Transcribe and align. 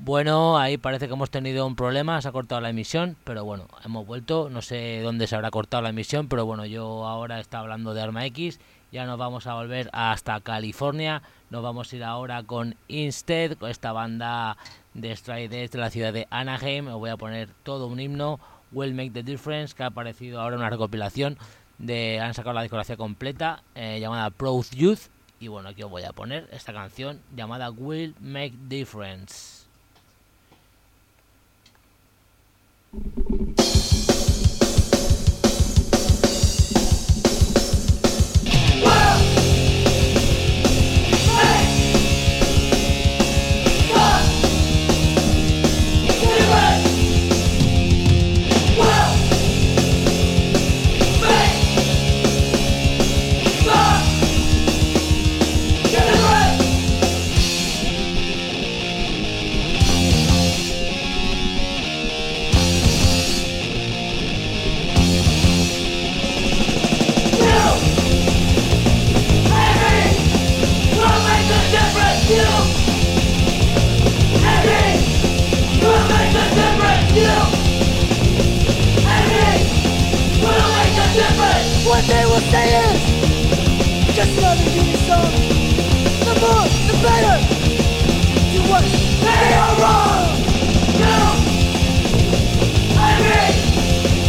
Bueno, 0.00 0.56
ahí 0.56 0.78
parece 0.78 1.06
que 1.08 1.14
hemos 1.14 1.28
tenido 1.28 1.66
un 1.66 1.74
problema, 1.74 2.22
se 2.22 2.28
ha 2.28 2.32
cortado 2.32 2.60
la 2.60 2.70
emisión, 2.70 3.16
pero 3.24 3.44
bueno, 3.44 3.66
hemos 3.84 4.06
vuelto, 4.06 4.48
no 4.48 4.62
sé 4.62 5.00
dónde 5.02 5.26
se 5.26 5.34
habrá 5.34 5.50
cortado 5.50 5.82
la 5.82 5.90
emisión, 5.90 6.28
pero 6.28 6.46
bueno, 6.46 6.64
yo 6.64 7.06
ahora 7.06 7.40
está 7.40 7.58
hablando 7.58 7.92
de 7.92 8.00
Arma 8.00 8.24
X, 8.26 8.60
ya 8.92 9.06
nos 9.06 9.18
vamos 9.18 9.46
a 9.46 9.54
volver 9.54 9.90
hasta 9.92 10.40
California, 10.40 11.22
nos 11.50 11.62
vamos 11.62 11.92
a 11.92 11.96
ir 11.96 12.04
ahora 12.04 12.42
con 12.44 12.76
Instead, 12.86 13.58
con 13.58 13.70
esta 13.70 13.92
banda 13.92 14.56
de 14.94 15.14
Stride 15.14 15.68
de 15.68 15.78
la 15.78 15.90
ciudad 15.90 16.12
de 16.12 16.28
Anaheim, 16.30 16.86
os 16.86 16.98
voy 16.98 17.10
a 17.10 17.16
poner 17.16 17.50
todo 17.64 17.88
un 17.88 17.98
himno, 17.98 18.38
Will 18.70 18.94
Make 18.94 19.10
the 19.10 19.22
Difference, 19.24 19.74
que 19.74 19.82
ha 19.82 19.86
aparecido 19.86 20.40
ahora 20.40 20.56
una 20.56 20.70
recopilación, 20.70 21.36
de 21.78 22.20
han 22.20 22.34
sacado 22.34 22.54
la 22.54 22.62
discografía 22.62 22.96
completa, 22.96 23.62
eh, 23.74 23.98
llamada 24.00 24.30
Proud 24.30 24.66
Youth, 24.74 25.10
y 25.40 25.48
bueno, 25.48 25.68
aquí 25.68 25.82
os 25.82 25.90
voy 25.90 26.02
a 26.04 26.12
poner 26.12 26.48
esta 26.52 26.72
canción 26.72 27.20
llamada 27.34 27.70
Will 27.70 28.14
Make 28.20 28.54
Difference. 28.68 29.66
They 82.08 82.24
will 82.24 82.40
say 82.52 82.66
is 82.88 83.00
just 84.16 84.32
another 84.38 84.64
unit 84.64 85.00
song. 85.04 85.32
The 86.24 86.34
more, 86.40 86.66
the 86.88 86.94
better. 87.04 87.36
Do 88.52 88.60
what 88.70 88.84
they 89.24 89.52
are 89.64 89.74
wrong. 89.80 90.24
You 91.00 91.14
and 93.04 93.18
me 93.28 93.44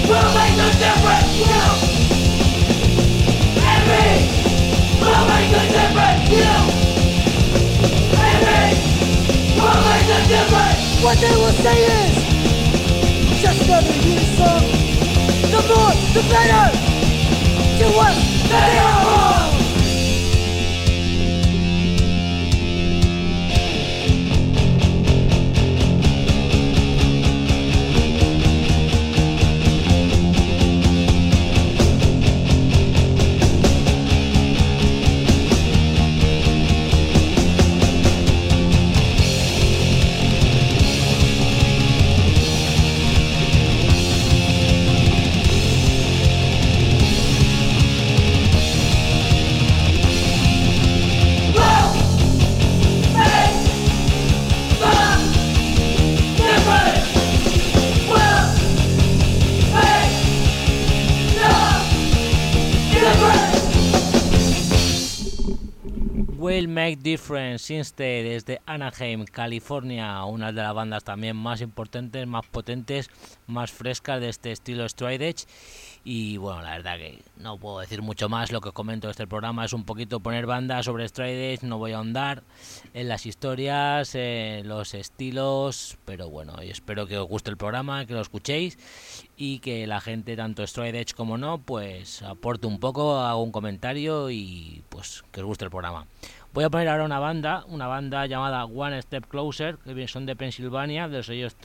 will 0.09 0.29
make 0.35 0.55
the 0.59 0.69
difference. 0.83 1.31
You 1.39 1.59
and 3.71 3.81
me 3.89 4.05
will 4.99 5.23
make 5.31 5.49
the 5.55 5.63
difference. 5.75 6.23
You 6.35 6.51
and 8.27 8.41
will 9.55 9.81
make 9.87 10.05
the 10.11 10.19
difference. 10.27 10.83
What 11.03 11.17
they 11.23 11.35
will 11.41 11.57
say 11.63 11.77
is 12.03 12.15
just 13.41 13.61
another 13.63 13.95
unit 14.03 14.29
song. 14.35 14.63
The 15.53 15.61
more, 15.69 15.93
the 16.13 16.21
better 16.29 16.88
to 17.79 17.85
what 17.85 18.13
they 18.49 18.77
are 18.77 18.98
Make 66.49 66.97
Difference 67.03 67.71
Instead 67.71 68.23
desde 68.23 68.59
Anaheim, 68.65 69.25
California, 69.25 70.23
una 70.25 70.51
de 70.51 70.63
las 70.63 70.73
bandas 70.73 71.03
también 71.03 71.37
más 71.37 71.61
importantes, 71.61 72.25
más 72.25 72.43
potentes, 72.47 73.11
más 73.45 73.71
frescas 73.71 74.19
de 74.19 74.29
este 74.29 74.51
estilo 74.51 74.89
Stride 74.89 75.29
Edge. 75.29 75.45
Y 76.03 76.37
bueno, 76.37 76.63
la 76.63 76.71
verdad 76.71 76.97
que 76.97 77.21
no 77.37 77.57
puedo 77.59 77.81
decir 77.81 78.01
mucho 78.01 78.29
más. 78.29 78.51
Lo 78.51 78.61
que 78.61 78.71
comento 78.71 79.07
de 79.07 79.11
este 79.11 79.27
programa 79.27 79.63
es 79.63 79.73
un 79.73 79.83
poquito 79.83 80.21
poner 80.21 80.47
bandas 80.47 80.85
sobre 80.85 81.07
Stride 81.07 81.53
Edge. 81.53 81.67
No 81.67 81.77
voy 81.77 81.91
a 81.91 81.97
ahondar 81.97 82.41
en 82.95 83.07
las 83.09 83.27
historias, 83.27 84.15
en 84.15 84.67
los 84.67 84.95
estilos, 84.95 85.99
pero 86.05 86.29
bueno, 86.29 86.55
espero 86.61 87.05
que 87.05 87.19
os 87.19 87.27
guste 87.27 87.51
el 87.51 87.57
programa, 87.57 88.07
que 88.07 88.15
lo 88.15 88.21
escuchéis 88.21 88.79
y 89.37 89.59
que 89.59 89.85
la 89.85 90.01
gente, 90.01 90.35
tanto 90.35 90.65
Stride 90.65 91.01
Edge 91.01 91.13
como 91.13 91.37
no, 91.37 91.59
pues 91.59 92.23
aporte 92.23 92.65
un 92.65 92.79
poco, 92.79 93.19
haga 93.19 93.35
un 93.35 93.51
comentario 93.51 94.31
y 94.31 94.83
pues 94.89 95.23
que 95.31 95.41
os 95.41 95.45
guste 95.45 95.65
el 95.65 95.71
programa. 95.71 96.07
Voy 96.59 96.65
a 96.65 96.69
poner 96.69 96.89
ahora 96.89 97.05
una 97.05 97.19
banda, 97.19 97.63
una 97.69 97.87
banda 97.87 98.25
llamada 98.25 98.65
One 98.65 99.01
Step 99.01 99.27
Closer, 99.29 99.77
que 99.77 100.07
son 100.09 100.25
de 100.25 100.35
Pensilvania, 100.35 101.07
de 101.07 101.15
los 101.15 101.27
sellos 101.27 101.55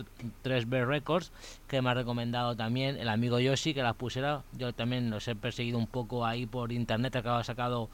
3B 0.45 0.87
Records, 0.87 1.33
que 1.67 1.83
me 1.83 1.91
ha 1.91 1.95
recomendado 1.95 2.55
también 2.55 2.97
el 2.99 3.09
amigo 3.09 3.41
Yoshi, 3.41 3.75
que 3.75 3.83
las 3.83 3.97
pusiera. 3.97 4.45
Yo 4.53 4.73
también 4.73 5.11
los 5.11 5.27
he 5.27 5.35
perseguido 5.35 5.79
un 5.79 5.89
poco 5.89 6.25
ahí 6.25 6.47
por 6.47 6.71
internet, 6.71 7.17
acabo 7.17 7.39
de 7.39 7.43
sacado 7.43 7.89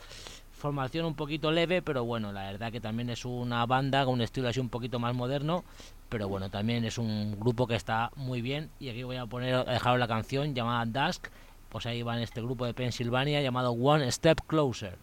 formación 0.53 1.07
un 1.07 1.15
poquito 1.15 1.51
leve, 1.51 1.81
pero 1.81 2.05
bueno, 2.05 2.33
la 2.33 2.53
verdad 2.53 2.71
que 2.71 2.83
también 2.83 3.09
es 3.09 3.25
una 3.25 3.65
banda 3.65 4.05
con 4.05 4.13
un 4.13 4.21
estilo 4.21 4.49
así 4.49 4.61
un 4.61 4.69
poquito 4.69 4.99
más 4.99 5.15
moderno, 5.15 5.65
pero 6.11 6.29
bueno, 6.29 6.51
también 6.51 6.85
es 6.85 6.99
un 6.99 7.35
grupo 7.41 7.67
que 7.67 7.77
está 7.77 8.11
muy 8.15 8.43
bien. 8.43 8.69
Y 8.79 8.91
aquí 8.91 9.05
voy 9.05 9.17
a 9.17 9.25
poner, 9.25 9.65
dejar 9.65 9.99
la 9.99 10.07
canción 10.07 10.55
llamada 10.55 10.85
Dusk, 10.85 11.29
pues 11.71 11.87
ahí 11.87 12.03
va 12.03 12.19
en 12.19 12.25
este 12.25 12.43
grupo 12.43 12.67
de 12.67 12.75
Pensilvania 12.75 13.41
llamado 13.41 13.71
One 13.71 14.13
Step 14.13 14.43
Closer. 14.47 14.99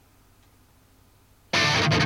Take 1.90 2.04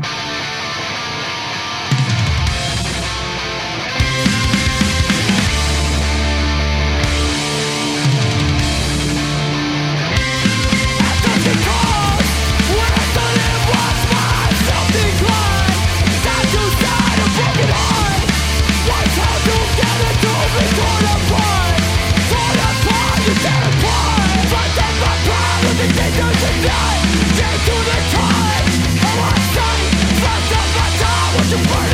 to 27.66 27.72
the 27.72 27.98
Pues 28.12 28.21
to 31.52 31.58
burn 31.68 31.91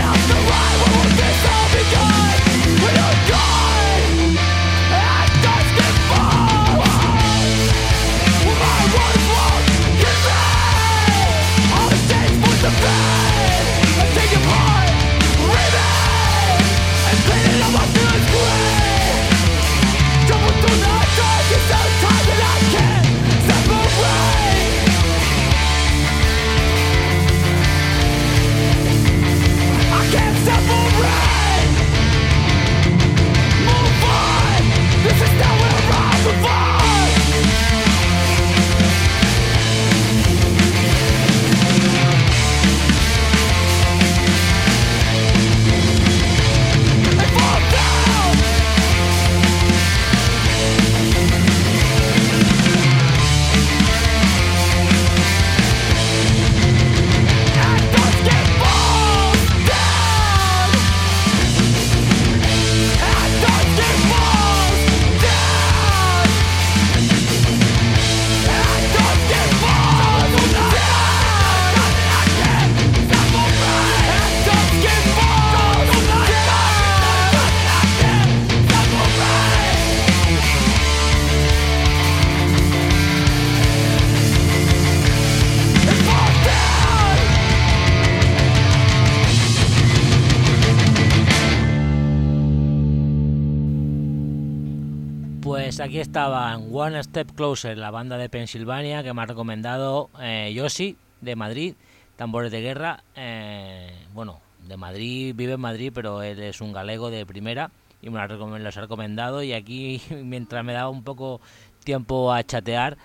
estaban 96.17 96.69
One 96.71 97.03
Step 97.03 97.31
Closer, 97.35 97.77
la 97.77 97.91
banda 97.91 98.17
de 98.17 98.27
Pensilvania 98.27 99.03
que 99.03 99.13
me 99.13 99.21
ha 99.21 99.27
recomendado 99.27 100.09
eh, 100.19 100.51
Yoshi 100.51 100.97
de 101.21 101.35
Madrid, 101.35 101.75
Tambores 102.15 102.51
de 102.51 102.59
Guerra. 102.59 103.03
Eh, 103.15 103.91
bueno, 104.15 104.39
de 104.67 104.77
Madrid, 104.77 105.35
vive 105.35 105.53
en 105.53 105.59
Madrid, 105.59 105.91
pero 105.93 106.23
él 106.23 106.41
es 106.41 106.59
un 106.59 106.73
galego 106.73 107.11
de 107.11 107.23
primera 107.27 107.69
y 108.01 108.09
me 108.09 108.17
los 108.17 108.77
ha 108.77 108.81
recomendado. 108.81 109.43
Y 109.43 109.53
aquí, 109.53 110.01
mientras 110.23 110.65
me 110.65 110.73
daba 110.73 110.89
un 110.89 111.03
poco 111.03 111.39
tiempo 111.83 112.33
a 112.33 112.43
chatear, 112.43 112.97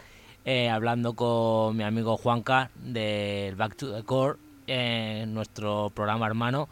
eh, 0.46 0.70
hablando 0.70 1.12
con 1.12 1.76
mi 1.76 1.84
amigo 1.84 2.16
Juanca 2.16 2.70
del 2.76 3.56
Back 3.56 3.76
to 3.76 3.94
the 3.94 4.04
Core, 4.04 4.38
nuestro 5.26 5.90
programa 5.94 6.24
hermano, 6.24 6.70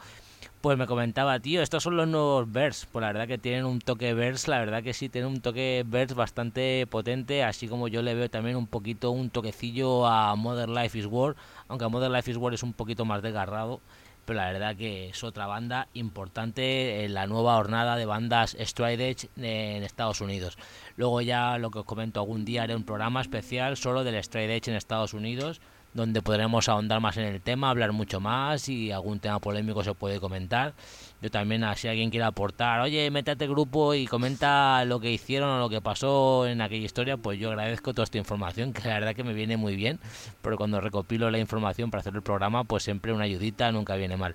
pues 0.61 0.77
me 0.77 0.87
comentaba, 0.87 1.41
tío, 1.41 1.62
estos 1.62 1.83
son 1.83 1.97
los 1.97 2.07
nuevos 2.07 2.51
Bears. 2.53 2.87
Pues 2.93 3.01
la 3.01 3.09
verdad 3.09 3.27
que 3.27 3.39
tienen 3.39 3.65
un 3.65 3.81
toque 3.81 4.12
Bears, 4.12 4.47
la 4.47 4.59
verdad 4.59 4.83
que 4.83 4.93
sí, 4.93 5.09
tienen 5.09 5.31
un 5.31 5.41
toque 5.41 5.85
Bears 5.87 6.15
bastante 6.15 6.87
potente, 6.87 7.43
así 7.43 7.67
como 7.67 7.89
yo 7.89 8.03
le 8.03 8.15
veo 8.15 8.29
también 8.29 8.57
un 8.57 8.67
poquito, 8.67 9.11
un 9.11 9.31
toquecillo 9.31 10.07
a 10.07 10.37
Modern 10.37 10.75
Life 10.75 10.99
is 10.99 11.07
War, 11.07 11.35
aunque 11.69 11.89
Modern 11.89 12.12
Life 12.12 12.31
is 12.31 12.37
War 12.37 12.53
es 12.53 12.62
un 12.62 12.75
poquito 12.75 13.07
más 13.07 13.23
desgarrado, 13.23 13.81
pero 14.27 14.39
la 14.39 14.53
verdad 14.53 14.77
que 14.77 15.09
es 15.09 15.25
otra 15.25 15.47
banda 15.47 15.89
importante 15.95 17.05
en 17.05 17.15
la 17.15 17.27
nueva 17.27 17.57
jornada 17.57 17.97
de 17.97 18.05
bandas 18.05 18.55
Stride 18.61 19.09
Edge 19.09 19.29
en 19.39 19.83
Estados 19.83 20.21
Unidos. 20.21 20.59
Luego 20.97 21.23
ya 21.23 21.57
lo 21.57 21.71
que 21.71 21.79
os 21.79 21.87
comento, 21.87 22.21
algún 22.21 22.45
día 22.45 22.65
haré 22.65 22.77
un 22.77 22.85
programa 22.85 23.23
especial 23.23 23.79
solo 23.79 24.05
del 24.05 24.23
Stride 24.23 24.57
Edge 24.57 24.69
en 24.69 24.77
Estados 24.77 25.15
Unidos 25.15 25.62
donde 25.92 26.22
podremos 26.22 26.69
ahondar 26.69 27.00
más 27.00 27.16
en 27.16 27.25
el 27.25 27.40
tema, 27.40 27.70
hablar 27.70 27.92
mucho 27.92 28.20
más 28.20 28.69
y 28.69 28.92
algún 28.92 29.19
tema 29.19 29.38
polémico 29.40 29.82
se 29.82 29.94
puede 29.94 30.20
comentar. 30.20 30.75
Yo 31.20 31.31
también, 31.31 31.64
si 31.76 31.88
alguien 31.88 32.10
quiere 32.10 32.25
aportar, 32.25 32.81
oye, 32.81 33.10
métete 33.10 33.46
grupo 33.46 33.94
y 33.94 34.06
comenta 34.06 34.84
lo 34.84 35.00
que 35.00 35.10
hicieron 35.10 35.50
o 35.50 35.58
lo 35.58 35.69
que 35.69 35.81
pasó 35.81 36.46
en 36.46 36.60
aquella 36.60 36.84
historia, 36.84 37.16
pues 37.16 37.38
yo 37.38 37.50
agradezco 37.50 37.92
toda 37.92 38.04
esta 38.04 38.19
información, 38.19 38.72
que 38.75 38.88
la 38.88 38.94
verdad 38.94 39.14
que 39.14 39.25
me 39.25 39.34
viene 39.34 39.56
muy 39.56 39.76
bien, 39.76 39.98
pero 40.42 40.56
cuando 40.56 40.81
recopilo 40.81 41.31
la 41.31 41.38
información 41.38 41.90
para 41.90 42.00
hacer 42.00 42.14
el 42.14 42.22
programa, 42.22 42.64
pues 42.64 42.84
siempre 42.84 43.12
una 43.12 43.25
ayudita 43.25 43.70
nunca 43.72 43.96
viene 43.96 44.16
mal. 44.16 44.34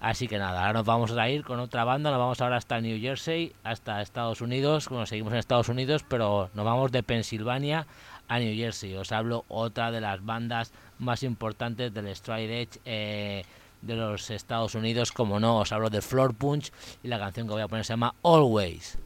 Así 0.00 0.28
que 0.28 0.38
nada, 0.38 0.60
ahora 0.60 0.74
nos 0.74 0.84
vamos 0.84 1.12
a 1.12 1.30
ir 1.30 1.44
con 1.44 1.60
otra 1.60 1.84
banda, 1.84 2.10
nos 2.10 2.18
vamos 2.18 2.40
ahora 2.40 2.56
hasta 2.58 2.78
New 2.80 3.00
Jersey, 3.00 3.54
hasta 3.62 4.02
Estados 4.02 4.42
Unidos, 4.42 4.88
bueno, 4.88 5.06
seguimos 5.06 5.32
en 5.32 5.38
Estados 5.38 5.70
Unidos, 5.70 6.04
pero 6.06 6.50
nos 6.52 6.64
vamos 6.64 6.92
de 6.92 7.02
Pensilvania 7.02 7.86
a 8.28 8.38
New 8.38 8.54
Jersey. 8.54 8.94
Os 8.96 9.12
hablo 9.12 9.44
otra 9.48 9.90
de 9.90 10.00
las 10.00 10.24
bandas 10.24 10.72
más 10.98 11.22
importantes 11.22 11.92
del 11.92 12.14
Stride 12.14 12.62
Edge 12.62 12.80
eh, 12.84 13.44
de 13.82 13.96
los 13.96 14.30
Estados 14.30 14.74
Unidos, 14.74 15.12
como 15.12 15.40
no, 15.40 15.58
os 15.58 15.72
hablo 15.72 15.90
de 15.90 16.00
Floor 16.00 16.34
Punch 16.34 16.72
y 17.02 17.08
la 17.08 17.18
canción 17.18 17.46
que 17.46 17.52
voy 17.52 17.62
a 17.62 17.68
poner 17.68 17.84
se 17.84 17.92
llama 17.92 18.14
Always. 18.22 18.98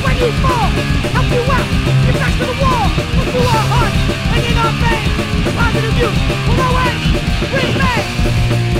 When 0.00 0.16
you 0.16 0.30
fall, 0.40 0.68
help 1.12 1.28
you 1.28 1.42
out, 1.52 1.68
get 2.06 2.16
back 2.16 2.32
to 2.40 2.44
the 2.48 2.56
wall, 2.62 2.86
look 3.16 3.28
through 3.28 3.44
our 3.44 3.66
hearts, 3.68 4.00
and 4.32 4.42
in 4.48 4.56
our 4.56 4.72
veins, 4.80 5.44
the 5.44 5.52
positive 5.52 5.94
youth 6.00 6.18
will 6.48 6.60
always 6.64 6.96
remain. 7.52 8.71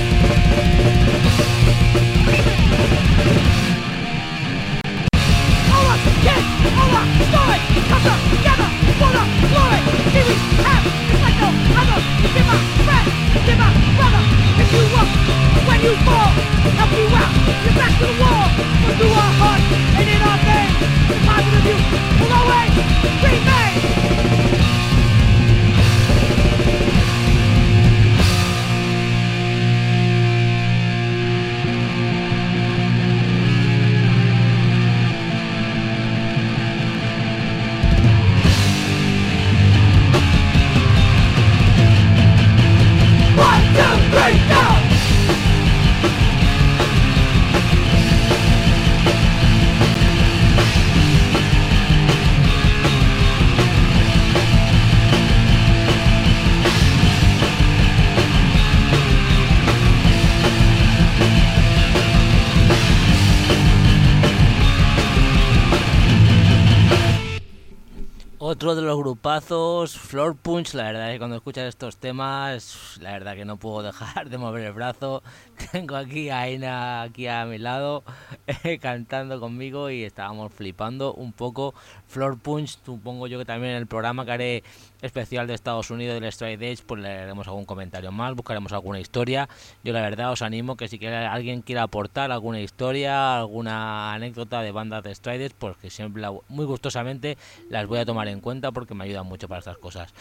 La 70.62 70.84
verdad 70.84 71.08
es 71.08 71.14
que 71.14 71.18
cuando 71.18 71.36
escuchas 71.36 71.64
estos 71.64 71.96
temas, 71.96 72.96
la 73.00 73.10
verdad 73.12 73.34
que 73.34 73.44
no 73.44 73.56
puedo 73.56 73.82
dejar 73.82 74.30
de 74.30 74.38
mover 74.38 74.64
el 74.66 74.72
brazo. 74.72 75.20
Tengo 75.72 75.96
aquí 75.96 76.30
a 76.30 76.42
Aina 76.42 77.02
aquí 77.02 77.26
a 77.26 77.44
mi 77.46 77.58
lado 77.58 78.04
cantando 78.80 79.40
conmigo 79.40 79.90
y 79.90 80.04
estábamos 80.04 80.52
flipando 80.52 81.14
un 81.14 81.32
poco. 81.32 81.74
Floor 82.06 82.38
Punch, 82.38 82.78
supongo 82.84 83.26
yo 83.26 83.40
que 83.40 83.44
también 83.44 83.72
en 83.72 83.78
el 83.78 83.86
programa 83.88 84.24
que 84.24 84.32
haré 84.32 84.64
especial 85.02 85.48
de 85.48 85.54
Estados 85.54 85.90
Unidos 85.90 86.20
del 86.20 86.32
Stride 86.32 86.70
Edge, 86.70 86.84
pues 86.86 87.02
le 87.02 87.08
haremos 87.08 87.48
algún 87.48 87.64
comentario 87.64 88.12
más, 88.12 88.34
buscaremos 88.36 88.72
alguna 88.72 89.00
historia. 89.00 89.48
Yo 89.82 89.92
la 89.92 90.00
verdad 90.00 90.30
os 90.30 90.42
animo 90.42 90.76
que 90.76 90.86
si 90.86 90.98
quiere, 90.98 91.16
alguien 91.16 91.62
quiera 91.62 91.82
aportar 91.82 92.30
alguna 92.30 92.60
historia, 92.60 93.36
alguna 93.36 94.14
anécdota 94.14 94.62
de 94.62 94.70
bandas 94.70 95.02
de 95.02 95.14
Stride 95.14 95.46
Edge, 95.46 95.54
pues 95.58 95.76
que 95.76 95.90
siempre 95.90 96.22
muy 96.48 96.66
gustosamente 96.66 97.36
las 97.68 97.86
voy 97.86 97.98
a 97.98 98.06
tomar 98.06 98.28
en 98.28 98.40
cuenta 98.40 98.70
porque 98.70 98.94
me 98.94 99.04
ayudan 99.04 99.26
mucho 99.26 99.48
para 99.48 99.58
estas 99.58 99.78
cosas. 99.78 100.14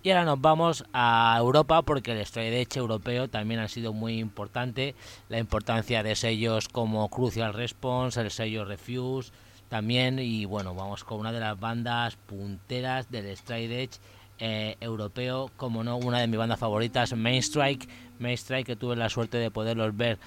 Y 0.00 0.10
ahora 0.10 0.24
nos 0.24 0.40
vamos 0.40 0.84
a 0.92 1.36
Europa 1.38 1.82
porque 1.82 2.12
el 2.12 2.18
Edge 2.18 2.76
europeo 2.78 3.28
también 3.28 3.58
ha 3.58 3.66
sido 3.66 3.92
muy 3.92 4.18
importante. 4.18 4.94
La 5.28 5.38
importancia 5.38 6.04
de 6.04 6.14
sellos 6.14 6.68
como 6.68 7.08
Crucial 7.08 7.52
Response, 7.52 8.20
el 8.20 8.30
sello 8.30 8.64
Refuse 8.64 9.32
también. 9.68 10.20
Y 10.20 10.44
bueno, 10.44 10.74
vamos 10.74 11.02
con 11.02 11.18
una 11.18 11.32
de 11.32 11.40
las 11.40 11.58
bandas 11.58 12.14
punteras 12.14 13.10
del 13.10 13.26
Edge 13.26 13.98
eh, 14.38 14.76
europeo, 14.80 15.50
como 15.56 15.82
no, 15.82 15.96
una 15.96 16.20
de 16.20 16.28
mis 16.28 16.38
bandas 16.38 16.60
favoritas, 16.60 17.12
Main 17.14 17.42
Strike. 17.42 17.88
Main 18.20 18.34
Strike, 18.38 18.66
que 18.66 18.76
tuve 18.76 18.94
la 18.94 19.08
suerte 19.08 19.38
de 19.38 19.50
poderlos 19.50 19.96
ver. 19.96 20.18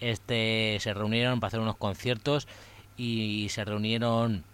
Este 0.00 0.78
se 0.80 0.94
reunieron 0.94 1.38
para 1.38 1.48
hacer 1.48 1.60
unos 1.60 1.76
conciertos 1.76 2.48
y 2.96 3.48
se 3.50 3.64
reunieron 3.64 4.44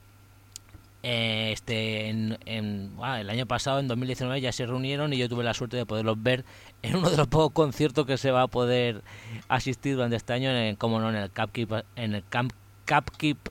eh, 1.07 1.53
este 1.53 2.09
en, 2.09 2.39
el 2.47 3.29
año 3.29 3.45
pasado 3.45 3.79
en 3.79 3.89
2019 3.89 4.41
ya 4.41 4.53
se 4.53 4.65
reunieron 4.65 5.13
y 5.13 5.19
yo 5.19 5.29
tuve 5.29 5.45
la 5.45 5.53
suerte 5.53 5.77
de 5.77 5.85
poderlos 5.85 6.23
ver 6.23 6.47
en 6.81 6.97
uno 6.97 7.11
de 7.11 7.19
los 7.19 7.27
pocos 7.29 7.53
conciertos 7.53 8.07
que 8.07 8.17
se 8.17 8.31
va 8.31 8.41
a 8.41 8.47
poder 8.47 9.03
asistir 9.49 9.97
durante 9.97 10.17
este 10.17 10.33
año 10.33 10.49
en 10.51 10.77
como 10.77 11.01
no 11.01 11.11
en 11.11 11.17
el 11.17 11.31
Cap 11.31 11.51
Keep, 11.53 11.85
en 11.97 12.15
el 12.15 12.25
Camp 12.27 12.55
Cap 12.87 13.11
Keep 13.19 13.51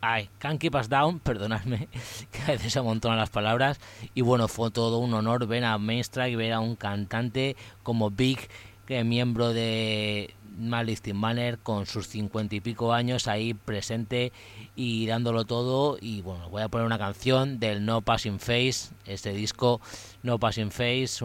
Ay, 0.00 0.30
Keep 0.58 0.74
Us 0.74 0.88
Down, 0.88 1.20
perdonadme, 1.24 1.88
que 2.32 2.42
a 2.42 2.46
veces 2.46 2.76
amontonan 2.76 3.18
las 3.18 3.30
palabras. 3.30 3.78
Y 4.14 4.22
bueno, 4.22 4.48
fue 4.48 4.72
todo 4.72 4.98
un 4.98 5.14
honor 5.14 5.46
ver 5.46 5.64
a 5.64 5.78
Mainstrike, 5.78 6.36
ver 6.36 6.54
a 6.54 6.60
un 6.60 6.74
cantante 6.74 7.54
como 7.84 8.10
Big, 8.10 8.48
que 8.86 9.04
miembro 9.04 9.52
de, 9.52 10.34
Malice 10.60 11.12
Banner 11.14 11.58
con 11.58 11.86
sus 11.86 12.08
cincuenta 12.08 12.54
y 12.54 12.60
pico 12.60 12.92
años 12.92 13.28
ahí 13.28 13.54
presente 13.54 14.32
y 14.76 15.06
dándolo 15.06 15.44
todo. 15.44 15.98
Y 16.00 16.22
bueno 16.22 16.48
voy 16.50 16.62
a 16.62 16.68
poner 16.68 16.86
una 16.86 16.98
canción 16.98 17.58
del 17.58 17.84
No 17.84 18.02
Passing 18.02 18.38
Face 18.38 18.90
este 19.10 19.32
disco 19.32 19.80
No 20.22 20.38
Passing 20.38 20.70
Face. 20.70 21.24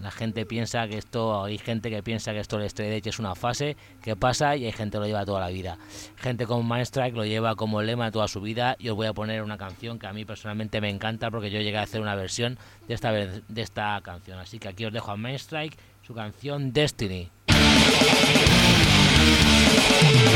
La 0.00 0.10
gente 0.10 0.46
piensa 0.46 0.86
que 0.88 0.98
esto 0.98 1.44
hay 1.44 1.58
gente 1.58 1.90
que 1.90 2.02
piensa 2.02 2.32
que 2.32 2.40
esto 2.40 2.58
el 2.58 2.64
Straight 2.64 2.92
Edge 2.92 3.08
es 3.08 3.18
una 3.18 3.34
fase. 3.34 3.76
Que 4.02 4.16
pasa 4.16 4.56
y 4.56 4.66
hay 4.66 4.72
gente 4.72 4.96
que 4.96 5.00
lo 5.00 5.06
lleva 5.06 5.24
toda 5.24 5.40
la 5.40 5.48
vida. 5.48 5.78
Gente 6.16 6.46
como 6.46 6.62
Mindstrike 6.74 7.16
lo 7.16 7.24
lleva 7.24 7.54
como 7.54 7.82
lema 7.82 8.10
toda 8.10 8.28
su 8.28 8.40
vida. 8.40 8.76
Y 8.78 8.88
os 8.88 8.96
voy 8.96 9.06
a 9.06 9.12
poner 9.12 9.42
una 9.42 9.58
canción 9.58 9.98
que 9.98 10.06
a 10.06 10.12
mí 10.12 10.24
personalmente 10.24 10.80
me 10.80 10.90
encanta 10.90 11.30
porque 11.30 11.50
yo 11.50 11.60
llegué 11.60 11.78
a 11.78 11.82
hacer 11.82 12.00
una 12.00 12.14
versión 12.14 12.58
de 12.86 12.94
esta 12.94 13.12
de 13.12 13.62
esta 13.62 14.00
canción. 14.02 14.38
Así 14.38 14.58
que 14.58 14.68
aquí 14.68 14.84
os 14.84 14.92
dejo 14.92 15.10
a 15.10 15.16
Mindstrike 15.16 15.76
su 16.02 16.14
canción 16.14 16.72
Destiny 16.72 17.30
Yeah. 19.74 20.32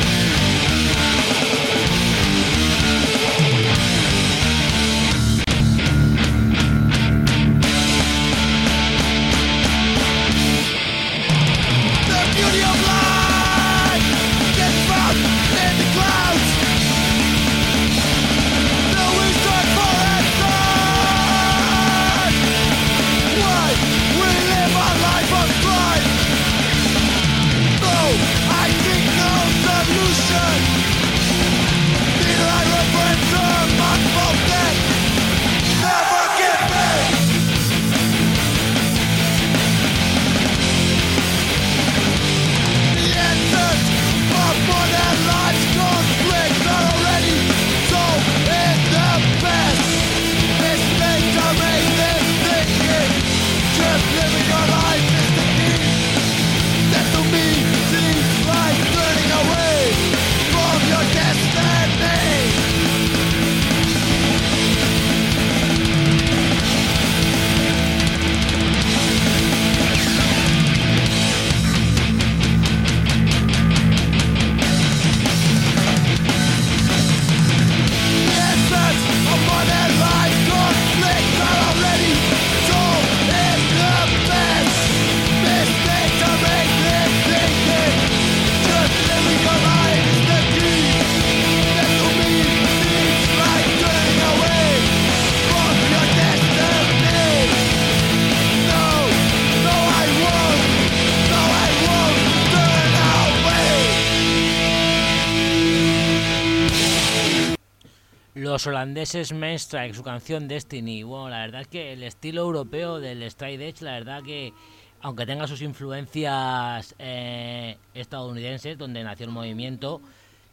Los 109.06 109.14
holandeses 109.14 109.32
Mainstrike, 109.32 109.94
su 109.94 110.02
canción 110.02 110.48
Destiny. 110.48 111.04
Bueno, 111.04 111.28
la 111.28 111.40
verdad 111.40 111.60
es 111.60 111.68
que 111.68 111.92
el 111.92 112.02
estilo 112.02 112.42
europeo 112.42 112.98
del 112.98 113.30
Stride 113.30 113.68
Edge, 113.68 113.82
la 113.82 113.92
verdad 113.92 114.22
que 114.22 114.52
aunque 115.00 115.26
tenga 115.26 115.46
sus 115.46 115.62
influencias 115.62 116.94
eh, 116.98 117.76
estadounidenses, 117.94 118.76
donde 118.76 119.04
nació 119.04 119.26
el 119.26 119.32
movimiento, 119.32 120.00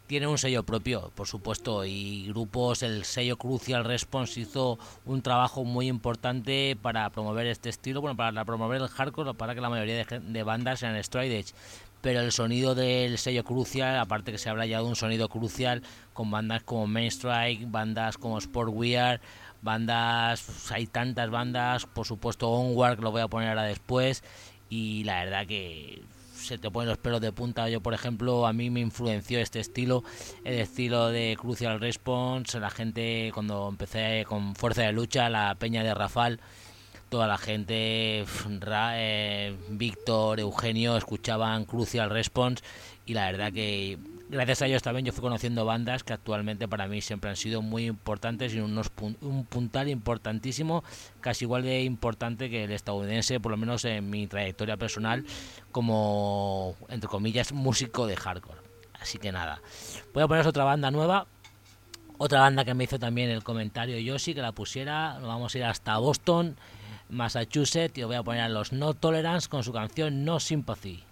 tiene 0.05 0.27
un 0.27 0.38
sello 0.38 0.62
propio, 0.63 1.12
por 1.15 1.27
supuesto, 1.27 1.83
y 1.83 2.27
grupos, 2.27 2.83
el 2.83 3.05
sello 3.05 3.38
Crucial 3.38 3.86
Response 3.86 4.41
hizo 4.41 4.77
un 5.05 5.24
trabajo 5.24 5.63
muy 5.63 5.88
importante 5.88 6.77
para 6.79 7.10
promover 7.10 7.48
este 7.48 7.69
estilo, 7.69 8.01
bueno, 8.01 8.15
para 8.15 8.45
promover 8.45 8.81
el 8.81 8.88
hardcore, 8.88 9.33
para 9.33 9.55
que 9.55 9.62
la 9.62 9.69
mayoría 9.69 10.05
de, 10.05 10.19
de 10.19 10.43
bandas 10.43 10.81
sean 10.81 11.01
Stride 11.03 11.39
Edge 11.39 11.53
pero 12.03 12.19
el 12.19 12.33
sonido 12.33 12.75
del 12.75 13.17
sello 13.17 13.45
Crucial, 13.45 13.98
aparte 13.98 14.33
que 14.33 14.38
se 14.38 14.50
habla 14.50 14.65
ya 14.65 14.79
de 14.79 14.83
un 14.83 14.98
sonido 14.98 15.29
crucial 15.29 15.83
con 16.12 16.29
bandas 16.29 16.62
como 16.62 16.86
Mainstrike, 16.86 17.65
bandas 17.65 18.17
como 18.17 18.38
Sport 18.39 18.74
Weird, 18.74 19.22
bandas, 19.62 20.41
pues, 20.41 20.72
hay 20.74 20.86
tantas 20.86 21.29
bandas, 21.29 21.86
por 21.86 22.05
supuesto 22.05 22.50
Onward, 22.50 22.98
que 22.98 23.03
lo 23.03 23.12
voy 23.12 23.22
a 23.22 23.29
poner 23.29 23.48
ahora 23.48 23.63
después, 23.63 24.22
y 24.69 25.05
la 25.05 25.24
verdad 25.24 25.48
que 25.48 26.03
se 26.36 26.57
te 26.57 26.69
ponen 26.69 26.89
los 26.89 26.98
pelos 26.98 27.22
de 27.22 27.31
punta. 27.31 27.69
Yo, 27.69 27.79
por 27.79 27.93
ejemplo, 27.93 28.48
a 28.48 28.51
mí 28.51 28.69
me 28.69 28.81
influenció 28.81 29.39
este 29.39 29.62
estilo, 29.62 30.03
el 30.43 30.55
estilo 30.55 31.07
de 31.07 31.38
Crucial 31.39 31.79
Response, 31.79 32.60
la 32.60 32.69
gente 32.69 33.31
cuando 33.33 33.69
empecé 33.69 34.25
con 34.27 34.55
Fuerza 34.55 34.81
de 34.81 34.91
Lucha, 34.91 35.29
la 35.29 35.55
Peña 35.55 35.83
de 35.83 35.93
Rafal, 35.93 36.41
toda 37.13 37.27
la 37.27 37.38
gente, 37.38 38.25
eh, 38.25 39.55
Víctor, 39.70 40.39
Eugenio, 40.39 40.98
escuchaban 40.98 41.65
Crucial 41.65 42.10
Response 42.10 42.63
y 43.05 43.13
la 43.13 43.32
verdad 43.32 43.53
que 43.53 44.00
gracias 44.29 44.63
a 44.63 44.65
ellos 44.65 44.82
también 44.82 45.05
yo 45.05 45.13
fui 45.13 45.22
conociendo 45.22 45.63
bandas 45.63 46.03
que 46.03 46.13
actualmente 46.13 46.67
para 46.67 46.88
mí 46.88 47.01
siempre 47.01 47.29
han 47.29 47.36
sido 47.36 47.62
muy 47.62 47.86
importantes 47.86 48.55
y 48.55 48.62
unos 48.62 48.89
un 49.22 49.46
puntal 49.46 49.89
importantísimo, 49.89 50.84
casi 51.22 51.46
igual 51.46 51.62
de 51.62 51.84
importante 51.84 52.50
que 52.50 52.63
el 52.63 52.72
estadounidense, 52.72 53.39
por 53.39 53.51
lo 53.51 53.58
menos 53.58 53.86
en 53.86 54.10
mi 54.10 54.25
trayectoria 54.25 54.77
personal, 54.77 55.24
como, 55.72 56.75
entre 56.89 57.08
comillas, 57.08 57.53
músico 57.53 58.08
de 58.08 58.15
hardcore. 58.15 58.58
Así 59.00 59.20
que 59.20 59.32
nada, 59.32 59.62
voy 60.15 60.24
a 60.24 60.27
poner 60.27 60.48
otra 60.48 60.63
banda 60.63 60.89
nueva. 60.89 61.27
Otra 62.17 62.39
banda 62.39 62.63
que 62.63 62.74
me 62.74 62.86
hizo 62.86 62.98
también 62.98 63.29
el 63.29 63.43
comentario 63.43 64.00
Yoshi, 64.00 64.34
que 64.34 64.41
la 64.41 64.51
pusiera, 64.51 65.20
vamos 65.22 65.53
a 65.53 65.58
ir 65.58 65.63
hasta 65.65 65.98
Boston. 65.98 66.55
Massachusetts 67.13 67.98
y 67.98 68.03
voy 68.03 68.15
a 68.15 68.24
poner 68.24 68.41
a 68.41 68.50
los 68.50 68.74
No 68.74 68.93
Tolerance 68.93 69.48
con 69.48 69.63
su 69.63 69.72
canción 69.72 70.25
No 70.25 70.39
Sympathy. 70.39 71.03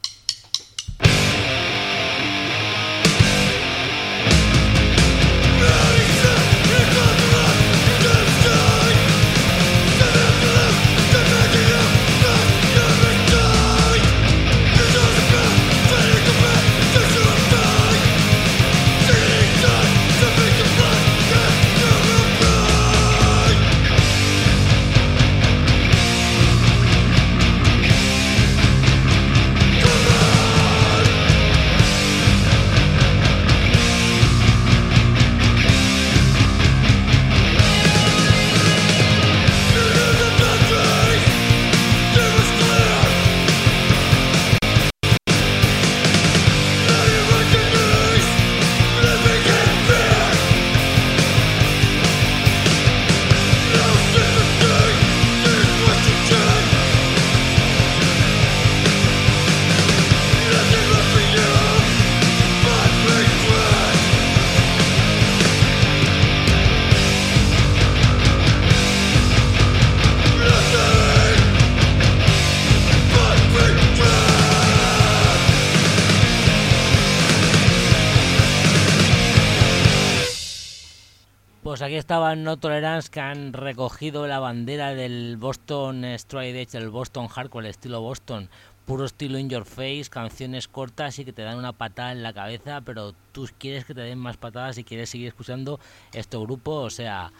Estaban 82.01 82.43
No 82.43 82.57
Tolerance 82.57 83.11
que 83.11 83.19
han 83.19 83.53
recogido 83.53 84.25
la 84.25 84.39
bandera 84.39 84.95
del 84.95 85.37
Boston 85.37 86.03
Stride 86.17 86.61
Edge, 86.61 86.71
del 86.71 86.89
Boston 86.89 87.27
Hardcore, 87.27 87.67
el 87.67 87.69
estilo 87.69 88.01
Boston, 88.01 88.49
puro 88.85 89.05
estilo 89.05 89.37
in 89.37 89.49
your 89.49 89.65
face, 89.65 90.05
canciones 90.09 90.67
cortas 90.67 91.19
y 91.19 91.25
que 91.25 91.31
te 91.31 91.43
dan 91.43 91.59
una 91.59 91.73
patada 91.73 92.11
en 92.11 92.23
la 92.23 92.33
cabeza, 92.33 92.81
pero 92.81 93.13
tú 93.31 93.47
quieres 93.59 93.85
que 93.85 93.93
te 93.93 94.01
den 94.01 94.17
más 94.17 94.37
patadas 94.37 94.79
y 94.79 94.83
quieres 94.83 95.11
seguir 95.11 95.27
escuchando 95.27 95.79
este 96.11 96.37
grupo, 96.37 96.71
o 96.71 96.89
sea, 96.89 97.31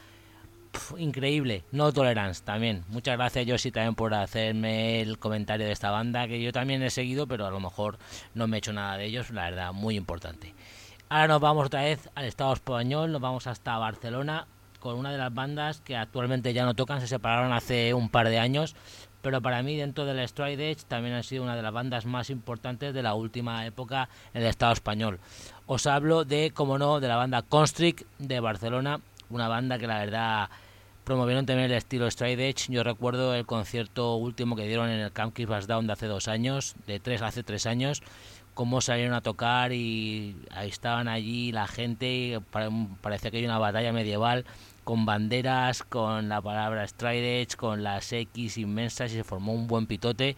increíble. 1.00 1.64
No 1.72 1.92
Tolerance 1.92 2.44
también. 2.44 2.84
Muchas 2.90 3.18
gracias 3.18 3.48
Josie 3.50 3.72
también 3.72 3.96
por 3.96 4.14
hacerme 4.14 5.02
el 5.02 5.18
comentario 5.18 5.66
de 5.66 5.72
esta 5.72 5.90
banda 5.90 6.28
que 6.28 6.40
yo 6.40 6.52
también 6.52 6.84
he 6.84 6.92
seguido, 6.92 7.26
pero 7.26 7.48
a 7.48 7.52
lo 7.52 7.60
mejor 7.60 7.98
no 8.36 8.48
me 8.48 8.58
he 8.58 8.60
hecho 8.60 8.74
nada 8.74 8.98
de 8.98 9.06
ellos, 9.06 9.32
la 9.32 9.50
verdad, 9.50 9.74
muy 9.74 9.96
importante. 9.96 10.54
Ahora 11.12 11.28
nos 11.28 11.42
vamos 11.42 11.66
otra 11.66 11.82
vez 11.82 12.10
al 12.16 12.24
Estado 12.24 12.54
español, 12.54 13.12
nos 13.12 13.20
vamos 13.20 13.46
hasta 13.46 13.78
Barcelona 13.78 14.48
con 14.80 14.98
una 14.98 15.12
de 15.12 15.18
las 15.18 15.34
bandas 15.34 15.82
que 15.82 15.98
actualmente 15.98 16.54
ya 16.54 16.64
no 16.64 16.74
tocan, 16.74 17.02
se 17.02 17.08
separaron 17.08 17.52
hace 17.52 17.94
un 17.94 18.08
par 18.08 18.30
de 18.30 18.40
años, 18.40 18.78
pero 19.22 19.42
para 19.42 19.62
mí 19.62 19.76
dentro 19.76 20.06
del 20.06 20.26
Stride 20.26 20.72
Edge 20.72 20.86
también 20.88 21.16
ha 21.16 21.22
sido 21.22 21.44
una 21.44 21.58
de 21.58 21.64
las 21.64 21.74
bandas 21.74 22.06
más 22.06 22.30
importantes 22.30 22.94
de 22.94 23.04
la 23.04 23.14
última 23.14 23.66
época 23.66 24.08
en 24.34 24.44
el 24.44 24.48
Estado 24.48 24.72
español. 24.72 25.20
Os 25.66 25.86
hablo 25.86 26.24
de, 26.24 26.52
como 26.52 26.78
no, 26.78 27.02
de 27.02 27.10
la 27.10 27.18
banda 27.18 27.42
Constrict 27.42 28.04
de 28.18 28.40
Barcelona, 28.40 29.02
una 29.30 29.50
banda 29.50 29.78
que 29.78 29.88
la 29.88 30.00
verdad 30.00 30.50
promovieron 31.04 31.46
también 31.46 31.70
el 31.70 31.76
estilo 31.76 32.10
Stride 32.10 32.48
Edge. 32.48 32.68
Yo 32.70 32.84
recuerdo 32.84 33.36
el 33.36 33.46
concierto 33.46 34.16
último 34.16 34.56
que 34.56 34.66
dieron 34.66 34.90
en 34.90 35.02
el 35.02 35.12
Camp 35.12 35.36
Kiss 35.36 35.68
Down 35.68 35.88
de 35.88 35.94
hace 35.94 36.08
dos 36.08 36.30
años, 36.30 36.76
de 36.88 37.02
tres 37.02 37.22
hace 37.22 37.44
tres 37.44 37.66
años, 37.66 38.02
cómo 38.54 38.82
salieron 38.82 39.14
a 39.14 39.22
tocar 39.22 39.72
y 39.72 40.36
ahí 40.52 40.70
estaban 40.70 41.08
allí 41.08 41.52
la 41.52 41.68
gente, 41.68 42.40
parecía 43.02 43.32
que 43.32 43.38
hay 43.38 43.46
una 43.46 43.60
batalla 43.60 43.94
medieval 43.94 44.46
con 44.84 45.06
banderas, 45.06 45.84
con 45.84 46.30
la 46.30 46.42
palabra 46.42 46.88
Stride 46.88 47.48
con 47.58 47.84
las 47.84 48.12
X 48.12 48.58
inmensas 48.58 49.12
y 49.12 49.16
se 49.16 49.24
formó 49.24 49.54
un 49.54 49.68
buen 49.68 49.86
pitote. 49.86 50.36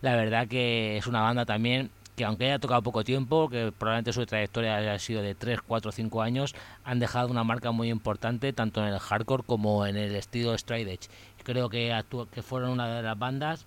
La 0.00 0.16
verdad 0.16 0.48
que 0.48 0.98
es 0.98 1.06
una 1.06 1.22
banda 1.22 1.44
también 1.46 1.90
que 2.16 2.24
aunque 2.24 2.46
haya 2.46 2.58
tocado 2.58 2.82
poco 2.82 3.04
tiempo, 3.04 3.48
que 3.50 3.72
probablemente 3.76 4.12
su 4.12 4.24
trayectoria 4.24 4.76
haya 4.76 4.98
sido 4.98 5.22
de 5.22 5.34
3, 5.34 5.60
4, 5.60 5.92
5 5.92 6.22
años, 6.22 6.54
han 6.82 6.98
dejado 6.98 7.28
una 7.28 7.44
marca 7.44 7.72
muy 7.72 7.90
importante 7.90 8.52
tanto 8.54 8.80
en 8.80 8.92
el 8.92 8.98
hardcore 8.98 9.42
como 9.44 9.86
en 9.86 9.96
el 9.96 10.14
estilo 10.16 10.56
Stride 10.56 10.94
Edge. 10.94 11.08
Creo 11.44 11.68
que, 11.68 11.94
que 12.32 12.42
fueron 12.42 12.70
una 12.70 12.88
de 12.88 13.02
las 13.02 13.18
bandas 13.18 13.66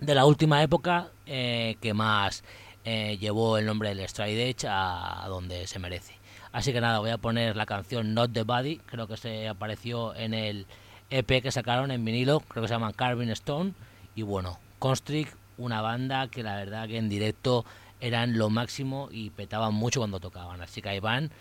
de 0.00 0.14
la 0.14 0.24
última 0.24 0.62
época 0.62 1.08
eh, 1.26 1.76
que 1.80 1.94
más 1.94 2.44
eh, 2.88 3.18
llevó 3.18 3.58
el 3.58 3.66
nombre 3.66 3.92
del 3.92 4.08
Stride 4.08 4.48
Edge 4.48 4.68
a, 4.68 5.26
donde 5.28 5.66
se 5.66 5.80
merece. 5.80 6.14
Así 6.52 6.72
que 6.72 6.80
nada, 6.80 7.00
voy 7.00 7.10
a 7.10 7.18
poner 7.18 7.56
la 7.56 7.66
canción 7.66 8.14
Not 8.14 8.32
the 8.32 8.44
Body, 8.44 8.76
creo 8.86 9.08
que 9.08 9.16
se 9.16 9.48
apareció 9.48 10.14
en 10.14 10.32
el 10.32 10.66
EP 11.10 11.42
que 11.42 11.50
sacaron 11.50 11.90
en 11.90 12.04
vinilo, 12.04 12.38
creo 12.38 12.62
que 12.62 12.68
se 12.68 12.74
llama 12.74 12.92
Carving 12.92 13.30
Stone. 13.30 13.72
Y 14.14 14.22
bueno, 14.22 14.60
Constrict, 14.78 15.34
una 15.58 15.80
banda 15.80 16.28
que 16.28 16.44
la 16.44 16.54
verdad 16.54 16.86
que 16.86 16.96
en 16.96 17.08
directo 17.08 17.64
eran 18.00 18.38
lo 18.38 18.50
máximo 18.50 19.08
y 19.10 19.30
petaban 19.30 19.74
mucho 19.74 19.98
cuando 19.98 20.20
tocaban. 20.20 20.62
Así 20.62 20.80
que 20.80 20.90
ahí 20.90 21.00
van 21.00 21.32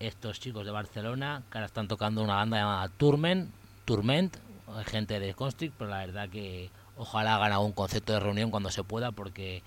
estos 0.00 0.38
chicos 0.38 0.66
de 0.66 0.70
Barcelona 0.70 1.44
que 1.50 1.56
ahora 1.56 1.66
están 1.66 1.88
tocando 1.88 2.22
una 2.22 2.34
banda 2.34 2.58
llamada 2.58 2.90
Turment, 2.90 3.50
Turment, 3.86 4.36
gente 4.84 5.18
de 5.18 5.32
Constrict, 5.32 5.74
pero 5.78 5.88
la 5.88 6.00
verdad 6.00 6.28
que 6.28 6.70
ojalá 6.98 7.36
hagan 7.36 7.52
algún 7.52 7.72
concepto 7.72 8.12
de 8.12 8.20
reunión 8.20 8.50
cuando 8.50 8.70
se 8.70 8.84
pueda 8.84 9.12
porque 9.12 9.62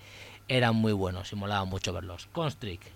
eran 0.48 0.76
muy 0.76 0.92
buenos 0.92 1.32
y 1.32 1.36
molaba 1.36 1.64
mucho 1.64 1.92
verlos. 1.92 2.28
Constrict. 2.32 2.88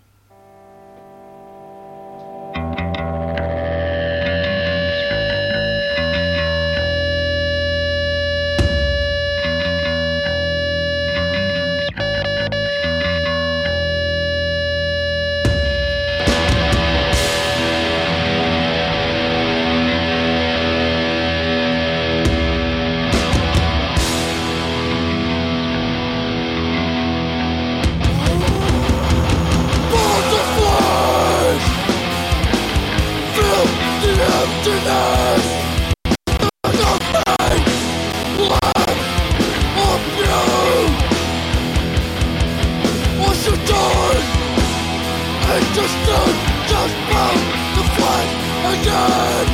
again 48.73 49.47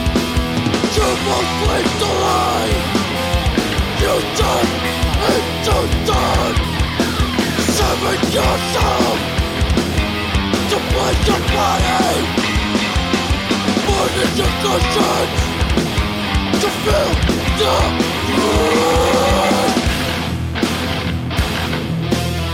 You 0.96 1.08
won't 1.28 1.50
break 1.64 1.88
the 2.02 2.12
line. 2.26 2.80
You 4.02 4.16
turn 4.40 4.68
into 5.34 5.78
done 6.08 6.58
Serving 7.78 8.24
yourself 8.38 9.20
To 10.72 10.78
play 10.92 11.14
your 11.28 11.42
body 11.56 12.12
Burning 13.86 14.34
your 14.40 14.54
conscience 14.64 15.40
To 16.62 16.70
feel 16.84 17.12
the 17.60 17.74
pain 18.00 19.72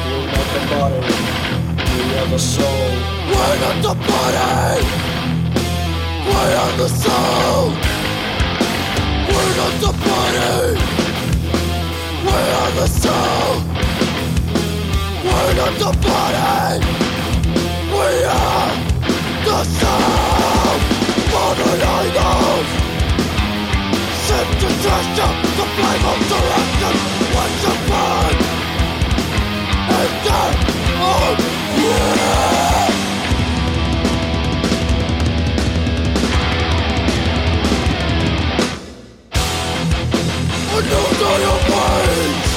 We're 0.07 0.27
not 0.33 0.47
the 0.53 0.61
body 0.71 0.99
We 1.91 2.01
are 2.19 2.29
the 2.33 2.39
soul 2.39 2.89
We're 3.29 3.57
not 3.61 3.77
the 3.83 3.93
body 4.07 5.14
I 6.45 6.51
am 6.51 6.77
the 6.77 6.87
soul. 6.87 7.69
We're 9.29 9.53
not 9.61 9.73
the 9.81 9.91
body. 10.05 10.77
We 12.21 12.37
are 12.59 12.71
the 12.79 12.87
soul. 13.01 13.53
We're 15.25 15.53
not 15.57 15.73
the 15.83 15.91
body. 16.05 16.85
We 17.89 18.09
are 18.29 18.73
the 19.47 19.59
soul. 19.79 20.75
Modern 21.33 21.81
idols. 21.97 22.69
Shift 24.25 24.53
to 24.61 24.69
trash 24.83 25.17
up 25.25 25.35
the 25.57 25.65
flame 25.73 26.05
of 26.11 26.19
direction. 26.29 26.95
What's 27.33 27.63
your 27.65 27.77
plan? 27.89 28.35
Is 29.97 30.13
that 30.25 30.53
all? 31.01 31.33
Yeah! 31.81 32.84
you 40.91 41.03
to 41.19 41.29
your 41.45 41.59
brains 41.69 42.49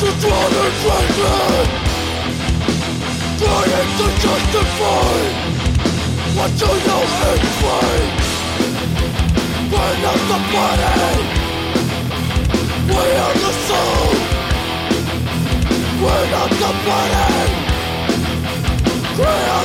To 0.00 0.08
drown 0.20 0.52
in 0.62 0.72
greatly 0.82 1.38
Trying 3.40 3.90
to 3.98 4.06
justify 4.24 5.18
What 6.36 6.52
you 6.60 6.72
know 6.86 7.02
is 7.30 7.56
right 7.66 8.14
Burn 9.70 10.04
the 10.30 10.38
body 10.52 11.24
Weigh 12.90 13.16
out 13.24 13.36
the 13.44 13.52
soul 13.66 14.10
the 16.60 16.72
body 16.86 17.70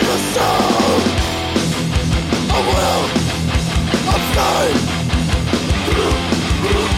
the 0.02 0.18
soul 0.34 0.96
will 5.98 6.35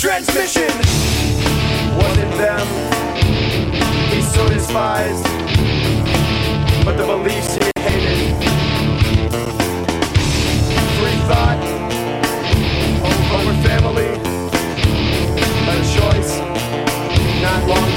transmission 0.00 0.66
Wasn't 1.98 2.32
them 2.38 2.66
he 4.10 4.22
so 4.22 4.48
despised 4.48 5.49
But 6.90 6.96
the 6.96 7.06
beliefs 7.06 7.54
he 7.54 7.70
hated 7.82 8.34
Free 10.98 11.20
thought 11.30 11.62
over 13.36 13.54
family. 13.62 14.10
A 15.68 15.76
choice. 15.94 16.40
Not 17.42 17.68
long 17.68 17.89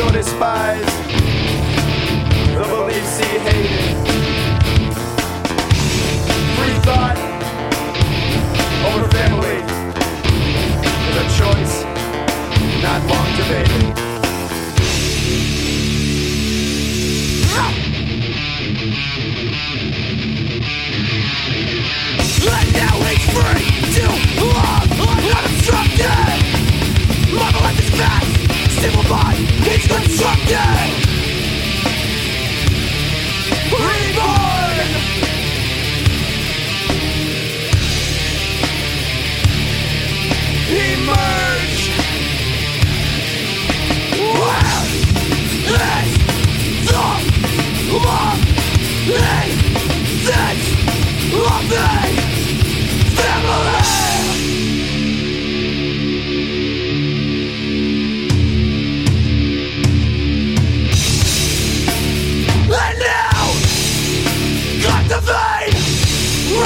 so 0.00 0.10
despised 0.12 0.96
the 2.56 2.64
beliefs 2.70 3.18
he 3.18 3.38
hated. 3.44 3.96
Free 6.56 6.78
thought. 6.86 7.18
Over 8.88 9.08
family. 9.10 9.58
Is 11.08 11.16
a 11.20 11.26
choice. 11.40 11.74
Not 12.82 13.00
long 13.10 13.28
debated. 13.36 14.00
And 22.52 22.72
now 22.72 22.96
he's 23.04 23.24
free. 23.36 23.68
To 23.96 24.04
love 24.46 24.90
unobstructed. 25.10 26.40
Marvel 27.34 27.64
at 27.68 27.74
his 27.74 27.90
past, 27.90 28.39
simplified, 28.80 29.36
he's 29.36 29.86
constructed. 29.86 31.20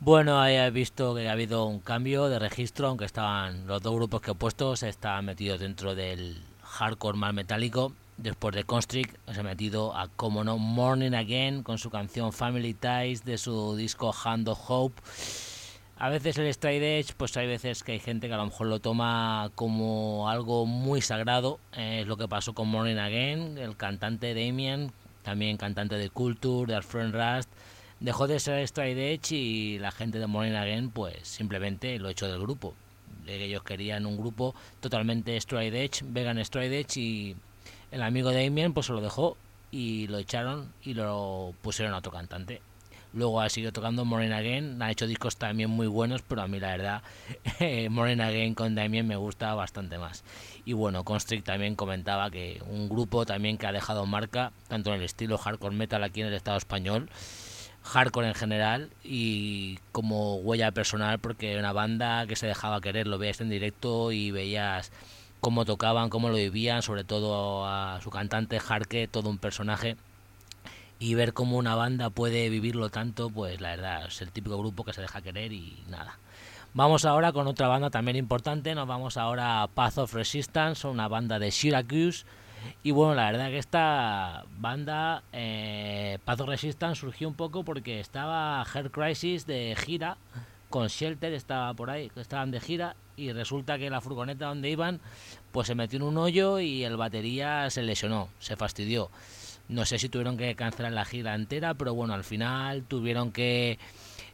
Bueno, 0.00 0.40
ahí 0.40 0.56
he 0.56 0.70
visto 0.70 1.14
que 1.14 1.28
ha 1.28 1.32
habido 1.32 1.64
un 1.64 1.80
cambio 1.80 2.28
de 2.28 2.38
registro, 2.38 2.88
aunque 2.88 3.04
estaban 3.04 3.66
los 3.66 3.80
dos 3.80 3.94
grupos 3.94 4.20
que 4.20 4.32
he 4.32 4.34
puesto, 4.34 4.76
se 4.76 4.88
estaban 4.88 5.24
metidos 5.24 5.60
dentro 5.60 5.94
del 5.94 6.42
hardcore 6.62 7.16
más 7.16 7.32
metálico. 7.32 7.92
Después 8.18 8.54
de 8.54 8.64
Constrict 8.64 9.16
se 9.32 9.40
ha 9.40 9.42
metido 9.42 9.96
a, 9.96 10.08
como 10.08 10.44
no, 10.44 10.58
Morning 10.58 11.12
Again 11.12 11.62
con 11.62 11.78
su 11.78 11.88
canción 11.88 12.34
Family 12.34 12.74
Ties 12.74 13.24
de 13.24 13.38
su 13.38 13.76
disco 13.76 14.14
Hand 14.24 14.48
of 14.48 14.58
Hope. 14.68 15.00
A 16.02 16.08
veces 16.08 16.38
el 16.38 16.46
straight 16.46 16.82
edge, 16.82 17.12
pues 17.14 17.36
hay 17.36 17.46
veces 17.46 17.82
que 17.82 17.92
hay 17.92 17.98
gente 17.98 18.26
que 18.26 18.32
a 18.32 18.38
lo 18.38 18.46
mejor 18.46 18.68
lo 18.68 18.80
toma 18.80 19.50
como 19.54 20.30
algo 20.30 20.64
muy 20.64 21.02
sagrado. 21.02 21.60
Eh, 21.74 21.98
es 22.00 22.06
lo 22.06 22.16
que 22.16 22.26
pasó 22.26 22.54
con 22.54 22.68
Morning 22.68 22.96
Again, 22.96 23.58
el 23.58 23.76
cantante 23.76 24.32
Damien, 24.32 24.92
también 25.22 25.58
cantante 25.58 25.96
de 25.96 26.08
Culture, 26.08 26.66
de 26.66 26.74
Alfred 26.74 27.12
Rust, 27.12 27.50
dejó 28.00 28.26
de 28.26 28.40
ser 28.40 28.60
straight 28.60 28.96
edge 28.96 29.32
y 29.32 29.78
la 29.78 29.90
gente 29.90 30.18
de 30.18 30.26
Morning 30.26 30.54
Again, 30.54 30.88
pues 30.88 31.16
simplemente 31.28 31.98
lo 31.98 32.08
echó 32.08 32.28
del 32.28 32.40
grupo. 32.40 32.72
Ellos 33.26 33.62
querían 33.62 34.06
un 34.06 34.16
grupo 34.16 34.54
totalmente 34.80 35.36
straight 35.36 35.74
edge, 35.74 36.02
vegan 36.02 36.38
straight 36.38 36.72
edge 36.72 36.96
y 36.96 37.36
el 37.90 38.02
amigo 38.02 38.32
Damien 38.32 38.72
pues 38.72 38.86
se 38.86 38.94
lo 38.94 39.02
dejó 39.02 39.36
y 39.70 40.06
lo 40.06 40.16
echaron 40.16 40.72
y 40.82 40.94
lo 40.94 41.52
pusieron 41.60 41.92
a 41.92 41.98
otro 41.98 42.10
cantante. 42.10 42.62
Luego 43.12 43.40
ha 43.40 43.48
seguido 43.48 43.72
tocando 43.72 44.04
Morning 44.04 44.30
Again, 44.30 44.80
ha 44.82 44.90
hecho 44.90 45.06
discos 45.06 45.36
también 45.36 45.68
muy 45.68 45.88
buenos, 45.88 46.22
pero 46.22 46.42
a 46.42 46.48
mí 46.48 46.60
la 46.60 46.76
verdad 46.76 47.02
Morning 47.90 48.20
Again 48.20 48.54
con 48.54 48.74
Damien 48.76 49.06
me 49.06 49.16
gusta 49.16 49.54
bastante 49.54 49.98
más. 49.98 50.22
Y 50.64 50.74
bueno, 50.74 51.02
Constrict 51.04 51.44
también 51.44 51.74
comentaba 51.74 52.30
que 52.30 52.62
un 52.68 52.88
grupo 52.88 53.26
también 53.26 53.58
que 53.58 53.66
ha 53.66 53.72
dejado 53.72 54.06
marca, 54.06 54.52
tanto 54.68 54.90
en 54.90 55.00
el 55.00 55.04
estilo 55.04 55.38
hardcore 55.38 55.74
metal 55.74 56.04
aquí 56.04 56.20
en 56.20 56.28
el 56.28 56.34
Estado 56.34 56.56
español, 56.56 57.10
hardcore 57.82 58.28
en 58.28 58.34
general 58.34 58.90
y 59.02 59.78
como 59.90 60.36
huella 60.36 60.70
personal 60.70 61.18
porque 61.18 61.50
era 61.52 61.60
una 61.60 61.72
banda 61.72 62.26
que 62.26 62.36
se 62.36 62.46
dejaba 62.46 62.80
querer, 62.80 63.06
lo 63.06 63.18
veías 63.18 63.40
en 63.40 63.50
directo 63.50 64.12
y 64.12 64.30
veías 64.30 64.92
cómo 65.40 65.64
tocaban, 65.64 66.10
cómo 66.10 66.28
lo 66.28 66.36
vivían, 66.36 66.82
sobre 66.82 67.04
todo 67.04 67.66
a 67.66 68.00
su 68.02 68.10
cantante 68.10 68.60
Harke, 68.66 69.08
todo 69.08 69.30
un 69.30 69.38
personaje 69.38 69.96
y 71.00 71.14
ver 71.14 71.32
cómo 71.32 71.56
una 71.56 71.74
banda 71.74 72.10
puede 72.10 72.50
vivirlo 72.50 72.90
tanto, 72.90 73.30
pues 73.30 73.60
la 73.60 73.70
verdad 73.70 74.06
es 74.06 74.20
el 74.20 74.30
típico 74.30 74.58
grupo 74.58 74.84
que 74.84 74.92
se 74.92 75.00
deja 75.00 75.22
querer 75.22 75.50
y 75.52 75.82
nada. 75.88 76.18
Vamos 76.74 77.04
ahora 77.06 77.32
con 77.32 77.48
otra 77.48 77.66
banda 77.66 77.90
también 77.90 78.16
importante, 78.16 78.74
nos 78.74 78.86
vamos 78.86 79.16
ahora 79.16 79.62
a 79.62 79.66
Path 79.66 79.98
of 79.98 80.14
Resistance, 80.14 80.86
una 80.86 81.08
banda 81.08 81.38
de 81.38 81.50
Syracuse. 81.50 82.24
Y 82.82 82.90
bueno, 82.90 83.14
la 83.14 83.32
verdad 83.32 83.48
que 83.48 83.58
esta 83.58 84.44
banda, 84.58 85.22
eh, 85.32 86.18
Path 86.26 86.42
of 86.42 86.48
Resistance, 86.50 87.00
surgió 87.00 87.26
un 87.26 87.34
poco 87.34 87.64
porque 87.64 87.98
estaba 87.98 88.62
Hair 88.62 88.90
Crisis 88.90 89.46
de 89.46 89.74
gira, 89.82 90.18
con 90.68 90.88
Shelter 90.88 91.32
estaba 91.32 91.72
por 91.72 91.88
ahí, 91.88 92.12
estaban 92.14 92.50
de 92.50 92.60
gira, 92.60 92.94
y 93.16 93.32
resulta 93.32 93.78
que 93.78 93.90
la 93.90 94.02
furgoneta 94.02 94.46
donde 94.46 94.68
iban, 94.68 95.00
pues 95.52 95.66
se 95.66 95.74
metió 95.74 95.96
en 95.96 96.02
un 96.02 96.18
hoyo 96.18 96.60
y 96.60 96.84
el 96.84 96.96
batería 96.98 97.68
se 97.70 97.82
lesionó, 97.82 98.28
se 98.38 98.56
fastidió. 98.56 99.10
No 99.70 99.84
sé 99.86 99.98
si 99.98 100.08
tuvieron 100.08 100.36
que 100.36 100.54
cancelar 100.56 100.92
la 100.92 101.04
gira 101.04 101.34
entera, 101.34 101.74
pero 101.74 101.94
bueno, 101.94 102.12
al 102.14 102.24
final 102.24 102.82
tuvieron 102.82 103.30
que 103.32 103.78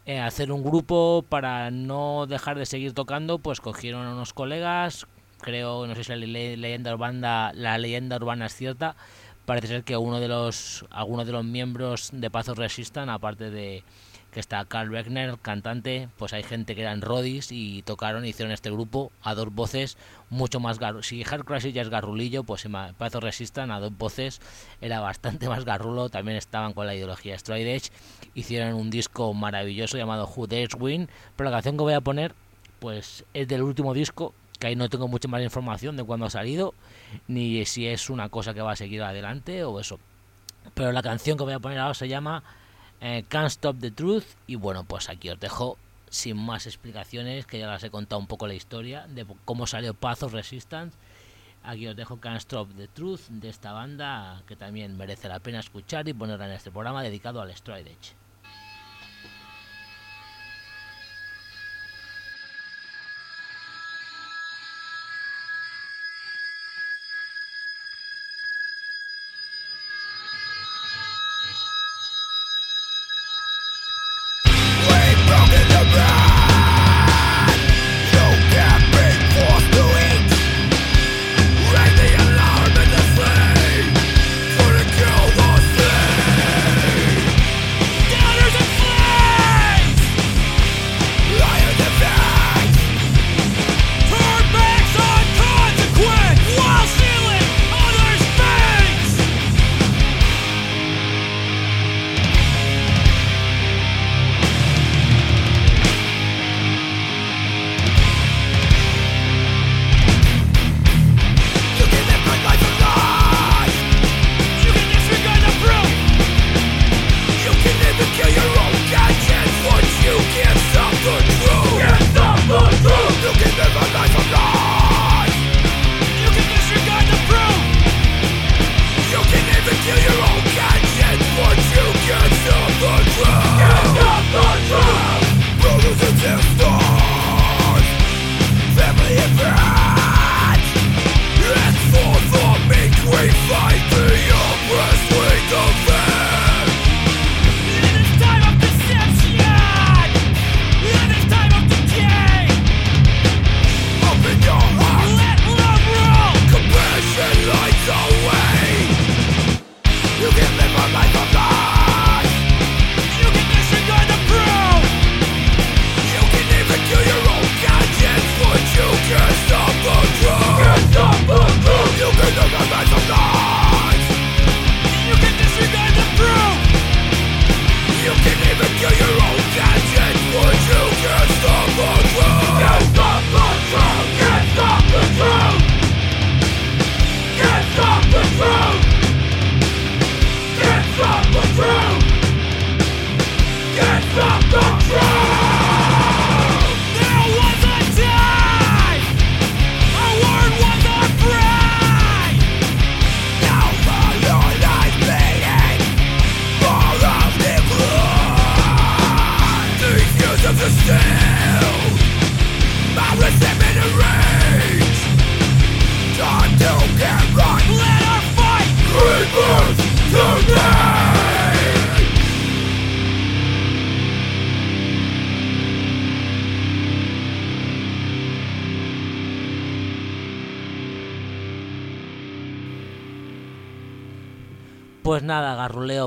eh, 0.07 0.19
hacer 0.19 0.51
un 0.51 0.63
grupo 0.65 1.25
para 1.29 1.71
no 1.71 2.27
dejar 2.27 2.57
de 2.59 2.65
seguir 2.67 2.93
tocando, 2.95 3.39
pues 3.39 3.61
cogieron 3.61 4.07
a 4.07 4.13
unos 4.15 4.33
colegas, 4.33 5.07
creo, 5.43 5.87
no 5.87 5.95
sé 5.95 6.05
si 6.05 6.11
la 6.11 6.17
le- 6.17 6.57
leyenda 6.57 6.93
urbana, 6.95 7.53
la 7.55 7.77
leyenda 7.77 8.17
urbana 8.17 8.47
es 8.47 8.55
cierta, 8.55 8.97
parece 9.45 9.67
ser 9.67 9.85
que 9.85 9.97
uno 9.97 10.21
de 10.21 10.29
los, 10.29 10.87
algunos 10.91 11.27
de 11.27 11.33
los 11.33 11.45
miembros 11.45 12.09
de 12.13 12.31
Pazo 12.31 12.55
Resistan, 12.55 13.11
aparte 13.11 13.51
de 13.51 13.83
que 14.37 14.41
está 14.41 14.63
Carl 14.67 14.91
Wegner, 14.91 15.39
cantante, 15.39 16.11
pues 16.19 16.35
hay 16.35 16.43
gente 16.43 16.75
que 16.75 16.83
eran 16.83 17.01
rodis 17.01 17.51
y 17.51 17.81
tocaron 17.81 18.27
hicieron 18.27 18.53
este 18.53 18.71
grupo 18.71 19.11
a 19.23 19.35
dos 19.35 19.51
voces 19.55 19.97
mucho 20.29 20.61
más 20.61 20.79
garrulo. 20.79 21.03
Si 21.03 21.25
Hard 21.25 21.47
Crisis 21.47 21.73
ya 21.73 21.81
es 21.81 21.89
garrulillo, 21.89 22.45
pues 22.45 22.67
en 22.67 22.73
Pazo 22.99 23.21
Resistan 23.21 23.71
a 23.71 23.81
dos 23.81 23.97
voces 23.97 24.43
era 24.83 25.01
bastante 25.01 25.49
más 25.49 25.65
garrulo, 25.65 26.11
también 26.11 26.37
estaban 26.37 26.75
con 26.75 26.87
la 26.87 26.95
ideología 26.95 27.39
Stride 27.39 27.77
Edge, 27.77 27.91
hicieron 28.35 28.75
un 28.75 28.91
disco 28.91 29.33
maravilloso 29.33 29.97
llamado 29.97 30.29
Who 30.29 30.47
Dares 30.47 30.75
Win, 30.79 31.09
pero 31.35 31.49
la 31.49 31.57
canción 31.57 31.79
que 31.79 31.85
voy 31.85 31.95
a 31.95 32.03
poner 32.03 32.35
pues 32.79 33.25
es 33.33 33.49
del 33.49 33.63
último 33.63 33.95
disco, 33.95 34.35
que 34.59 34.67
ahí 34.67 34.77
no 34.77 34.91
tengo 34.91 35.09
mucha 35.09 35.29
más 35.29 35.41
información 35.41 35.97
de 35.97 36.05
cuándo 36.05 36.27
ha 36.27 36.31
salido, 36.31 36.75
ni 37.27 37.65
si 37.65 37.87
es 37.87 38.11
una 38.11 38.29
cosa 38.29 38.53
que 38.53 38.61
va 38.61 38.73
a 38.73 38.77
seguir 38.77 39.03
adelante 39.03 39.65
o 39.65 39.81
eso. 39.81 39.99
Pero 40.75 40.93
la 40.93 41.01
canción 41.01 41.39
que 41.39 41.45
voy 41.45 41.55
a 41.55 41.59
poner 41.59 41.79
ahora 41.79 41.95
se 41.95 42.07
llama 42.07 42.43
eh, 43.01 43.25
Can't 43.29 43.49
Stop 43.49 43.79
the 43.81 43.91
Truth 43.91 44.25
y 44.47 44.57
bueno, 44.57 44.85
pues 44.85 45.09
aquí 45.09 45.31
os 45.31 45.39
dejo 45.39 45.79
sin 46.11 46.37
más 46.37 46.67
explicaciones, 46.67 47.47
que 47.47 47.59
ya 47.59 47.67
las 47.67 47.83
he 47.83 47.91
contado 47.91 48.21
un 48.21 48.27
poco 48.27 48.47
la 48.47 48.55
historia 48.55 49.07
de 49.09 49.27
cómo 49.45 49.67
salió 49.67 49.95
Path 49.95 50.25
of 50.25 50.33
Resistance. 50.33 50.97
Aquí 51.63 51.87
os 51.89 51.97
dejo 51.97 52.19
Can't 52.19 52.39
Stop 52.39 52.69
the 52.77 52.89
Truth 52.89 53.29
de 53.29 53.49
esta 53.49 53.73
banda 53.73 54.43
que 54.47 54.57
también 54.57 54.97
merece 54.97 55.29
la 55.29 55.41
pena 55.41 55.61
escuchar 55.61 56.09
y 56.09 56.15
ponerla 56.15 56.47
en 56.47 56.53
este 56.53 56.71
programa 56.71 57.03
dedicado 57.03 57.41
al 57.41 57.55
Stride 57.55 57.91
Edge. 57.91 58.26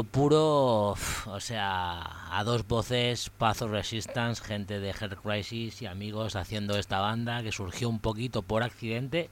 Puro, 0.04 0.92
o 1.26 1.40
sea, 1.40 2.38
a 2.38 2.44
dos 2.44 2.68
voces, 2.68 3.30
Path 3.30 3.64
of 3.64 3.72
Resistance, 3.72 4.44
gente 4.44 4.80
de 4.80 4.94
Heart 4.94 5.22
Crisis 5.22 5.82
y 5.82 5.86
amigos 5.86 6.36
haciendo 6.36 6.78
esta 6.78 7.00
banda 7.00 7.44
que 7.44 7.52
surgió 7.52 7.90
un 7.90 8.00
poquito 8.00 8.42
por 8.42 8.64
accidente, 8.64 9.30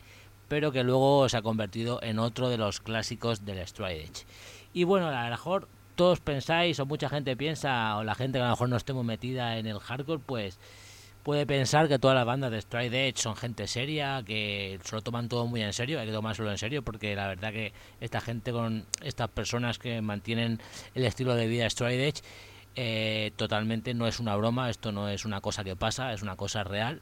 pero 0.47 0.71
que 0.71 0.83
luego 0.83 1.27
se 1.29 1.37
ha 1.37 1.41
convertido 1.41 2.01
en 2.01 2.19
otro 2.19 2.49
de 2.49 2.57
los 2.57 2.79
clásicos 2.79 3.45
del 3.45 3.65
Stride 3.67 4.03
Edge. 4.03 4.25
Y 4.73 4.83
bueno, 4.83 5.07
a 5.07 5.23
lo 5.23 5.29
mejor 5.29 5.67
todos 5.95 6.19
pensáis, 6.19 6.79
o 6.79 6.85
mucha 6.85 7.09
gente 7.09 7.35
piensa, 7.35 7.97
o 7.97 8.03
la 8.03 8.15
gente 8.15 8.37
que 8.37 8.43
a 8.43 8.47
lo 8.47 8.51
mejor 8.51 8.69
no 8.69 8.77
esté 8.77 8.93
muy 8.93 9.03
metida 9.03 9.57
en 9.57 9.65
el 9.65 9.79
hardcore, 9.79 10.21
pues 10.25 10.59
puede 11.27 11.45
pensar 11.45 11.89
que 11.89 11.99
todas 11.99 12.15
las 12.15 12.25
bandas 12.25 12.51
de 12.51 12.61
Stride 12.61 13.09
Edge 13.09 13.17
son 13.17 13.35
gente 13.35 13.67
seria, 13.67 14.23
que 14.25 14.79
se 14.81 14.95
lo 14.95 15.01
toman 15.01 15.27
todo 15.27 15.45
muy 15.45 15.61
en 15.61 15.73
serio, 15.73 15.99
hay 15.99 16.05
que 16.05 16.13
tomárselo 16.13 16.49
en 16.49 16.57
serio 16.57 16.83
porque 16.83 17.17
la 17.17 17.27
verdad 17.27 17.51
que 17.51 17.73
esta 17.99 18.21
gente 18.21 18.53
con 18.53 18.85
estas 19.03 19.27
personas 19.27 19.77
que 19.77 20.01
mantienen 20.01 20.61
el 20.95 21.03
estilo 21.03 21.35
de 21.35 21.47
vida 21.47 21.69
Stride 21.69 22.07
Edge 22.07 22.21
eh, 22.77 23.33
totalmente 23.35 23.93
no 23.93 24.07
es 24.07 24.21
una 24.21 24.37
broma, 24.37 24.69
esto 24.69 24.93
no 24.93 25.09
es 25.09 25.25
una 25.25 25.41
cosa 25.41 25.65
que 25.65 25.75
pasa, 25.75 26.13
es 26.13 26.21
una 26.21 26.37
cosa 26.37 26.63
real. 26.63 27.01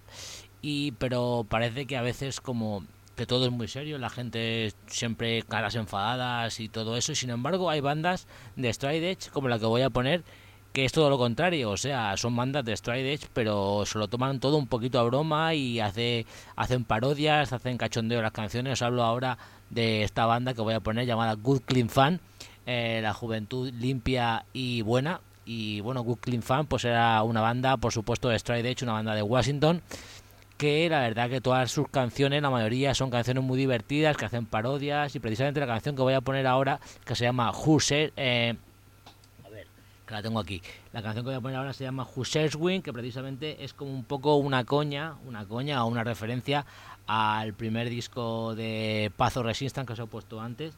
Y 0.60 0.94
pero 0.94 1.46
parece 1.48 1.86
que 1.86 1.96
a 1.96 2.02
veces 2.02 2.42
como 2.42 2.84
que 3.16 3.28
todo 3.28 3.46
es 3.46 3.52
muy 3.52 3.68
serio, 3.68 4.00
la 4.00 4.10
gente 4.10 4.74
siempre 4.88 5.44
caras 5.44 5.76
enfadadas 5.76 6.60
y 6.60 6.68
todo 6.68 6.98
eso, 6.98 7.12
y 7.12 7.16
sin 7.16 7.30
embargo 7.30 7.70
hay 7.70 7.80
bandas 7.80 8.28
de 8.56 8.74
Stride 8.74 9.12
Edge 9.12 9.30
como 9.30 9.50
la 9.50 9.60
que 9.60 9.68
voy 9.68 9.84
a 9.84 9.92
poner 9.92 10.24
que 10.76 10.84
es 10.84 10.92
todo 10.92 11.10
lo 11.10 11.18
contrario, 11.18 11.72
o 11.72 11.78
sea, 11.78 12.18
son 12.18 12.36
bandas 12.36 12.66
de 12.66 12.76
Stride 12.76 13.14
Edge, 13.14 13.28
pero 13.32 13.86
se 13.86 13.98
lo 13.98 14.10
toman 14.10 14.42
todo 14.42 14.58
un 14.58 14.68
poquito 14.68 15.00
a 15.00 15.04
broma 15.04 15.54
y 15.54 15.80
hace, 15.80 16.26
hacen 16.58 16.84
parodias, 16.84 17.54
hacen 17.54 17.78
cachondeo 17.78 18.22
las 18.22 18.34
canciones. 18.34 18.74
Os 18.74 18.82
hablo 18.82 19.02
ahora 19.02 19.38
de 19.70 20.04
esta 20.04 20.26
banda 20.26 20.54
que 20.54 20.60
voy 20.60 20.74
a 20.74 20.82
poner 20.82 21.06
llamada 21.06 21.34
Good 21.36 21.62
Clean 21.62 21.88
Fan, 21.88 22.20
eh, 22.66 23.00
la 23.02 23.14
juventud 23.14 23.72
limpia 23.72 24.44
y 24.52 24.82
buena. 24.82 25.22
Y 25.46 25.80
bueno, 25.80 26.04
Good 26.04 26.18
Clean 26.18 26.42
Fan 26.42 26.66
pues 26.66 26.84
era 26.84 27.24
una 27.24 27.40
banda, 27.40 27.78
por 27.78 27.94
supuesto, 27.94 28.28
de 28.28 28.38
Stride 28.38 28.70
Edge, 28.70 28.84
una 28.84 28.94
banda 28.94 29.16
de 29.16 29.22
Washington, 29.22 29.82
que 30.58 30.90
la 30.90 31.00
verdad 31.00 31.30
que 31.30 31.40
todas 31.40 31.72
sus 31.72 31.88
canciones, 31.88 32.42
la 32.42 32.50
mayoría 32.50 32.94
son 32.94 33.10
canciones 33.10 33.46
muy 33.46 33.58
divertidas, 33.58 34.18
que 34.18 34.26
hacen 34.26 34.46
parodias, 34.46 35.16
y 35.16 35.22
precisamente 35.22 35.62
la 35.62 35.68
canción 35.68 35.96
que 35.96 36.02
voy 36.02 36.16
a 36.16 36.20
poner 36.20 36.46
ahora, 36.46 36.82
que 37.06 37.16
se 37.16 37.24
llama 37.24 37.52
Who 37.52 37.80
Said, 37.80 38.12
eh, 38.18 38.56
que 40.06 40.14
la 40.14 40.22
tengo 40.22 40.40
aquí. 40.40 40.62
La 40.94 41.02
canción 41.02 41.26
que 41.26 41.30
voy 41.30 41.38
a 41.38 41.42
poner 41.42 41.58
ahora 41.58 41.74
se 41.74 41.84
llama 41.84 42.08
Hussars 42.16 42.56
Win, 42.56 42.82
que 42.82 42.94
precisamente 42.94 43.64
es 43.64 43.74
como 43.74 43.92
un 43.92 44.04
poco 44.04 44.36
una 44.36 44.64
coña, 44.64 45.16
una 45.26 45.46
coña 45.46 45.84
o 45.84 45.88
una 45.88 46.04
referencia 46.04 46.66
al 47.08 47.54
primer 47.54 47.90
disco 47.90 48.56
de 48.56 49.12
Pazo 49.16 49.44
Resistance 49.44 49.88
que 49.88 49.94
os 49.94 50.00
he 50.00 50.08
puesto 50.08 50.42
antes, 50.42 50.74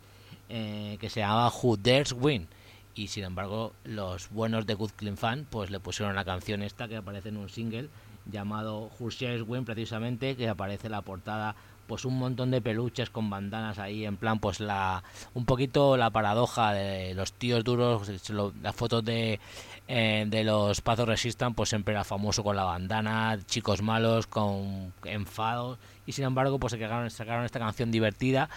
eh, 0.49 0.97
que 0.99 1.09
se 1.09 1.19
llamaba 1.19 1.51
Who 1.51 1.77
Dares 1.77 2.13
Win. 2.13 2.47
Y 2.95 3.09
sin 3.09 3.25
embargo, 3.25 3.73
los 3.83 4.29
buenos 4.29 4.65
de 4.65 4.73
Good 4.73 4.91
Clean 4.95 5.17
Fan 5.17 5.45
pues 5.49 5.69
le 5.69 5.79
pusieron 5.79 6.15
la 6.15 6.25
canción 6.25 6.63
esta 6.63 6.87
que 6.87 6.97
aparece 6.97 7.29
en 7.29 7.37
un 7.37 7.49
single 7.49 7.89
llamado 8.25 8.89
Who 8.99 9.09
Win, 9.45 9.65
precisamente, 9.65 10.35
que 10.35 10.49
aparece 10.49 10.87
en 10.87 10.91
la 10.91 11.01
portada 11.01 11.55
pues 11.87 12.05
un 12.05 12.19
montón 12.19 12.51
de 12.51 12.61
peluches 12.61 13.09
con 13.09 13.29
bandanas 13.29 13.79
ahí 13.79 14.05
en 14.05 14.17
plan 14.17 14.39
pues 14.39 14.59
la 14.59 15.03
un 15.33 15.45
poquito 15.45 15.97
la 15.97 16.09
paradoja 16.09 16.73
de 16.73 17.13
los 17.15 17.33
tíos 17.33 17.63
duros 17.63 18.07
las 18.61 18.75
fotos 18.75 19.03
de 19.03 19.39
eh, 19.87 20.25
de 20.27 20.43
los 20.43 20.81
Pazos 20.81 21.07
Resistan 21.07 21.53
pues 21.53 21.69
siempre 21.69 21.93
era 21.93 22.03
famoso 22.03 22.43
con 22.43 22.55
la 22.55 22.65
bandana 22.65 23.39
chicos 23.45 23.81
malos 23.81 24.27
con 24.27 24.93
enfados 25.05 25.79
y 26.05 26.11
sin 26.11 26.25
embargo 26.25 26.59
pues 26.59 26.73
sacaron, 26.73 27.09
sacaron 27.09 27.45
esta 27.45 27.59
canción 27.59 27.89
divertida 27.89 28.49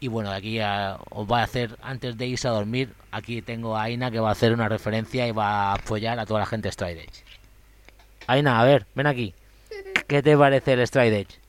y 0.00 0.08
bueno 0.08 0.30
aquí 0.30 0.60
os 0.60 1.30
va 1.30 1.40
a 1.40 1.44
hacer 1.44 1.76
antes 1.82 2.16
de 2.16 2.26
irse 2.26 2.46
a 2.46 2.52
dormir 2.52 2.94
aquí 3.10 3.42
tengo 3.42 3.76
a 3.76 3.82
Aina 3.82 4.10
que 4.10 4.20
va 4.20 4.28
a 4.28 4.32
hacer 4.32 4.52
una 4.52 4.68
referencia 4.68 5.26
y 5.26 5.32
va 5.32 5.72
a 5.72 5.74
apoyar 5.74 6.18
a 6.20 6.26
toda 6.26 6.40
la 6.40 6.46
gente 6.46 6.70
Stride 6.70 7.02
Edge 7.02 7.24
Aina 8.28 8.60
a 8.60 8.64
ver 8.64 8.86
ven 8.94 9.06
aquí 9.06 9.34
¿qué 10.06 10.22
te 10.22 10.36
parece 10.36 10.74
el 10.74 10.86
Stride 10.86 11.20
Edge? 11.20 11.45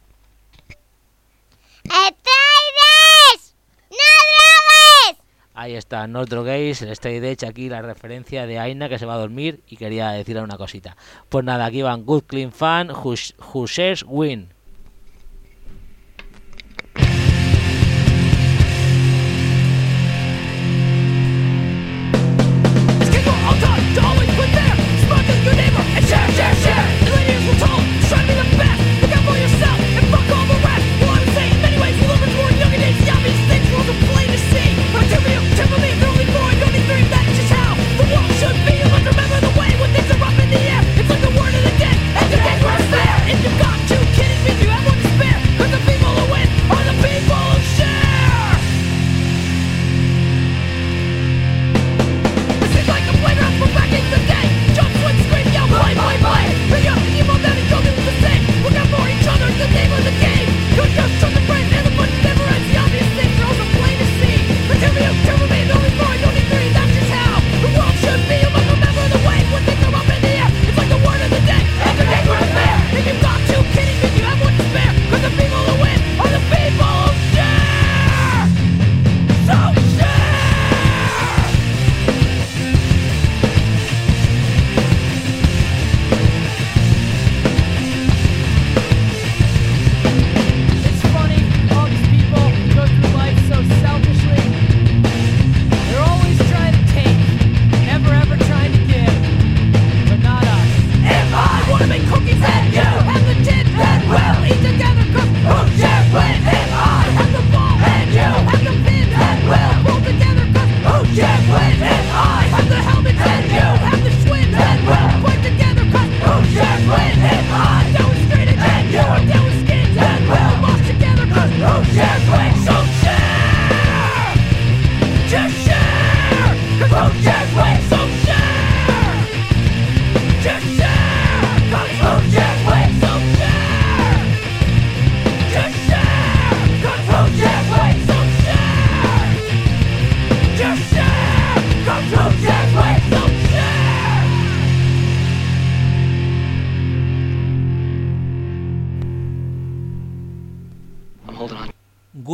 ¡Stride 1.87 3.55
¡No 3.89 3.97
drogues! 4.27 5.23
Ahí 5.53 5.75
está, 5.75 6.05
no 6.07 6.25
droguéis, 6.25 6.81
el 6.81 6.95
Stride 6.95 7.31
Edge 7.31 7.47
aquí 7.47 7.69
la 7.69 7.81
referencia 7.81 8.45
de 8.45 8.59
Aina 8.59 8.89
que 8.89 8.99
se 8.99 9.05
va 9.05 9.15
a 9.15 9.17
dormir 9.17 9.63
y 9.67 9.77
quería 9.77 10.09
decirle 10.11 10.41
una 10.41 10.57
cosita. 10.57 10.97
Pues 11.29 11.43
nada, 11.45 11.65
aquí 11.65 11.81
van 11.81 12.05
Good 12.05 12.23
Clean 12.27 12.51
Fan, 12.51 12.91
Who, 12.91 13.15
who 13.53 13.67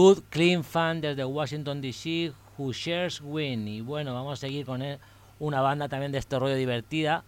Shares 0.03 0.23
Win. 0.35 0.63
fan 0.63 1.01
desde 1.01 1.23
Washington 1.23 1.81
DC, 1.81 2.33
Who 2.57 2.73
Shares 2.73 3.21
Win. 3.21 3.67
Y 3.67 3.81
bueno, 3.81 4.13
vamos 4.13 4.33
a 4.33 4.41
seguir 4.41 4.65
con 4.65 4.83
una 5.39 5.61
banda 5.61 5.87
también 5.87 6.11
de 6.11 6.17
este 6.17 6.37
rollo 6.37 6.55
divertida. 6.55 7.23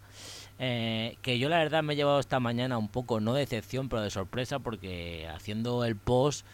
Eh, 0.58 1.18
que 1.22 1.38
yo 1.38 1.50
la 1.50 1.58
verdad 1.58 1.84
me 1.84 1.94
he 1.94 1.96
llevado 1.96 2.20
esta 2.20 2.40
mañana 2.40 2.78
un 2.78 2.88
poco, 2.88 3.20
no 3.20 3.34
de 3.34 3.42
decepción, 3.42 3.90
pero 3.90 4.02
de 4.02 4.10
sorpresa, 4.10 4.60
porque 4.60 5.28
haciendo 5.34 5.84
el 5.84 5.96
post 5.96 6.46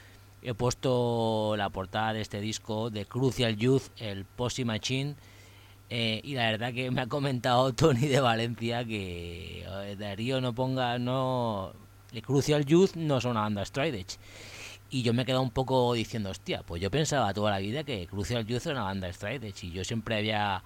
he 0.42 0.56
puesto 0.56 1.56
la 1.56 1.70
portada 1.70 2.14
de 2.14 2.22
este 2.22 2.42
disco 2.42 2.90
de 2.90 3.06
Crucial 3.06 3.56
Youth, 3.58 3.84
el 3.98 4.26
Posse 4.26 4.66
Machine. 4.66 5.16
Eh, 5.90 6.22
y 6.24 6.36
la 6.36 6.50
verdad 6.52 6.74
que 6.74 6.90
me 6.90 7.02
ha 7.02 7.08
comentado 7.08 7.74
Tony 7.76 8.08
de 8.08 8.20
Valencia 8.20 8.86
que 8.86 9.66
Darío 10.00 10.40
no 10.42 10.54
ponga, 10.54 10.98
no. 11.00 11.74
El 12.12 12.22
Crucial 12.22 12.66
Youth 12.66 12.96
no 12.96 13.18
es 13.18 13.26
una 13.26 13.42
banda 13.42 13.64
Stride 13.66 14.06
y 14.92 15.04
yo 15.04 15.14
me 15.14 15.24
he 15.24 15.26
quedado 15.26 15.42
un 15.42 15.52
poco 15.52 15.94
diciendo, 15.94 16.30
hostia, 16.30 16.64
pues 16.64 16.82
yo 16.82 16.92
pensaba 16.92 17.34
toda 17.34 17.50
la 17.50 17.60
vida 17.60 17.84
que 17.84 18.08
Crucial 18.08 18.46
Youth 18.46 18.66
era 18.66 18.76
una 18.76 18.84
banda 18.84 19.12
Stride 19.12 19.54
y 19.62 19.72
yo 19.72 19.86
siempre 19.86 20.18
había 20.18 20.62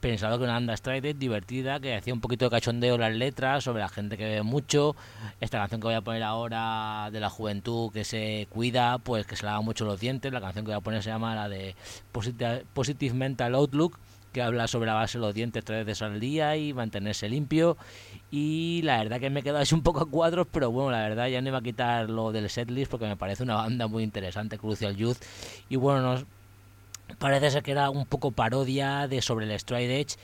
pensado 0.00 0.38
que 0.38 0.44
una 0.44 0.52
banda 0.52 0.76
Stride 0.76 1.14
divertida, 1.14 1.80
que 1.80 1.96
hacía 1.96 2.14
un 2.14 2.20
poquito 2.20 2.44
de 2.44 2.52
cachondeo 2.52 2.96
las 2.96 3.12
letras, 3.12 3.64
sobre 3.64 3.80
la 3.80 3.88
gente 3.88 4.16
que 4.16 4.24
ve 4.24 4.42
mucho. 4.42 4.94
Esta 5.40 5.58
canción 5.58 5.80
que 5.80 5.88
voy 5.88 5.96
a 5.96 6.00
poner 6.00 6.22
ahora 6.22 7.10
de 7.10 7.18
la 7.18 7.28
juventud 7.28 7.90
que 7.92 8.04
se 8.04 8.46
cuida, 8.50 8.98
pues 8.98 9.26
que 9.26 9.34
se 9.34 9.44
lava 9.44 9.60
mucho 9.62 9.84
los 9.84 9.98
dientes. 9.98 10.32
La 10.32 10.40
canción 10.40 10.64
que 10.64 10.70
voy 10.70 10.78
a 10.78 10.80
poner 10.80 11.02
se 11.02 11.10
llama 11.10 11.34
la 11.34 11.48
de 11.48 11.74
Positive 12.72 13.14
Mental 13.14 13.54
Outlook 13.56 13.98
que 14.36 14.42
habla 14.42 14.68
sobre 14.68 14.88
lavarse 14.88 15.16
los 15.16 15.34
dientes 15.34 15.64
tres 15.64 15.86
veces 15.86 16.02
al 16.02 16.20
día 16.20 16.58
y 16.58 16.74
mantenerse 16.74 17.26
limpio. 17.26 17.78
Y 18.30 18.82
la 18.84 18.98
verdad 18.98 19.18
que 19.18 19.30
me 19.30 19.40
he 19.40 19.42
quedado 19.42 19.64
un 19.72 19.80
poco 19.82 20.00
a 20.00 20.10
cuadros, 20.10 20.46
pero 20.52 20.70
bueno, 20.70 20.90
la 20.90 21.08
verdad 21.08 21.28
ya 21.28 21.40
no 21.40 21.48
iba 21.48 21.56
a 21.56 21.62
quitar 21.62 22.10
lo 22.10 22.32
del 22.32 22.50
setlist 22.50 22.90
porque 22.90 23.06
me 23.06 23.16
parece 23.16 23.44
una 23.44 23.54
banda 23.54 23.86
muy 23.86 24.02
interesante, 24.02 24.58
Crucial 24.58 24.94
Youth. 24.94 25.16
Y 25.70 25.76
bueno, 25.76 26.02
nos 26.02 26.26
parece 27.18 27.50
ser 27.50 27.62
que 27.62 27.70
era 27.70 27.88
un 27.88 28.04
poco 28.04 28.30
parodia 28.30 29.08
de 29.08 29.22
sobre 29.22 29.50
el 29.50 29.58
Stride 29.58 30.00
Edge. 30.00 30.16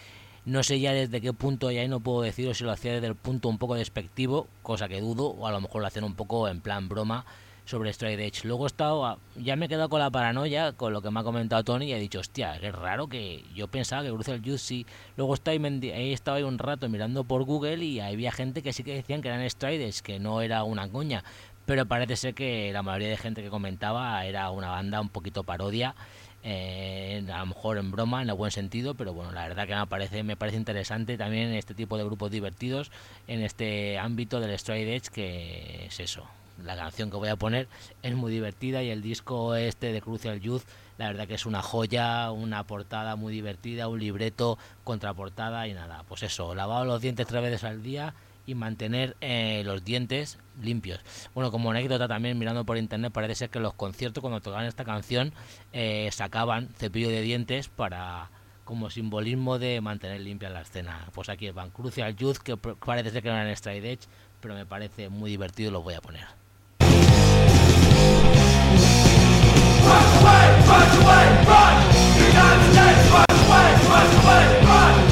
No 0.44 0.62
sé 0.62 0.78
ya 0.78 0.92
desde 0.92 1.22
qué 1.22 1.32
punto, 1.32 1.70
ya 1.70 1.88
no 1.88 2.00
puedo 2.00 2.20
deciros 2.20 2.58
si 2.58 2.64
lo 2.64 2.72
hacía 2.72 2.92
desde 2.92 3.06
el 3.06 3.14
punto 3.14 3.48
un 3.48 3.56
poco 3.56 3.76
despectivo, 3.76 4.46
cosa 4.62 4.88
que 4.88 5.00
dudo, 5.00 5.28
o 5.28 5.46
a 5.46 5.52
lo 5.52 5.62
mejor 5.62 5.80
lo 5.80 5.86
hacen 5.86 6.04
un 6.04 6.16
poco 6.16 6.48
en 6.48 6.60
plan 6.60 6.90
broma 6.90 7.24
sobre 7.72 7.90
Stride 7.90 8.26
Edge. 8.26 8.44
Luego 8.44 8.64
he 8.64 8.66
estado, 8.66 9.18
ya 9.34 9.56
me 9.56 9.64
he 9.64 9.68
quedado 9.68 9.88
con 9.88 9.98
la 9.98 10.10
paranoia, 10.10 10.72
con 10.72 10.92
lo 10.92 11.00
que 11.00 11.10
me 11.10 11.20
ha 11.20 11.22
comentado 11.22 11.64
Tony, 11.64 11.86
y 11.86 11.94
he 11.94 11.98
dicho, 11.98 12.20
hostia, 12.20 12.54
es 12.56 12.74
raro 12.74 13.08
que 13.08 13.44
yo 13.54 13.66
pensaba 13.66 14.02
que 14.02 14.10
Crucial 14.10 14.42
Youth 14.42 14.58
sí. 14.58 14.86
Luego 15.16 15.34
he 15.34 16.12
estado 16.12 16.36
ahí 16.36 16.42
un 16.42 16.58
rato 16.58 16.86
mirando 16.90 17.24
por 17.24 17.44
Google 17.44 17.82
y 17.82 17.98
había 18.00 18.30
gente 18.30 18.62
que 18.62 18.74
sí 18.74 18.84
que 18.84 18.94
decían 18.94 19.22
que 19.22 19.28
eran 19.28 19.48
Stride 19.48 19.86
Edge, 19.86 20.02
que 20.02 20.18
no 20.18 20.42
era 20.42 20.64
una 20.64 20.86
coña. 20.90 21.24
Pero 21.64 21.86
parece 21.86 22.16
ser 22.16 22.34
que 22.34 22.70
la 22.74 22.82
mayoría 22.82 23.08
de 23.08 23.16
gente 23.16 23.42
que 23.42 23.48
comentaba 23.48 24.22
era 24.26 24.50
una 24.50 24.68
banda 24.68 25.00
un 25.00 25.08
poquito 25.08 25.42
parodia. 25.42 25.94
eh, 26.42 27.24
a 27.32 27.38
lo 27.38 27.46
mejor 27.46 27.78
en 27.78 27.90
broma, 27.90 28.20
en 28.20 28.28
el 28.28 28.34
buen 28.34 28.50
sentido, 28.50 28.94
pero 28.94 29.14
bueno, 29.14 29.32
la 29.32 29.48
verdad 29.48 29.66
que 29.66 29.74
me 29.74 29.86
parece, 29.86 30.22
me 30.24 30.36
parece 30.36 30.58
interesante 30.58 31.16
también 31.16 31.52
este 31.54 31.74
tipo 31.74 31.96
de 31.96 32.04
grupos 32.04 32.30
divertidos 32.30 32.90
en 33.28 33.42
este 33.42 33.98
ámbito 33.98 34.40
del 34.40 34.58
Stride 34.58 34.96
Edge, 34.96 35.08
que 35.10 35.86
es 35.86 36.00
eso. 36.00 36.26
La 36.64 36.76
canción 36.76 37.11
que 37.11 37.16
voy 37.16 37.28
a 37.28 37.36
poner 37.36 37.68
es 38.03 38.14
muy 38.14 38.30
divertida 38.30 38.82
y 38.82 38.90
el 38.90 39.03
disco 39.03 39.55
este 39.55 39.92
de 39.92 40.00
Crucial 40.00 40.40
Youth, 40.40 40.62
la 40.98 41.09
verdad 41.09 41.26
que 41.26 41.34
es 41.34 41.46
una 41.46 41.62
joya, 41.62 42.30
una 42.30 42.64
portada 42.64 43.16
muy 43.16 43.32
divertida, 43.32 43.88
un 43.88 43.98
libreto, 43.98 44.59
contraportada 44.84 45.66
y 45.66 45.72
nada, 45.72 46.05
pues 46.09 46.22
eso, 46.22 46.55
lavado 46.55 46.84
los 46.84 47.00
dientes 47.00 47.26
tres 47.26 47.42
veces 47.42 47.64
al 47.64 47.82
día 47.82 48.14
y 48.46 48.55
mantener 48.55 49.16
eh, 49.20 49.62
los 49.64 49.84
dientes 49.84 50.38
limpios. 50.61 51.00
Bueno, 51.34 51.50
como 51.50 51.70
anécdota 51.70 52.09
también 52.09 52.38
mirando 52.38 52.64
por 52.64 52.76
internet 52.76 53.12
parece 53.12 53.34
ser 53.34 53.50
que 53.50 53.61
los 53.61 53.74
conciertos 53.74 54.20
cuando 54.20 54.40
tocaban 54.40 54.66
esta 54.66 54.84
canción 54.84 55.32
eh, 55.72 56.09
sacaban 56.12 56.68
cepillo 56.76 57.09
de 57.09 57.22
dientes 57.22 57.68
para 57.68 58.30
como 58.64 58.90
simbolismo 58.90 59.59
de 59.59 59.80
mantener 59.80 60.20
limpia 60.20 60.50
la 60.50 60.62
escena. 60.62 61.09
Pues 61.12 61.28
aquí 61.28 61.50
van 61.50 61.70
Crucial 61.70 62.16
Youth 62.16 62.38
que 62.38 62.57
parece 62.57 63.11
ser 63.11 63.22
que 63.22 63.28
eran 63.28 63.55
Stride 63.57 63.92
Edge, 63.92 64.07
pero 64.40 64.55
me 64.55 64.66
parece 64.66 65.09
muy 65.09 65.30
divertido 65.30 65.70
lo 65.70 65.82
voy 65.82 65.94
a 65.94 66.00
poner. 66.00 66.41
Run 69.89 70.05
away, 70.18 70.45
run 70.68 70.89
away, 71.01 71.26
run! 71.49 71.74
United 72.16 72.72
States, 72.72 73.05
run 73.14 73.26
away, 73.30 73.68
run 73.91 74.09
away, 74.18 74.45
run! 74.66 75.11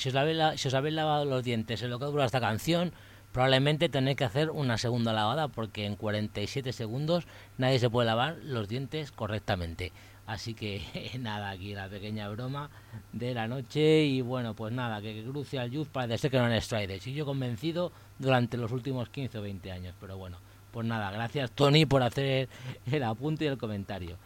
Si, 0.00 0.08
os 0.08 0.14
habéis, 0.14 0.38
si 0.60 0.68
os 0.68 0.74
habéis 0.74 0.94
lavado 0.94 1.24
los 1.26 1.44
dientes 1.44 1.82
en 1.82 1.90
lo 1.90 1.98
que 1.98 2.06
dura 2.06 2.24
esta 2.24 2.40
canción, 2.40 2.92
probablemente 3.32 3.88
tenéis 3.88 4.16
que 4.16 4.24
hacer 4.24 4.50
una 4.50 4.78
segunda 4.78 5.12
lavada 5.12 5.48
porque 5.48 5.84
en 5.84 5.96
47 5.96 6.72
segundos 6.72 7.26
nadie 7.58 7.78
se 7.78 7.90
puede 7.90 8.06
lavar 8.06 8.38
los 8.42 8.68
dientes 8.68 9.12
correctamente. 9.12 9.92
Así 10.26 10.54
que 10.54 10.82
nada, 11.20 11.50
aquí 11.50 11.74
la 11.74 11.88
pequeña 11.88 12.28
broma 12.30 12.70
de 13.12 13.34
la 13.34 13.46
noche 13.46 14.04
y 14.04 14.22
bueno, 14.22 14.54
pues 14.54 14.72
nada, 14.72 15.02
que 15.02 15.22
Crucial 15.22 15.70
Youth 15.70 15.88
parece 15.88 16.30
que 16.30 16.38
no 16.38 16.50
es 16.50 16.64
Strider. 16.64 17.00
Y 17.06 17.12
yo 17.12 17.26
convencido 17.26 17.92
durante 18.18 18.56
los 18.56 18.72
últimos 18.72 19.10
15 19.10 19.38
o 19.38 19.42
20 19.42 19.70
años, 19.70 19.94
pero 20.00 20.16
bueno, 20.16 20.38
pues 20.70 20.86
nada, 20.86 21.10
gracias 21.10 21.50
Tony 21.50 21.84
por 21.84 22.02
hacer 22.02 22.48
el 22.90 23.02
apunte 23.02 23.44
y 23.44 23.48
el 23.48 23.58
comentario 23.58 24.16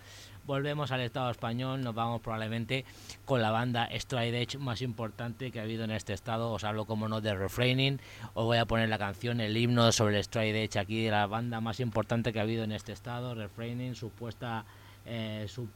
volvemos 0.46 0.90
al 0.92 1.00
Estado 1.00 1.30
español, 1.30 1.82
nos 1.82 1.94
vamos 1.94 2.20
probablemente 2.20 2.84
con 3.24 3.40
la 3.42 3.50
banda 3.50 3.88
Stride 3.92 4.42
Edge 4.42 4.58
más 4.58 4.82
importante 4.82 5.50
que 5.50 5.60
ha 5.60 5.62
habido 5.62 5.84
en 5.84 5.90
este 5.90 6.12
estado. 6.12 6.52
Os 6.52 6.64
hablo 6.64 6.84
como 6.84 7.08
no 7.08 7.20
de 7.20 7.34
Refraining, 7.34 8.00
os 8.34 8.44
voy 8.44 8.58
a 8.58 8.66
poner 8.66 8.88
la 8.88 8.98
canción, 8.98 9.40
el 9.40 9.56
himno 9.56 9.90
sobre 9.92 10.18
el 10.18 10.24
Stride 10.24 10.64
Edge 10.64 10.78
aquí 10.78 11.04
de 11.04 11.10
la 11.10 11.26
banda 11.26 11.60
más 11.60 11.80
importante 11.80 12.32
que 12.32 12.38
ha 12.38 12.42
habido 12.42 12.64
en 12.64 12.72
este 12.72 12.92
estado, 12.92 13.34
Refraining, 13.34 13.94
supuesta 13.94 14.64
eh, 15.06 15.46
su, 15.48 15.68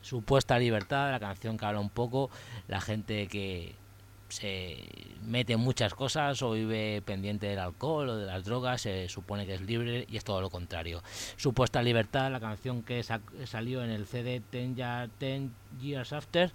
supuesta 0.00 0.58
libertad, 0.58 1.10
la 1.10 1.20
canción 1.20 1.56
que 1.56 1.66
habla 1.66 1.80
un 1.80 1.90
poco 1.90 2.30
la 2.68 2.80
gente 2.80 3.26
que 3.26 3.74
se 4.28 4.76
mete 5.22 5.54
en 5.54 5.60
muchas 5.60 5.94
cosas 5.94 6.42
o 6.42 6.52
vive 6.52 7.02
pendiente 7.02 7.46
del 7.46 7.58
alcohol 7.58 8.08
o 8.10 8.16
de 8.16 8.26
las 8.26 8.44
drogas, 8.44 8.82
se 8.82 9.08
supone 9.08 9.46
que 9.46 9.54
es 9.54 9.60
libre 9.60 10.06
y 10.08 10.16
es 10.16 10.24
todo 10.24 10.40
lo 10.40 10.50
contrario. 10.50 11.02
Supuesta 11.36 11.82
Libertad, 11.82 12.30
la 12.30 12.40
canción 12.40 12.82
que 12.82 13.02
salió 13.02 13.82
en 13.82 13.90
el 13.90 14.06
CD 14.06 14.42
Ten, 14.50 15.52
Years 15.80 16.12
After, 16.12 16.52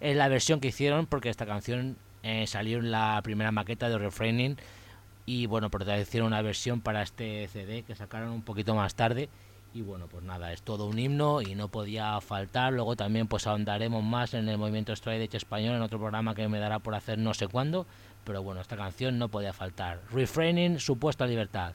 es 0.00 0.16
la 0.16 0.28
versión 0.28 0.60
que 0.60 0.68
hicieron 0.68 1.06
porque 1.06 1.28
esta 1.28 1.46
canción 1.46 1.96
eh, 2.22 2.46
salió 2.46 2.78
en 2.78 2.90
la 2.90 3.20
primera 3.22 3.52
maqueta 3.52 3.88
de 3.88 3.98
Refraining 3.98 4.56
y 5.24 5.46
bueno, 5.46 5.70
pero 5.70 6.00
hicieron 6.00 6.28
una 6.28 6.42
versión 6.42 6.80
para 6.80 7.02
este 7.02 7.48
CD 7.48 7.82
que 7.82 7.94
sacaron 7.94 8.30
un 8.30 8.42
poquito 8.42 8.74
más 8.74 8.94
tarde 8.94 9.28
y 9.74 9.82
bueno 9.82 10.06
pues 10.06 10.24
nada 10.24 10.52
es 10.52 10.62
todo 10.62 10.86
un 10.86 10.98
himno 10.98 11.42
y 11.42 11.54
no 11.54 11.68
podía 11.68 12.20
faltar. 12.20 12.72
Luego 12.72 12.96
también 12.96 13.26
pues 13.28 13.46
ahondaremos 13.46 14.02
más 14.02 14.34
en 14.34 14.48
el 14.48 14.58
movimiento 14.58 14.94
Stride 14.94 15.28
español 15.32 15.76
en 15.76 15.82
otro 15.82 15.98
programa 15.98 16.34
que 16.34 16.48
me 16.48 16.58
dará 16.58 16.78
por 16.78 16.94
hacer 16.94 17.18
no 17.18 17.34
sé 17.34 17.48
cuándo 17.48 17.86
pero 18.24 18.42
bueno 18.42 18.60
esta 18.60 18.76
canción 18.76 19.18
no 19.18 19.28
podía 19.28 19.52
faltar. 19.52 20.00
Refraining 20.12 20.78
supuesta 20.78 21.26
libertad 21.26 21.74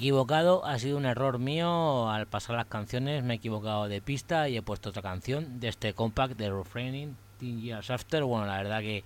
equivocado, 0.00 0.64
ha 0.64 0.78
sido 0.78 0.96
un 0.96 1.04
error 1.04 1.38
mío 1.38 2.08
al 2.08 2.26
pasar 2.26 2.56
las 2.56 2.64
canciones, 2.64 3.22
me 3.22 3.34
he 3.34 3.36
equivocado 3.36 3.86
de 3.86 4.00
pista 4.00 4.48
y 4.48 4.56
he 4.56 4.62
puesto 4.62 4.88
otra 4.88 5.02
canción 5.02 5.60
de 5.60 5.68
este 5.68 5.92
compact 5.92 6.38
de 6.38 6.50
Refraining, 6.50 7.18
Teen 7.38 7.60
Years 7.60 7.90
After. 7.90 8.24
Bueno, 8.24 8.46
la 8.46 8.56
verdad 8.56 8.80
que 8.80 9.04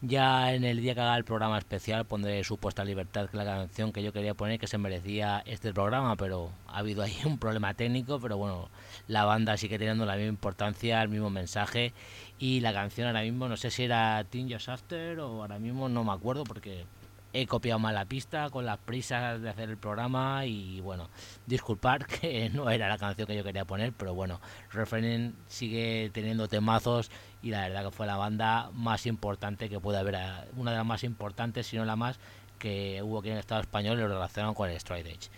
ya 0.00 0.52
en 0.52 0.64
el 0.64 0.80
día 0.80 0.96
que 0.96 1.00
haga 1.00 1.16
el 1.16 1.24
programa 1.24 1.58
especial 1.58 2.06
pondré 2.06 2.42
Supuesta 2.42 2.84
Libertad, 2.84 3.30
que 3.30 3.36
la 3.36 3.44
canción 3.44 3.92
que 3.92 4.02
yo 4.02 4.12
quería 4.12 4.34
poner, 4.34 4.58
que 4.58 4.66
se 4.66 4.78
merecía 4.78 5.44
este 5.46 5.72
programa, 5.72 6.16
pero 6.16 6.50
ha 6.66 6.78
habido 6.78 7.04
ahí 7.04 7.16
un 7.24 7.38
problema 7.38 7.74
técnico, 7.74 8.18
pero 8.18 8.36
bueno, 8.36 8.68
la 9.06 9.24
banda 9.24 9.56
sigue 9.56 9.78
teniendo 9.78 10.06
la 10.06 10.16
misma 10.16 10.30
importancia, 10.30 11.02
el 11.02 11.08
mismo 11.08 11.30
mensaje, 11.30 11.92
y 12.40 12.58
la 12.60 12.72
canción 12.72 13.06
ahora 13.06 13.22
mismo, 13.22 13.48
no 13.48 13.56
sé 13.56 13.70
si 13.70 13.84
era 13.84 14.24
Teen 14.28 14.50
Just 14.50 14.70
After 14.70 15.20
o 15.20 15.42
ahora 15.42 15.60
mismo 15.60 15.88
no 15.88 16.02
me 16.02 16.12
acuerdo 16.12 16.42
porque 16.42 16.84
he 17.40 17.46
copiado 17.46 17.78
mal 17.78 17.94
la 17.94 18.06
pista 18.06 18.48
con 18.48 18.64
las 18.64 18.78
prisas 18.78 19.42
de 19.42 19.50
hacer 19.50 19.68
el 19.68 19.76
programa 19.76 20.46
y 20.46 20.80
bueno, 20.80 21.10
disculpar 21.46 22.06
que 22.20 22.48
no 22.48 22.70
era 22.70 22.88
la 22.88 22.96
canción 22.96 23.26
que 23.26 23.36
yo 23.36 23.44
quería 23.44 23.64
poner, 23.64 23.92
pero 23.92 24.14
bueno, 24.14 24.40
Refraining 24.72 25.36
sigue 25.46 26.10
teniendo 26.14 26.48
temazos 26.48 27.10
y 27.42 27.50
la 27.50 27.68
verdad 27.68 27.84
que 27.84 27.90
fue 27.90 28.06
la 28.06 28.16
banda 28.16 28.70
más 28.72 29.06
importante 29.06 29.68
que 29.68 29.78
puede 29.78 29.98
haber, 29.98 30.16
una 30.56 30.70
de 30.70 30.78
las 30.78 30.86
más 30.86 31.04
importantes, 31.04 31.66
si 31.66 31.76
no 31.76 31.84
la 31.84 31.96
más, 31.96 32.18
que 32.58 33.02
hubo 33.02 33.18
aquí 33.18 33.28
en 33.28 33.34
el 33.34 33.40
Estado 33.40 33.60
español 33.60 33.98
y 33.98 34.00
lo 34.00 34.08
relacionaron 34.08 34.54
con 34.54 34.70
el 34.70 34.80
Stride 34.80 35.10
Edge. 35.10 35.30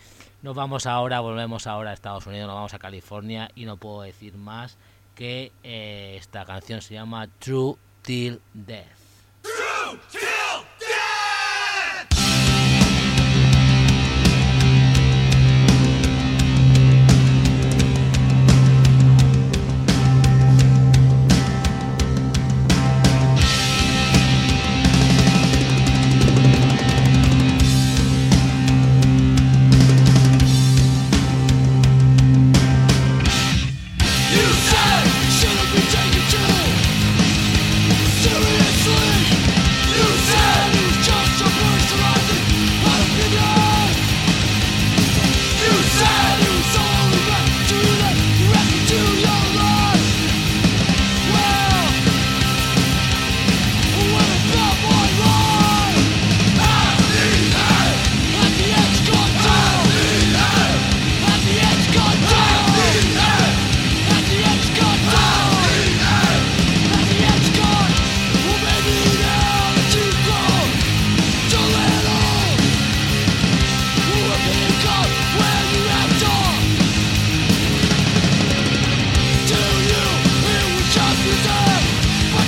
Nos 0.43 0.55
vamos 0.55 0.87
ahora, 0.87 1.19
volvemos 1.19 1.67
ahora 1.67 1.91
a 1.91 1.95
Estados 1.95 2.27
Unidos, 2.27 2.47
nos 2.47 2.55
vamos 2.55 2.75
a 2.75 2.79
California 2.79 3.51
y 3.57 3.65
no 3.65 3.77
puedo 3.77 4.03
decir 4.03 4.37
más 4.37 4.79
que 5.17 5.51
eh, 5.65 6.15
esta 6.17 6.45
canción 6.45 6.81
se 6.81 6.95
llama 6.95 7.27
True 7.41 7.75
Till 8.03 8.41
Death. 8.55 8.87
True 9.43 9.99
Till 10.13 10.68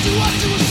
Chain 0.03 0.69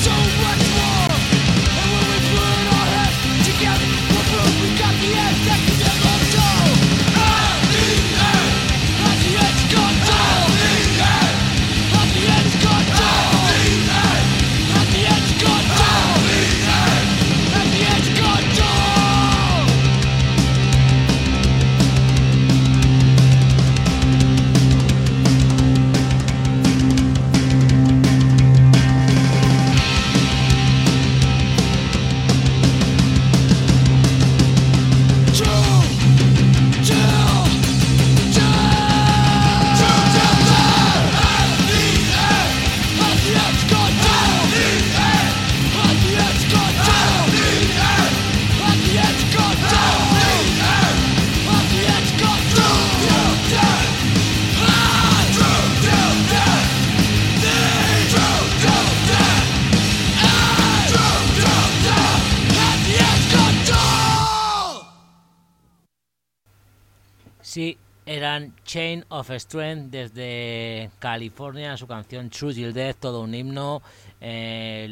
of 69.20 69.30
Strength 69.32 69.92
desde 69.92 70.90
California, 71.00 71.78
su 71.78 71.88
canción 71.88 72.30
True 72.30 72.54
Till 72.54 72.74
Death, 72.74 72.98
todo 73.00 73.22
un 73.22 73.34
himno. 73.34 73.82
Eh, 74.22 74.90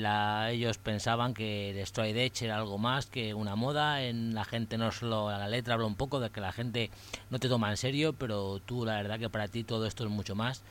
ellos 0.50 0.78
pensaban 0.78 1.34
que 1.34 1.74
Destroy 1.74 2.12
Edge 2.12 2.44
era 2.46 2.58
algo 2.58 2.78
más 2.78 3.06
que 3.06 3.34
una 3.34 3.56
moda. 3.56 4.04
En 4.04 4.36
la 4.36 4.46
gente 4.46 4.78
no 4.78 4.92
solo 4.92 5.30
la 5.30 5.48
letra 5.48 5.74
habla 5.74 5.86
un 5.86 5.96
poco 5.96 6.20
de 6.20 6.30
que 6.30 6.42
la 6.42 6.52
gente 6.52 6.92
no 7.30 7.40
te 7.40 7.50
toma 7.50 7.70
en 7.70 7.78
serio, 7.78 8.14
pero 8.14 8.60
tú 8.60 8.86
la 8.86 8.96
verdad 8.96 9.20
que 9.20 9.30
para 9.30 9.48
ti 9.48 9.64
todo 9.64 9.86
esto 9.86 10.04
es 10.04 10.10
mucho 10.10 10.36
más. 10.36 10.64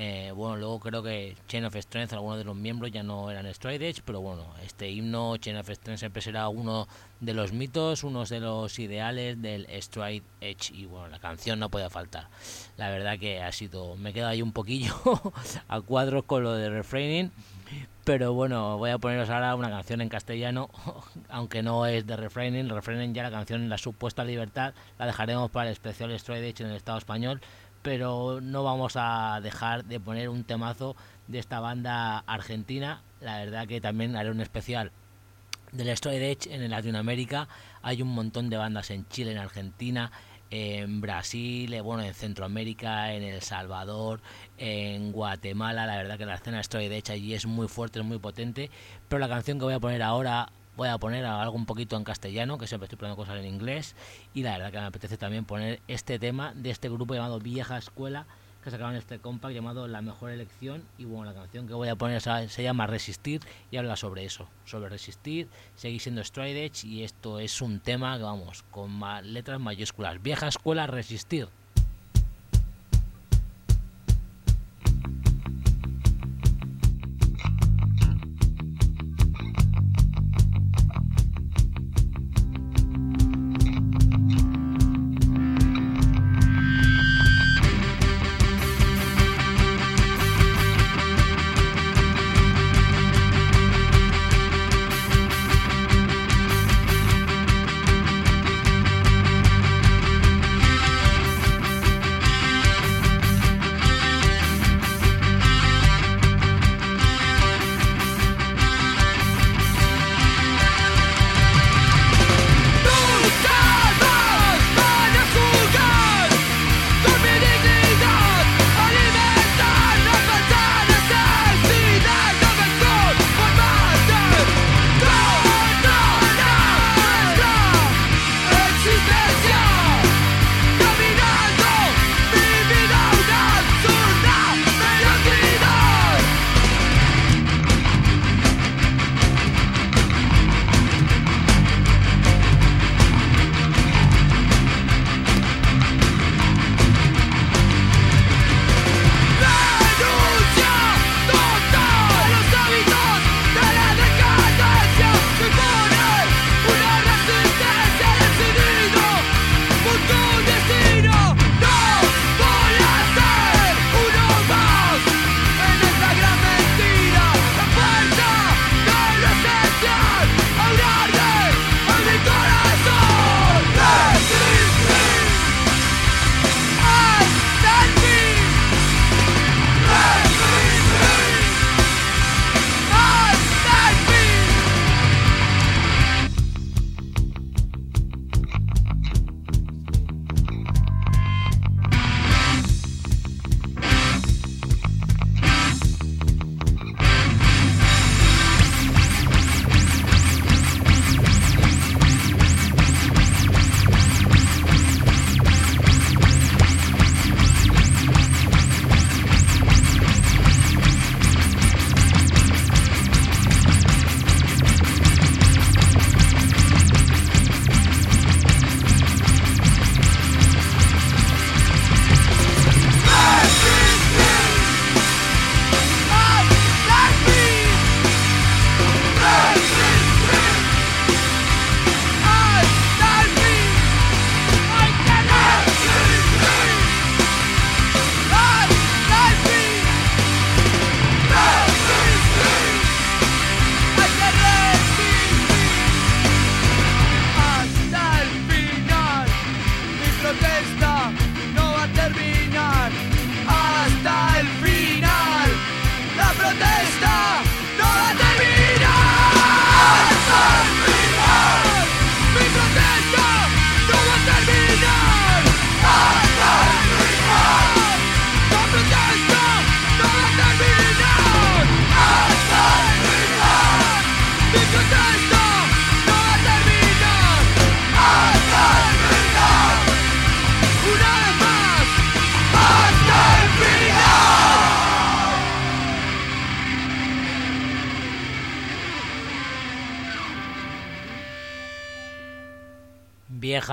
Eh, 0.00 0.30
bueno, 0.30 0.56
luego 0.56 0.78
creo 0.78 1.02
que 1.02 1.34
Chain 1.48 1.64
of 1.64 1.74
Strength, 1.74 2.12
algunos 2.12 2.38
de 2.38 2.44
los 2.44 2.54
miembros 2.54 2.92
ya 2.92 3.02
no 3.02 3.32
eran 3.32 3.52
Stride 3.52 3.88
Edge, 3.88 4.00
pero 4.04 4.20
bueno, 4.20 4.44
este 4.64 4.88
himno 4.88 5.36
Chain 5.38 5.56
of 5.56 5.68
Strength 5.68 5.98
siempre 5.98 6.22
será 6.22 6.48
uno 6.48 6.86
de 7.18 7.34
los 7.34 7.52
mitos, 7.52 8.04
uno 8.04 8.24
de 8.24 8.38
los 8.38 8.78
ideales 8.78 9.42
del 9.42 9.66
Stride 9.82 10.22
Edge. 10.40 10.72
Y 10.72 10.86
bueno, 10.86 11.08
la 11.08 11.18
canción 11.18 11.58
no 11.58 11.68
puede 11.68 11.90
faltar. 11.90 12.28
La 12.76 12.90
verdad 12.90 13.18
que 13.18 13.42
ha 13.42 13.50
sido, 13.50 13.96
me 13.96 14.12
quedo 14.12 14.28
ahí 14.28 14.40
un 14.40 14.52
poquillo 14.52 14.94
a 15.66 15.80
cuadros 15.80 16.22
con 16.22 16.44
lo 16.44 16.52
de 16.52 16.70
refraining. 16.70 17.32
Pero 18.04 18.32
bueno, 18.32 18.78
voy 18.78 18.90
a 18.90 18.98
poneros 18.98 19.28
ahora 19.28 19.56
una 19.56 19.68
canción 19.68 20.00
en 20.00 20.08
castellano, 20.08 20.70
aunque 21.28 21.64
no 21.64 21.86
es 21.86 22.06
de 22.06 22.16
refraining. 22.16 22.68
Refraining 22.68 23.14
ya 23.14 23.24
la 23.24 23.32
canción 23.32 23.68
La 23.68 23.78
supuesta 23.78 24.22
libertad 24.22 24.74
la 24.96 25.06
dejaremos 25.06 25.50
para 25.50 25.66
el 25.66 25.72
especial 25.72 26.16
Stride 26.16 26.50
Edge 26.50 26.62
en 26.62 26.70
el 26.70 26.76
Estado 26.76 26.98
español 26.98 27.40
pero 27.82 28.40
no 28.40 28.64
vamos 28.64 28.94
a 28.96 29.40
dejar 29.42 29.84
de 29.84 30.00
poner 30.00 30.28
un 30.28 30.44
temazo 30.44 30.96
de 31.26 31.38
esta 31.38 31.60
banda 31.60 32.18
argentina. 32.26 33.02
La 33.20 33.38
verdad 33.38 33.66
que 33.66 33.80
también 33.80 34.16
haré 34.16 34.30
un 34.30 34.40
especial 34.40 34.92
del 35.72 35.96
Stride 35.96 36.30
Edge 36.30 36.52
en 36.52 36.68
Latinoamérica. 36.70 37.48
Hay 37.82 38.02
un 38.02 38.08
montón 38.08 38.50
de 38.50 38.56
bandas 38.56 38.90
en 38.90 39.06
Chile, 39.08 39.32
en 39.32 39.38
Argentina, 39.38 40.10
en 40.50 41.00
Brasil, 41.00 41.72
eh, 41.74 41.80
bueno, 41.80 42.02
en 42.02 42.14
Centroamérica, 42.14 43.12
en 43.12 43.22
El 43.22 43.42
Salvador, 43.42 44.20
en 44.56 45.12
Guatemala. 45.12 45.86
La 45.86 45.96
verdad 45.96 46.18
que 46.18 46.26
la 46.26 46.36
escena 46.36 46.62
Stride 46.62 46.96
Edge 46.96 47.12
allí 47.12 47.34
es 47.34 47.46
muy 47.46 47.68
fuerte, 47.68 48.00
es 48.00 48.04
muy 48.04 48.18
potente. 48.18 48.70
Pero 49.08 49.18
la 49.18 49.28
canción 49.28 49.58
que 49.58 49.64
voy 49.64 49.74
a 49.74 49.80
poner 49.80 50.02
ahora 50.02 50.50
voy 50.78 50.88
a 50.88 50.98
poner 50.98 51.24
algo 51.26 51.56
un 51.56 51.66
poquito 51.66 51.96
en 51.96 52.04
castellano, 52.04 52.56
que 52.56 52.68
siempre 52.68 52.84
estoy 52.84 52.98
poniendo 52.98 53.16
cosas 53.16 53.36
en 53.36 53.46
inglés. 53.46 53.96
Y 54.32 54.44
la 54.44 54.52
verdad 54.52 54.70
que 54.70 54.78
me 54.78 54.86
apetece 54.86 55.16
también 55.16 55.44
poner 55.44 55.80
este 55.88 56.20
tema 56.20 56.54
de 56.54 56.70
este 56.70 56.88
grupo 56.88 57.14
llamado 57.14 57.40
Vieja 57.40 57.76
Escuela, 57.76 58.26
que 58.62 58.70
sacaron 58.70 58.94
este 58.94 59.18
compact 59.18 59.52
llamado 59.52 59.88
La 59.88 60.02
Mejor 60.02 60.30
Elección. 60.30 60.84
Y 60.96 61.04
bueno, 61.04 61.32
la 61.32 61.34
canción 61.34 61.66
que 61.66 61.74
voy 61.74 61.88
a 61.88 61.96
poner 61.96 62.20
se 62.20 62.62
llama 62.62 62.86
Resistir 62.86 63.40
y 63.72 63.76
habla 63.76 63.96
sobre 63.96 64.24
eso, 64.24 64.48
sobre 64.66 64.88
resistir, 64.88 65.48
seguir 65.74 66.00
siendo 66.00 66.22
stride 66.22 66.66
edge. 66.66 66.84
Y 66.84 67.02
esto 67.02 67.40
es 67.40 67.60
un 67.60 67.80
tema 67.80 68.16
vamos, 68.16 68.62
con 68.70 69.00
letras 69.24 69.58
mayúsculas. 69.58 70.22
Vieja 70.22 70.46
Escuela, 70.46 70.86
Resistir. 70.86 71.48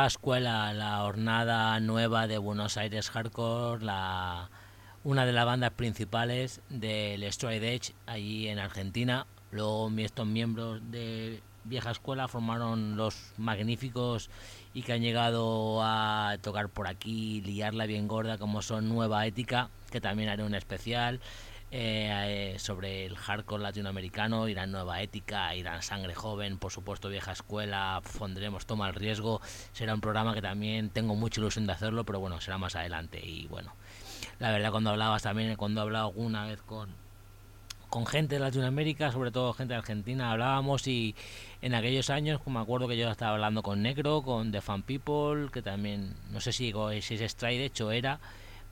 Escuela, 0.08 0.74
la 0.74 1.04
hornada 1.04 1.80
nueva 1.80 2.28
de 2.28 2.38
Buenos 2.38 2.78
Aires 2.78 3.10
Hardcore, 3.10 3.84
la, 3.84 4.50
una 5.04 5.26
de 5.26 5.32
las 5.32 5.46
bandas 5.46 5.72
principales 5.72 6.62
del 6.70 7.32
Stride 7.32 7.76
Edge 7.76 7.94
allí 8.06 8.48
en 8.48 8.60
Argentina. 8.60 9.26
Luego 9.52 9.92
estos 9.98 10.28
miembros 10.28 10.82
de 10.92 11.42
vieja 11.64 11.92
escuela 11.92 12.28
formaron 12.28 12.98
los 12.98 13.34
magníficos 13.38 14.30
y 14.74 14.84
que 14.84 14.94
han 14.94 15.02
llegado 15.02 15.82
a 15.84 16.38
tocar 16.42 16.70
por 16.70 16.88
aquí, 16.88 17.42
liarla 17.42 17.86
bien 17.86 18.08
gorda 18.08 18.38
como 18.38 18.62
son 18.62 18.90
Nueva 18.90 19.26
Ética, 19.26 19.70
que 19.92 20.02
también 20.02 20.30
haré 20.30 20.44
un 20.44 20.56
especial. 20.56 21.20
Eh, 21.72 22.54
eh, 22.54 22.60
sobre 22.60 23.06
el 23.06 23.18
hardcore 23.18 23.62
latinoamericano, 23.62 24.48
irán 24.48 24.72
Nueva 24.72 25.02
Ética, 25.02 25.54
irán 25.56 25.82
Sangre 25.82 26.14
Joven, 26.14 26.58
por 26.58 26.72
supuesto 26.72 27.10
Vieja 27.10 27.32
Escuela, 27.32 28.02
pondremos 28.18 28.66
Toma 28.66 28.88
el 28.88 28.94
Riesgo, 28.94 29.42
será 29.74 29.94
un 29.94 30.00
programa 30.00 30.34
que 30.34 30.42
también 30.42 30.90
tengo 30.90 31.16
mucha 31.16 31.42
ilusión 31.42 31.66
de 31.66 31.74
hacerlo, 31.74 32.04
pero 32.06 32.20
bueno, 32.20 32.40
será 32.40 32.58
más 32.58 32.76
adelante. 32.76 33.20
Y 33.22 33.48
bueno, 33.48 33.74
la 34.40 34.52
verdad 34.52 34.72
cuando 34.72 34.92
hablabas 34.92 35.24
también, 35.24 35.56
cuando 35.56 35.82
he 35.82 35.84
hablado 35.84 36.08
alguna 36.08 36.46
vez 36.46 36.62
con, 36.62 36.90
con 37.90 38.06
gente 38.06 38.36
de 38.36 38.42
Latinoamérica, 38.42 39.12
sobre 39.12 39.32
todo 39.32 39.52
gente 39.54 39.74
de 39.74 39.80
Argentina, 39.80 40.32
hablábamos 40.32 40.88
y 40.88 41.16
en 41.62 41.74
aquellos 41.74 42.10
años, 42.10 42.40
me 42.46 42.60
acuerdo 42.60 42.88
que 42.88 42.96
yo 42.96 43.10
estaba 43.10 43.34
hablando 43.34 43.64
con 43.64 43.82
Negro, 43.82 44.22
con 44.22 44.52
The 44.52 44.62
Fan 44.62 44.84
People, 44.84 45.50
que 45.52 45.62
también, 45.62 46.16
no 46.32 46.40
sé 46.40 46.54
si, 46.54 46.74
si 47.02 47.16
es 47.16 47.32
Stride 47.32 47.66
hecho 47.66 47.92
era, 47.92 48.20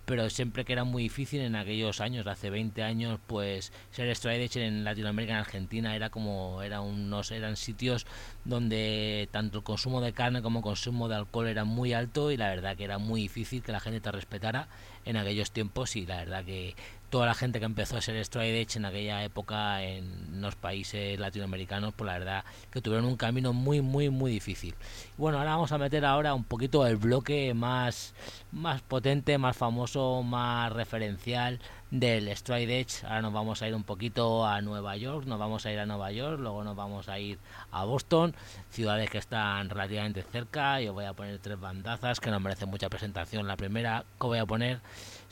pero 0.05 0.29
siempre 0.29 0.65
que 0.65 0.73
era 0.73 0.83
muy 0.83 1.03
difícil 1.03 1.41
en 1.41 1.55
aquellos 1.55 2.01
años, 2.01 2.27
hace 2.27 2.49
20 2.49 2.83
años, 2.83 3.19
pues 3.25 3.71
ser 3.91 4.13
stride 4.15 4.49
en 4.55 4.83
Latinoamérica, 4.83 5.33
en 5.33 5.39
Argentina, 5.39 5.95
era 5.95 6.09
como, 6.09 6.61
era 6.61 6.81
unos, 6.81 7.31
eran 7.31 7.55
sitios 7.55 8.05
donde 8.43 9.29
tanto 9.31 9.59
el 9.59 9.63
consumo 9.63 10.01
de 10.01 10.13
carne 10.13 10.41
como 10.41 10.59
el 10.59 10.63
consumo 10.63 11.07
de 11.07 11.15
alcohol 11.15 11.47
era 11.47 11.63
muy 11.63 11.93
alto 11.93 12.31
y 12.31 12.37
la 12.37 12.49
verdad 12.49 12.75
que 12.75 12.83
era 12.83 12.97
muy 12.97 13.21
difícil 13.21 13.63
que 13.63 13.71
la 13.71 13.79
gente 13.79 14.01
te 14.01 14.11
respetara 14.11 14.67
en 15.05 15.17
aquellos 15.17 15.51
tiempos 15.51 15.95
y 15.95 16.05
la 16.05 16.17
verdad 16.17 16.43
que 16.45 16.75
toda 17.13 17.27
la 17.27 17.35
gente 17.35 17.59
que 17.59 17.65
empezó 17.65 17.95
a 17.95 18.01
ser 18.01 18.25
stride 18.25 18.59
edge 18.59 18.77
en 18.77 18.85
aquella 18.85 19.23
época 19.23 19.83
en 19.83 20.41
los 20.41 20.55
países 20.55 21.19
latinoamericanos, 21.19 21.93
pues 21.93 22.07
la 22.07 22.17
verdad 22.17 22.43
que 22.71 22.81
tuvieron 22.81 23.05
un 23.05 23.17
camino 23.17 23.53
muy, 23.53 23.81
muy, 23.81 24.09
muy 24.09 24.31
difícil. 24.31 24.73
Bueno, 25.15 25.37
ahora 25.37 25.51
vamos 25.51 25.71
a 25.71 25.77
meter 25.77 26.05
ahora 26.05 26.33
un 26.33 26.43
poquito 26.43 26.87
el 26.87 26.97
bloque 26.97 27.53
más, 27.53 28.15
más 28.51 28.81
potente, 28.81 29.37
más 29.37 29.55
famoso, 29.55 30.23
más 30.23 30.73
referencial 30.73 31.59
del 31.91 32.35
Stride 32.35 32.79
Edge. 32.79 33.03
Ahora 33.03 33.21
nos 33.21 33.33
vamos 33.33 33.61
a 33.61 33.67
ir 33.67 33.75
un 33.75 33.83
poquito 33.83 34.47
a 34.47 34.59
Nueva 34.61 34.97
York, 34.97 35.27
nos 35.27 35.37
vamos 35.37 35.63
a 35.67 35.71
ir 35.71 35.77
a 35.77 35.85
Nueva 35.85 36.11
York, 36.11 36.39
luego 36.39 36.63
nos 36.63 36.75
vamos 36.75 37.07
a 37.09 37.19
ir 37.19 37.37
a 37.71 37.83
Boston, 37.83 38.33
ciudades 38.71 39.11
que 39.11 39.19
están 39.19 39.69
relativamente 39.69 40.23
cerca. 40.23 40.81
Yo 40.81 40.93
voy 40.93 41.05
a 41.05 41.13
poner 41.13 41.37
tres 41.37 41.59
bandazas 41.59 42.19
que 42.19 42.31
no 42.31 42.39
merecen 42.39 42.69
mucha 42.69 42.89
presentación. 42.89 43.47
La 43.47 43.57
primera 43.57 44.05
que 44.19 44.25
voy 44.25 44.39
a 44.39 44.47
poner 44.47 44.81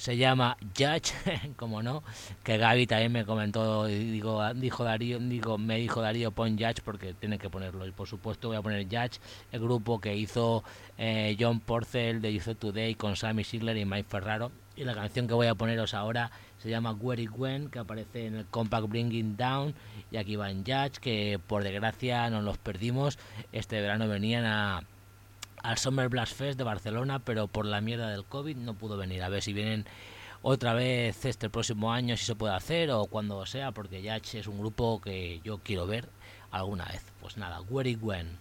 se 0.01 0.17
llama 0.17 0.57
Judge, 0.75 1.13
como 1.57 1.83
no, 1.83 2.01
que 2.43 2.57
Gaby 2.57 2.87
también 2.87 3.11
me 3.11 3.23
comentó, 3.23 3.85
digo, 3.85 4.41
dijo 4.55 4.83
Darío, 4.83 5.19
digo, 5.19 5.59
me 5.59 5.77
dijo 5.77 6.01
Darío 6.01 6.31
pon 6.31 6.57
Judge 6.57 6.81
porque 6.83 7.13
tiene 7.13 7.37
que 7.37 7.51
ponerlo. 7.51 7.85
Y 7.85 7.91
por 7.91 8.07
supuesto 8.07 8.47
voy 8.47 8.57
a 8.57 8.63
poner 8.63 8.85
Judge, 8.85 9.19
el 9.51 9.59
grupo 9.59 10.01
que 10.01 10.15
hizo 10.15 10.63
eh, 10.97 11.37
John 11.39 11.59
Porcel 11.59 12.19
de 12.19 12.33
Youth 12.33 12.57
Today 12.57 12.95
con 12.95 13.15
Sammy 13.15 13.43
Sigler 13.43 13.77
y 13.77 13.85
Mike 13.85 14.07
Ferraro. 14.09 14.51
Y 14.75 14.85
la 14.85 14.95
canción 14.95 15.27
que 15.27 15.35
voy 15.35 15.45
a 15.45 15.53
poneros 15.53 15.93
ahora 15.93 16.31
se 16.57 16.71
llama 16.71 16.93
Where 16.93 17.21
It 17.21 17.29
Went, 17.35 17.69
que 17.69 17.77
aparece 17.77 18.25
en 18.25 18.37
el 18.37 18.45
Compact 18.47 18.89
Bringing 18.89 19.37
Down, 19.37 19.75
y 20.09 20.17
aquí 20.17 20.35
va 20.35 20.49
en 20.49 20.65
Judge, 20.65 20.99
que 20.99 21.39
por 21.45 21.63
desgracia 21.63 22.27
nos 22.31 22.43
los 22.43 22.57
perdimos. 22.57 23.19
Este 23.51 23.79
verano 23.79 24.07
venían 24.07 24.45
a, 24.45 24.81
al 25.63 25.77
Summer 25.77 26.09
Blast 26.09 26.35
Fest 26.35 26.57
de 26.57 26.63
Barcelona, 26.63 27.19
pero 27.19 27.47
por 27.47 27.65
la 27.65 27.81
mierda 27.81 28.09
del 28.09 28.25
COVID 28.25 28.57
no 28.57 28.73
pudo 28.73 28.97
venir. 28.97 29.23
A 29.23 29.29
ver 29.29 29.41
si 29.41 29.53
vienen 29.53 29.85
otra 30.41 30.73
vez 30.73 31.25
este 31.25 31.49
próximo 31.49 31.93
año, 31.93 32.17
si 32.17 32.25
se 32.25 32.35
puede 32.35 32.55
hacer, 32.55 32.91
o 32.91 33.05
cuando 33.05 33.45
sea, 33.45 33.71
porque 33.71 34.01
Judge 34.01 34.39
es 34.39 34.47
un 34.47 34.59
grupo 34.59 34.99
que 35.01 35.39
yo 35.43 35.59
quiero 35.59 35.85
ver 35.87 36.09
alguna 36.51 36.85
vez. 36.85 37.03
Pues 37.19 37.37
nada, 37.37 37.61
Where 37.61 37.89
It 37.89 37.99
Went. 38.01 38.40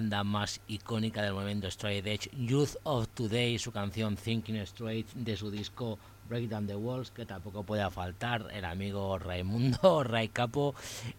banda 0.00 0.24
más 0.24 0.62
icónica 0.66 1.20
del 1.20 1.34
movimiento 1.34 1.66
Straight 1.66 2.06
Edge, 2.06 2.30
Youth 2.34 2.76
of 2.84 3.08
Today, 3.08 3.58
su 3.58 3.70
canción 3.70 4.16
Thinking 4.16 4.56
Straight 4.56 5.06
de 5.12 5.36
su 5.36 5.50
disco 5.50 5.98
Break 6.26 6.48
Down 6.48 6.66
the 6.66 6.74
Walls, 6.74 7.10
que 7.10 7.26
tampoco 7.26 7.64
puede 7.64 7.88
faltar, 7.90 8.46
el 8.50 8.64
amigo 8.64 9.18
Raimundo, 9.18 10.02
Ray 10.04 10.28
Capo 10.28 10.74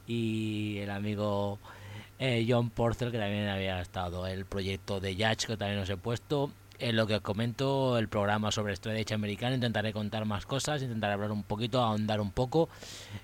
y 0.08 0.80
el 0.80 0.90
amigo 0.90 1.60
eh, 2.18 2.44
John 2.50 2.72
Porter, 2.72 3.12
que 3.12 3.20
también 3.20 3.50
había 3.50 3.80
estado, 3.82 4.26
el 4.26 4.46
proyecto 4.46 5.00
de 5.00 5.14
Judge, 5.14 5.46
que 5.46 5.58
también 5.58 5.82
os 5.82 5.90
he 5.92 5.98
puesto, 5.98 6.50
en 6.82 6.96
lo 6.96 7.06
que 7.06 7.16
os 7.16 7.22
comento, 7.22 7.98
el 8.00 8.10
programa 8.10 8.52
sobre 8.52 8.74
Straight 8.74 9.00
Edge 9.00 9.14
americano, 9.14 9.54
intentaré 9.54 9.94
contar 9.94 10.26
más 10.26 10.48
cosas, 10.48 10.82
intentaré 10.82 11.14
hablar 11.14 11.32
un 11.32 11.44
poquito, 11.44 11.80
ahondar 11.80 12.20
un 12.20 12.32
poco. 12.32 12.70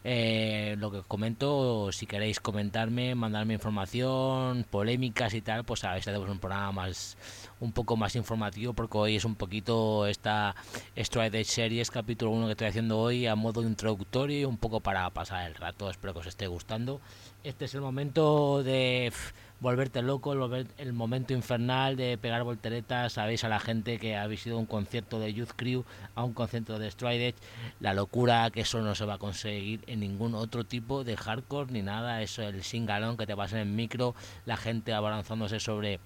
Eh, 0.03 0.75
lo 0.77 0.91
que 0.91 0.97
os 0.97 1.05
comento, 1.07 1.91
si 1.91 2.05
queréis 2.05 2.39
comentarme, 2.39 3.15
mandarme 3.15 3.55
información, 3.55 4.63
polémicas 4.69 5.33
y 5.33 5.41
tal, 5.41 5.63
pues 5.63 5.83
a 5.83 5.99
si 5.99 6.09
hacemos 6.09 6.29
un 6.29 6.37
programa 6.37 6.71
más, 6.71 7.17
un 7.59 7.71
poco 7.71 7.97
más 7.97 8.15
informativo, 8.15 8.73
porque 8.73 8.97
hoy 8.97 9.15
es 9.15 9.25
un 9.25 9.35
poquito 9.35 10.05
esta 10.05 10.55
Straight 10.95 11.33
Edge 11.33 11.45
Series, 11.45 11.89
capítulo 11.89 12.31
1 12.31 12.45
que 12.45 12.51
estoy 12.51 12.67
haciendo 12.67 12.99
hoy, 12.99 13.25
a 13.25 13.35
modo 13.35 13.63
introductorio, 13.63 14.49
un 14.49 14.57
poco 14.57 14.81
para 14.81 15.09
pasar 15.09 15.47
el 15.47 15.55
rato, 15.55 15.89
espero 15.89 16.13
que 16.13 16.19
os 16.19 16.27
esté 16.27 16.45
gustando. 16.45 17.01
Este 17.43 17.65
es 17.65 17.73
el 17.73 17.81
momento 17.81 18.61
de 18.61 19.11
volverte 19.59 20.01
loco, 20.01 20.33
el, 20.33 20.67
el, 20.77 20.93
momento 20.93 21.33
infernal 21.33 21.95
de 21.95 22.17
pegar 22.17 22.43
volteretas, 22.43 23.13
sabéis 23.13 23.43
a 23.43 23.49
la 23.49 23.59
gente 23.59 23.97
que 23.97 24.15
habéis 24.15 24.45
ido 24.45 24.57
a 24.57 24.59
un 24.59 24.65
concierto 24.65 25.19
de 25.19 25.33
Youth 25.33 25.51
Crew, 25.55 25.83
a 26.15 26.23
un 26.23 26.33
concierto 26.33 26.77
de 26.77 26.91
Stride 26.91 27.33
la 27.79 27.93
locura 27.93 28.49
que 28.51 28.61
eso 28.61 28.81
no 28.81 28.93
se 28.93 29.05
va 29.05 29.15
a 29.15 29.17
conseguir 29.17 29.83
en 29.87 30.01
ningún 30.01 30.35
otro 30.35 30.63
tipo 30.63 31.03
de 31.03 31.17
hardcore 31.17 31.71
ni 31.71 31.81
nada, 31.81 32.21
eso 32.21 32.43
el 32.43 32.63
singalón 32.63 33.17
que 33.17 33.25
te 33.25 33.35
pasa 33.35 33.59
en 33.59 33.75
micro, 33.75 34.15
la 34.45 34.57
gente 34.57 34.93
abalanzándose 34.93 35.59
sobre 35.59 35.99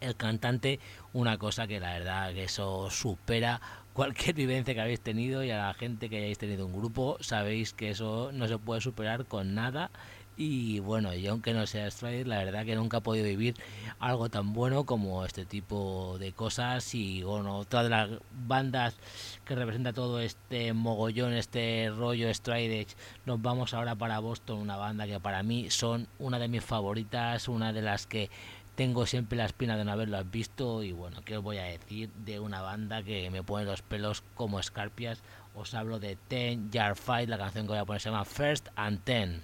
el 0.00 0.16
cantante, 0.16 0.80
una 1.12 1.38
cosa 1.38 1.66
que 1.66 1.80
la 1.80 1.92
verdad 1.92 2.32
que 2.32 2.44
eso 2.44 2.90
supera 2.90 3.60
cualquier 3.92 4.34
vivencia 4.34 4.74
que 4.74 4.80
habéis 4.80 5.00
tenido 5.00 5.44
y 5.44 5.50
a 5.52 5.66
la 5.68 5.74
gente 5.74 6.10
que 6.10 6.16
hayáis 6.16 6.38
tenido 6.38 6.66
un 6.66 6.72
grupo, 6.72 7.16
sabéis 7.20 7.72
que 7.72 7.90
eso 7.90 8.30
no 8.32 8.48
se 8.48 8.58
puede 8.58 8.80
superar 8.80 9.24
con 9.24 9.54
nada 9.54 9.90
y 10.36 10.80
bueno, 10.80 11.14
yo 11.14 11.30
aunque 11.32 11.54
no 11.54 11.66
sea 11.66 11.90
Stride, 11.90 12.24
la 12.24 12.38
verdad 12.44 12.64
que 12.64 12.74
nunca 12.74 12.98
he 12.98 13.00
podido 13.00 13.26
vivir 13.26 13.54
algo 14.00 14.28
tan 14.28 14.52
bueno 14.52 14.84
como 14.84 15.24
este 15.24 15.44
tipo 15.44 16.16
de 16.18 16.32
cosas. 16.32 16.94
Y 16.94 17.22
bueno, 17.22 17.58
otra 17.58 17.84
de 17.84 17.90
las 17.90 18.10
bandas 18.46 18.96
que 19.44 19.54
representa 19.54 19.92
todo 19.92 20.20
este 20.20 20.72
mogollón, 20.72 21.34
este 21.34 21.90
rollo 21.96 22.32
Stride 22.32 22.86
nos 23.26 23.40
vamos 23.40 23.74
ahora 23.74 23.94
para 23.94 24.18
Boston, 24.18 24.58
una 24.58 24.76
banda 24.76 25.06
que 25.06 25.20
para 25.20 25.42
mí 25.42 25.70
son 25.70 26.08
una 26.18 26.38
de 26.38 26.48
mis 26.48 26.64
favoritas, 26.64 27.48
una 27.48 27.72
de 27.72 27.82
las 27.82 28.06
que 28.06 28.30
tengo 28.74 29.06
siempre 29.06 29.38
la 29.38 29.44
espina 29.44 29.76
de 29.76 29.84
no 29.84 29.92
haberlas 29.92 30.28
visto. 30.30 30.82
Y 30.82 30.92
bueno, 30.92 31.20
¿qué 31.24 31.36
os 31.36 31.44
voy 31.44 31.58
a 31.58 31.64
decir 31.64 32.10
de 32.24 32.40
una 32.40 32.60
banda 32.60 33.02
que 33.02 33.30
me 33.30 33.42
pone 33.42 33.64
los 33.64 33.82
pelos 33.82 34.24
como 34.34 34.58
escarpias? 34.58 35.22
Os 35.56 35.72
hablo 35.72 36.00
de 36.00 36.16
Ten 36.28 36.68
Yard 36.72 36.96
Fight, 36.96 37.28
la 37.28 37.38
canción 37.38 37.66
que 37.66 37.72
voy 37.72 37.78
a 37.78 37.84
poner 37.84 38.00
se 38.00 38.10
llama 38.10 38.24
First 38.24 38.68
and 38.74 38.98
Ten. 39.04 39.40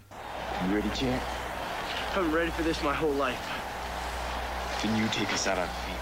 You 0.67 0.75
ready, 0.75 0.91
champ? 0.91 1.23
I've 2.17 2.25
been 2.25 2.33
ready 2.33 2.51
for 2.51 2.65
this 2.65 2.83
my 2.83 2.93
whole 2.93 3.13
life. 3.13 3.39
Then 4.83 4.97
you 4.97 5.07
take 5.13 5.33
us 5.33 5.47
out 5.47 5.59
on 5.59 5.69
feet. 5.69 6.00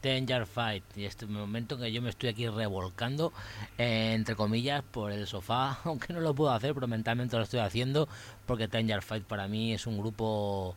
Ten, 0.00 0.26
Yard 0.26 0.46
Fight. 0.46 0.84
Y 0.96 1.04
este 1.04 1.26
momento 1.26 1.78
que 1.78 1.92
yo 1.92 2.02
me 2.02 2.10
estoy 2.10 2.30
aquí 2.30 2.48
revolcando, 2.48 3.32
eh, 3.78 4.12
entre 4.14 4.36
comillas, 4.36 4.82
por 4.82 5.12
el 5.12 5.26
sofá, 5.26 5.78
aunque 5.84 6.12
no 6.12 6.20
lo 6.20 6.34
puedo 6.34 6.52
hacer, 6.52 6.74
pero 6.74 6.86
mentalmente 6.86 7.36
lo 7.36 7.42
estoy 7.42 7.60
haciendo, 7.60 8.08
porque 8.46 8.68
Ten 8.68 8.86
Yard 8.88 9.02
Fight 9.02 9.24
para 9.24 9.48
mí 9.48 9.72
es 9.72 9.86
un 9.86 9.98
grupo 9.98 10.74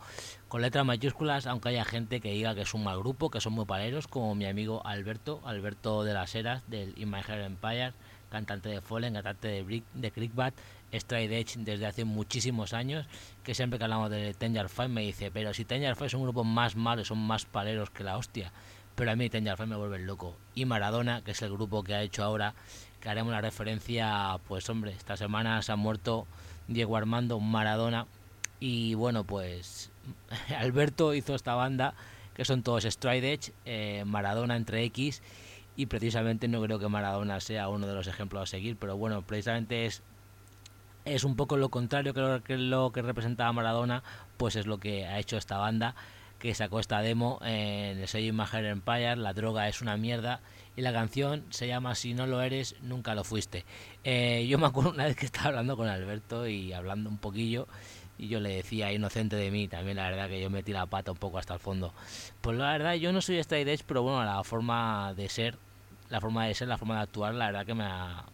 con 0.47 0.61
letras 0.61 0.85
mayúsculas, 0.85 1.45
aunque 1.45 1.69
haya 1.69 1.85
gente 1.85 2.19
que 2.19 2.31
diga 2.31 2.55
que 2.55 2.61
es 2.61 2.73
un 2.73 2.83
mal 2.83 2.99
grupo, 2.99 3.29
que 3.29 3.39
son 3.39 3.53
muy 3.53 3.65
paleros, 3.65 4.07
como 4.07 4.33
mi 4.35 4.45
amigo 4.45 4.85
Alberto, 4.85 5.41
Alberto 5.45 6.03
de 6.03 6.13
las 6.13 6.33
Heras, 6.33 6.63
del 6.67 6.95
Hair 6.97 7.41
Empire, 7.41 7.93
cantante 8.29 8.69
de 8.69 8.81
Fallen, 8.81 9.13
cantante 9.13 9.47
de, 9.47 9.63
Brick, 9.63 9.83
de 9.93 10.11
Crickbat, 10.11 10.53
Stride 10.93 11.39
Edge 11.39 11.57
desde 11.57 11.85
hace 11.85 12.05
muchísimos 12.05 12.73
años, 12.73 13.05
que 13.43 13.53
siempre 13.53 13.77
que 13.77 13.83
hablamos 13.83 14.09
de 14.09 14.33
Ten 14.33 14.53
Yard 14.53 14.69
Fight 14.69 14.89
me 14.89 15.01
dice, 15.01 15.29
pero 15.31 15.53
si 15.53 15.65
Ten 15.65 15.81
Yard 15.81 15.95
Fight 15.95 16.07
es 16.07 16.13
un 16.13 16.23
grupo 16.23 16.43
más 16.43 16.75
malo, 16.75 17.03
son 17.05 17.19
más 17.19 17.45
paleros 17.45 17.89
que 17.89 18.03
la 18.03 18.17
hostia, 18.17 18.51
pero 18.99 19.11
a 19.11 19.15
mí 19.15 19.29
Ten 19.29 19.45
Fight 19.45 19.69
me 19.69 19.77
vuelve 19.77 19.97
loco. 19.99 20.35
Y 20.55 20.65
Maradona, 20.65 21.21
que 21.21 21.31
es 21.31 21.41
el 21.41 21.53
grupo 21.53 21.83
que 21.85 21.95
ha 21.95 22.01
hecho 22.01 22.21
ahora, 22.21 22.53
que 22.99 23.07
haremos 23.07 23.31
la 23.31 23.39
referencia, 23.39 24.37
pues 24.49 24.69
hombre, 24.69 24.91
esta 24.91 25.15
semana 25.15 25.61
se 25.61 25.71
ha 25.71 25.77
muerto 25.77 26.27
Diego 26.67 26.97
Armando 26.97 27.39
Maradona, 27.39 28.07
y 28.59 28.95
bueno, 28.95 29.23
pues 29.23 29.89
Alberto 30.57 31.13
hizo 31.13 31.33
esta 31.33 31.55
banda, 31.55 31.93
que 32.33 32.43
son 32.43 32.61
todos 32.61 32.83
Stride 32.83 33.31
Edge, 33.31 33.53
eh, 33.63 34.03
Maradona 34.05 34.57
entre 34.57 34.83
X, 34.83 35.21
y 35.77 35.85
precisamente 35.85 36.49
no 36.49 36.61
creo 36.61 36.77
que 36.77 36.89
Maradona 36.89 37.39
sea 37.39 37.69
uno 37.69 37.87
de 37.87 37.93
los 37.93 38.07
ejemplos 38.07 38.43
a 38.43 38.45
seguir, 38.47 38.75
pero 38.75 38.97
bueno, 38.97 39.21
precisamente 39.21 39.85
es 39.85 40.03
es 41.05 41.23
un 41.23 41.37
poco 41.37 41.55
lo 41.55 41.69
contrario 41.69 42.13
que 42.13 42.19
lo 42.19 42.43
que, 42.43 42.57
lo 42.57 42.91
que 42.91 43.01
representaba 43.01 43.53
Maradona, 43.53 44.03
pues 44.35 44.57
es 44.57 44.67
lo 44.67 44.77
que 44.77 45.05
ha 45.07 45.19
hecho 45.19 45.37
esta 45.37 45.57
banda 45.57 45.95
que 46.39 46.55
sacó 46.55 46.79
esta 46.79 47.01
demo 47.01 47.39
en 47.43 47.99
el 47.99 48.07
sello 48.07 48.29
Imager 48.29 48.65
Empire, 48.65 49.17
la 49.17 49.33
droga 49.33 49.67
es 49.67 49.81
una 49.81 49.97
mierda 49.97 50.39
y 50.75 50.81
la 50.81 50.93
canción 50.93 51.43
se 51.49 51.67
llama 51.67 51.95
Si 51.95 52.13
no 52.13 52.25
lo 52.25 52.41
eres, 52.41 52.75
nunca 52.81 53.13
lo 53.13 53.23
fuiste. 53.23 53.65
Eh, 54.03 54.47
yo 54.49 54.57
me 54.57 54.67
acuerdo 54.67 54.91
una 54.91 55.05
vez 55.05 55.15
que 55.17 55.25
estaba 55.25 55.49
hablando 55.49 55.75
con 55.75 55.87
Alberto 55.87 56.47
y 56.47 56.71
hablando 56.71 57.09
un 57.09 57.17
poquillo 57.17 57.67
y 58.17 58.27
yo 58.27 58.39
le 58.39 58.55
decía 58.55 58.91
inocente 58.91 59.35
de 59.35 59.51
mí, 59.51 59.67
también 59.67 59.97
la 59.97 60.09
verdad 60.09 60.27
que 60.29 60.41
yo 60.41 60.49
metí 60.49 60.73
la 60.73 60.85
pata 60.85 61.11
un 61.11 61.17
poco 61.17 61.37
hasta 61.37 61.53
el 61.53 61.59
fondo. 61.59 61.93
Pues 62.41 62.57
la 62.57 62.71
verdad 62.71 62.93
yo 62.93 63.11
no 63.11 63.21
soy 63.21 63.37
straight 63.39 63.67
edge, 63.67 63.83
pero 63.85 64.03
bueno, 64.03 64.23
la 64.23 64.43
forma 64.43 65.13
de 65.13 65.29
ser, 65.29 65.57
la 66.09 66.21
forma 66.21 66.45
de 66.45 66.53
ser, 66.53 66.67
la 66.67 66.77
forma 66.77 66.95
de 66.95 67.01
actuar, 67.01 67.33
la 67.33 67.47
verdad 67.47 67.65
que 67.65 67.73
me 67.73 67.83
ha, 67.83 68.25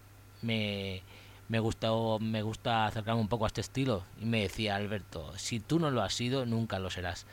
me 0.41 1.01
me 1.47 1.59
gusta, 1.59 1.89
me 2.19 2.41
gusta 2.41 2.85
acercarme 2.85 3.21
un 3.21 3.27
poco 3.27 3.45
a 3.45 3.47
este 3.47 3.61
estilo. 3.61 4.03
Y 4.19 4.25
me 4.25 4.41
decía 4.41 4.75
Alberto, 4.75 5.33
si 5.37 5.59
tú 5.59 5.79
no 5.79 5.91
lo 5.91 6.01
has 6.01 6.13
sido, 6.13 6.45
nunca 6.45 6.79
lo 6.79 6.89
serás. 6.89 7.25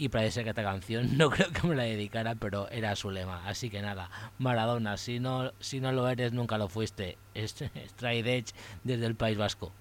Y 0.00 0.08
parece 0.08 0.42
que 0.42 0.50
esta 0.50 0.62
canción 0.62 1.10
no 1.18 1.28
creo 1.28 1.52
que 1.52 1.68
me 1.68 1.76
la 1.76 1.82
dedicara, 1.82 2.34
pero 2.34 2.68
era 2.70 2.96
su 2.96 3.10
lema. 3.10 3.46
Así 3.46 3.68
que 3.68 3.82
nada, 3.82 4.10
Maradona, 4.38 4.96
si 4.96 5.20
no, 5.20 5.52
si 5.60 5.80
no 5.80 5.92
lo 5.92 6.08
eres, 6.08 6.32
nunca 6.32 6.56
lo 6.56 6.68
fuiste. 6.68 7.18
Stride 7.36 8.38
Edge 8.38 8.54
desde 8.82 9.06
el 9.06 9.14
País 9.14 9.36
Vasco. 9.36 9.72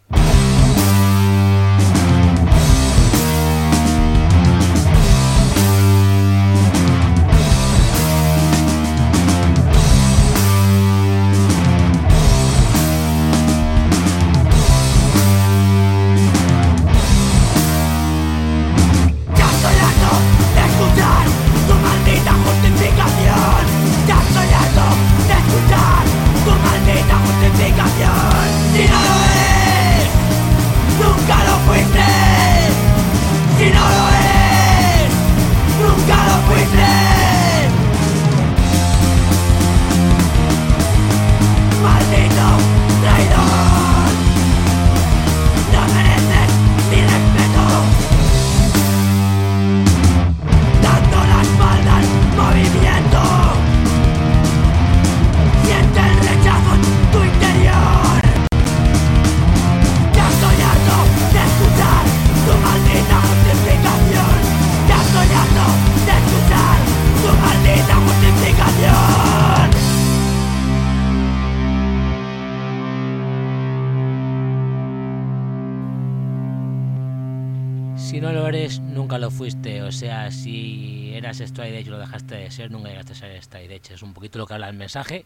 Stride 80.28 81.80
Edge 81.80 81.90
lo 81.90 82.00
dejaste 82.00 82.36
de 82.36 82.52
ser, 82.52 82.72
nunca 82.72 82.90
llegaste 82.90 83.14
a 83.14 83.16
ser 83.16 83.44
Stride 83.44 83.76
Edge. 83.76 83.94
Es 83.94 84.02
un 84.02 84.14
poquito 84.14 84.40
lo 84.40 84.48
que 84.48 84.54
habla 84.54 84.70
el 84.70 84.76
mensaje 84.76 85.26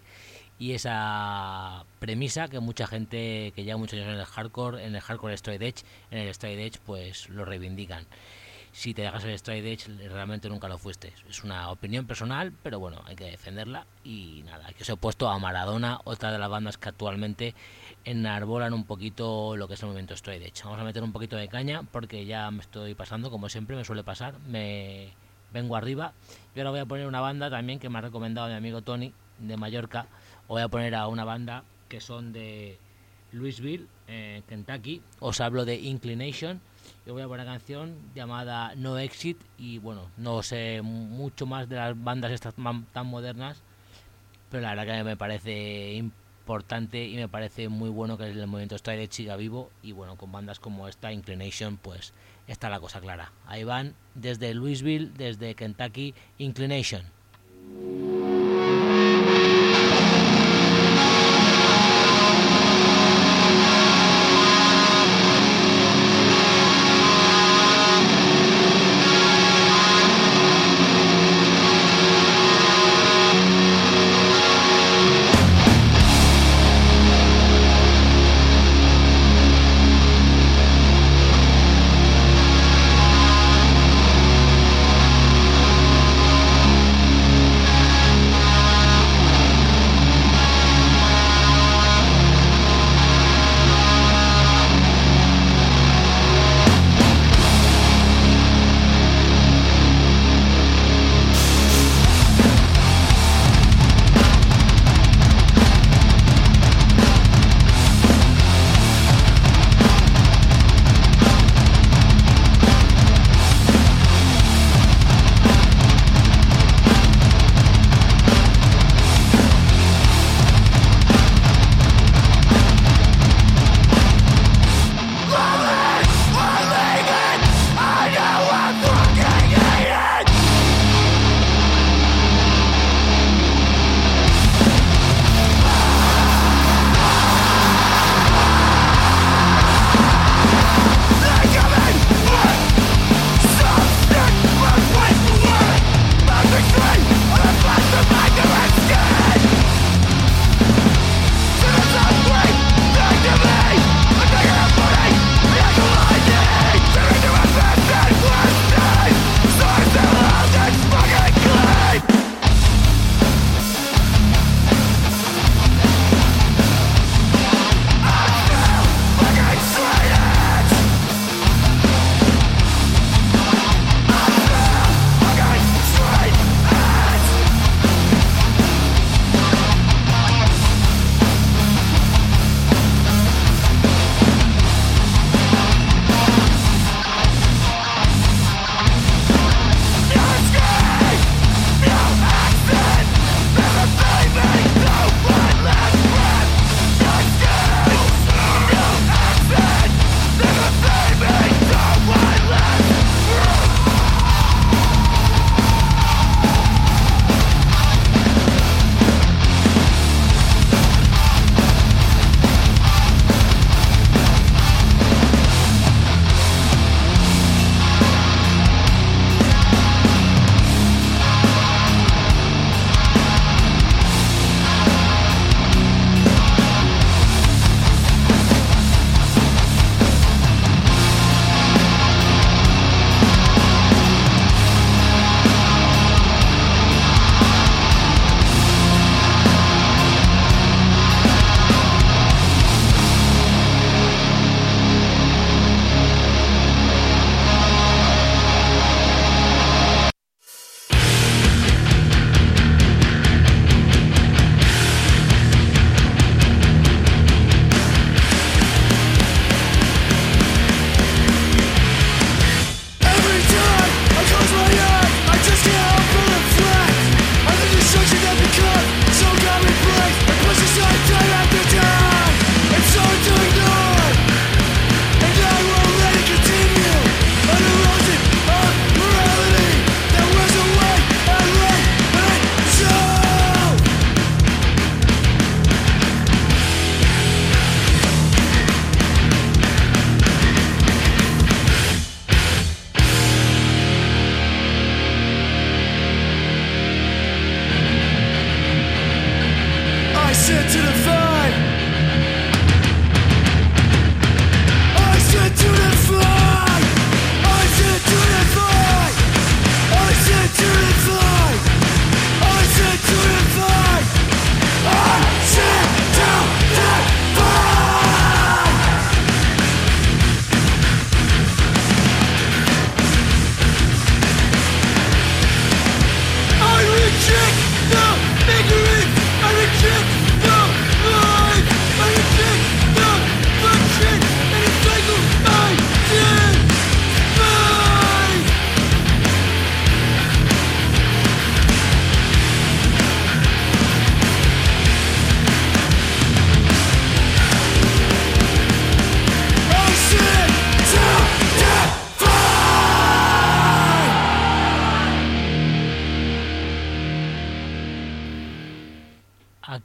y 0.60 0.74
esa 0.74 1.84
premisa 2.00 2.48
que 2.48 2.60
mucha 2.60 2.88
gente 2.88 3.52
que 3.56 3.64
lleva 3.64 3.78
muchos 3.78 4.00
años 4.00 4.14
en 4.14 4.20
el 4.20 4.26
hardcore, 4.26 4.86
en 4.86 4.96
el 4.96 5.02
hardcore 5.02 5.38
Stride 5.38 5.68
Edge, 5.68 5.84
en 6.12 6.20
el 6.20 6.34
Stride 6.34 6.66
Edge, 6.66 6.80
pues 6.86 7.30
lo 7.30 7.46
reivindican. 7.46 8.06
Si 8.72 8.96
te 8.96 9.04
dejas 9.04 9.24
el 9.26 9.38
Stride 9.38 9.72
Edge, 9.72 9.88
realmente 10.10 10.50
nunca 10.50 10.68
lo 10.68 10.80
fuiste. 10.80 11.14
Es 11.30 11.44
una 11.44 11.70
opinión 11.70 12.08
personal, 12.08 12.52
pero 12.64 12.80
bueno, 12.80 13.04
hay 13.06 13.16
que 13.16 13.26
defenderla. 13.26 13.86
Y 14.04 14.42
nada, 14.46 14.68
que 14.74 14.82
os 14.82 14.90
he 14.90 14.96
puesto 14.96 15.30
a 15.30 15.38
Maradona, 15.38 16.00
otra 16.06 16.32
de 16.32 16.40
las 16.40 16.50
bandas 16.50 16.80
que 16.80 16.90
actualmente 16.90 17.54
enarbolan 18.06 18.74
un 18.74 18.86
poquito 18.86 19.56
lo 19.56 19.68
que 19.68 19.76
es 19.76 19.82
el 19.82 19.88
movimiento 19.88 20.14
Edge. 20.14 20.64
Vamos 20.64 20.80
a 20.80 20.84
meter 20.84 21.04
un 21.04 21.12
poquito 21.12 21.36
de 21.36 21.48
caña 21.48 21.84
porque 21.84 22.26
ya 22.26 22.50
me 22.52 22.62
estoy 22.62 22.96
pasando, 22.96 23.32
como 23.32 23.50
siempre 23.50 23.76
me 23.76 23.86
suele 23.86 24.04
pasar. 24.04 24.38
Me 24.40 25.14
vengo 25.52 25.76
arriba. 25.76 26.14
Y 26.56 26.60
ahora 26.60 26.72
voy 26.72 26.80
a 26.80 26.86
poner 26.86 27.08
una 27.08 27.22
banda 27.22 27.50
también 27.50 27.80
que 27.80 27.90
me 27.90 28.00
ha 28.00 28.02
recomendado 28.02 28.48
mi 28.48 28.56
amigo 28.56 28.82
Tony 28.82 29.14
de 29.40 29.58
Mallorca. 29.58 30.08
voy 30.48 30.62
a 30.62 30.68
poner 30.68 30.96
a 30.96 31.08
una 31.08 31.24
banda 31.24 31.64
que 31.88 32.02
son 32.02 32.34
de 32.34 32.78
Louisville, 33.32 33.88
eh, 34.08 34.42
Kentucky. 34.48 35.02
Os 35.20 35.40
hablo 35.42 35.66
de 35.66 35.76
Inclination. 35.76 36.62
Yo 37.06 37.14
voy 37.14 37.22
a 37.22 37.28
poner 37.28 37.46
una 37.46 37.54
canción 37.54 37.96
llamada 38.14 38.74
No 38.76 38.98
Exit 38.98 39.38
y 39.58 39.78
bueno, 39.78 40.10
no 40.18 40.44
sé 40.44 40.82
mucho 40.82 41.46
más 41.46 41.70
de 41.70 41.78
las 41.78 42.02
bandas 42.02 42.32
estas 42.32 42.54
tan 42.56 43.06
modernas, 43.06 43.62
pero 44.50 44.64
la 44.64 44.76
verdad 44.76 44.98
que 44.98 45.04
me 45.04 45.18
parece 45.18 45.94
importante 46.44 47.06
y 47.06 47.16
me 47.16 47.30
parece 47.30 47.70
muy 47.70 47.90
bueno 47.90 48.18
que 48.18 48.26
el 48.26 48.48
movimiento 48.48 48.76
está 48.76 48.92
de 48.92 49.08
chiga 49.08 49.38
vivo 49.38 49.72
y 49.82 49.94
bueno, 49.94 50.18
con 50.18 50.30
bandas 50.34 50.60
como 50.60 50.90
esta 50.90 51.14
Inclination 51.14 51.78
pues 51.78 52.14
está 52.48 52.70
la 52.70 52.82
cosa 52.82 53.00
clara. 53.00 53.32
Ahí 53.48 53.64
van 53.64 53.96
desde 54.14 54.54
Louisville, 54.54 55.12
desde 55.18 55.56
Kentucky, 55.56 56.14
Inclination. 56.40 57.04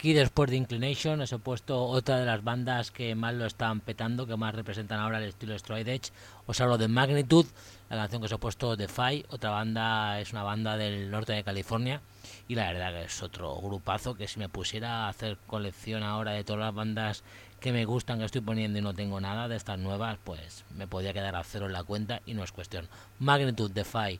Aquí 0.08 0.14
después 0.14 0.48
de 0.48 0.56
Inclination 0.56 1.20
os 1.20 1.32
he 1.34 1.38
puesto 1.38 1.84
otra 1.84 2.16
de 2.16 2.24
las 2.24 2.42
bandas 2.42 2.90
que 2.90 3.14
más 3.14 3.34
lo 3.34 3.44
están 3.44 3.80
petando, 3.80 4.26
que 4.26 4.38
más 4.38 4.54
representan 4.54 5.00
ahora 5.00 5.18
el 5.18 5.24
estilo 5.24 5.58
Stride 5.58 5.96
Edge. 5.96 6.12
Os 6.46 6.58
hablo 6.62 6.78
de 6.78 6.88
Magnitude, 6.88 7.50
la 7.90 7.96
canción 7.98 8.22
que 8.22 8.24
os 8.24 8.32
he 8.32 8.38
puesto 8.38 8.74
Defy, 8.74 9.26
otra 9.28 9.50
banda, 9.50 10.18
es 10.18 10.32
una 10.32 10.44
banda 10.44 10.78
del 10.78 11.10
norte 11.10 11.34
de 11.34 11.44
California 11.44 12.00
y 12.48 12.54
la 12.54 12.72
verdad 12.72 12.92
que 12.92 13.02
es 13.02 13.22
otro 13.22 13.54
grupazo 13.56 14.14
que 14.14 14.26
si 14.26 14.38
me 14.38 14.48
pusiera 14.48 15.04
a 15.04 15.08
hacer 15.10 15.36
colección 15.46 16.02
ahora 16.02 16.32
de 16.32 16.42
todas 16.42 16.60
las 16.60 16.74
bandas 16.74 17.22
que 17.60 17.72
me 17.72 17.84
gustan, 17.84 18.18
que 18.18 18.24
estoy 18.24 18.40
poniendo 18.40 18.78
y 18.78 18.82
no 18.82 18.94
tengo 18.94 19.20
nada 19.20 19.46
de 19.46 19.56
estas 19.56 19.78
nuevas, 19.78 20.16
pues 20.24 20.64
me 20.74 20.86
podría 20.86 21.12
quedar 21.12 21.36
a 21.36 21.44
cero 21.44 21.66
en 21.66 21.74
la 21.74 21.84
cuenta 21.84 22.22
y 22.24 22.32
no 22.32 22.42
es 22.42 22.52
cuestión. 22.52 22.88
Magnitude 23.18 23.74
Defy. 23.74 24.18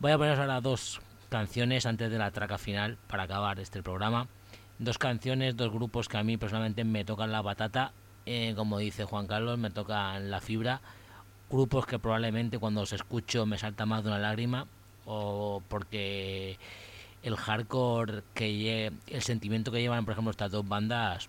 Voy 0.00 0.10
a 0.10 0.18
poneros 0.18 0.40
ahora 0.40 0.60
dos 0.60 1.00
canciones 1.28 1.86
antes 1.86 2.10
de 2.10 2.18
la 2.18 2.32
traca 2.32 2.58
final 2.58 2.98
para 3.06 3.22
acabar 3.22 3.60
este 3.60 3.80
programa. 3.80 4.26
Dos 4.78 4.98
canciones, 4.98 5.56
dos 5.56 5.72
grupos 5.72 6.08
que 6.08 6.18
a 6.18 6.24
mí 6.24 6.36
personalmente 6.36 6.84
me 6.84 7.04
tocan 7.04 7.30
la 7.30 7.42
batata, 7.42 7.92
eh, 8.26 8.54
como 8.56 8.78
dice 8.78 9.04
Juan 9.04 9.26
Carlos, 9.26 9.58
me 9.58 9.70
tocan 9.70 10.30
la 10.30 10.40
fibra. 10.40 10.80
Grupos 11.50 11.86
que 11.86 11.98
probablemente 11.98 12.58
cuando 12.58 12.80
los 12.80 12.92
escucho 12.92 13.46
me 13.46 13.58
salta 13.58 13.86
más 13.86 14.02
de 14.02 14.10
una 14.10 14.18
lágrima 14.18 14.66
o 15.06 15.62
porque 15.68 16.58
el 17.22 17.36
hardcore 17.36 18.22
que 18.34 18.48
lle- 18.50 18.92
el 19.06 19.22
sentimiento 19.22 19.70
que 19.70 19.80
llevan, 19.80 20.04
por 20.04 20.12
ejemplo, 20.12 20.30
estas 20.32 20.50
dos 20.50 20.66
bandas, 20.66 21.28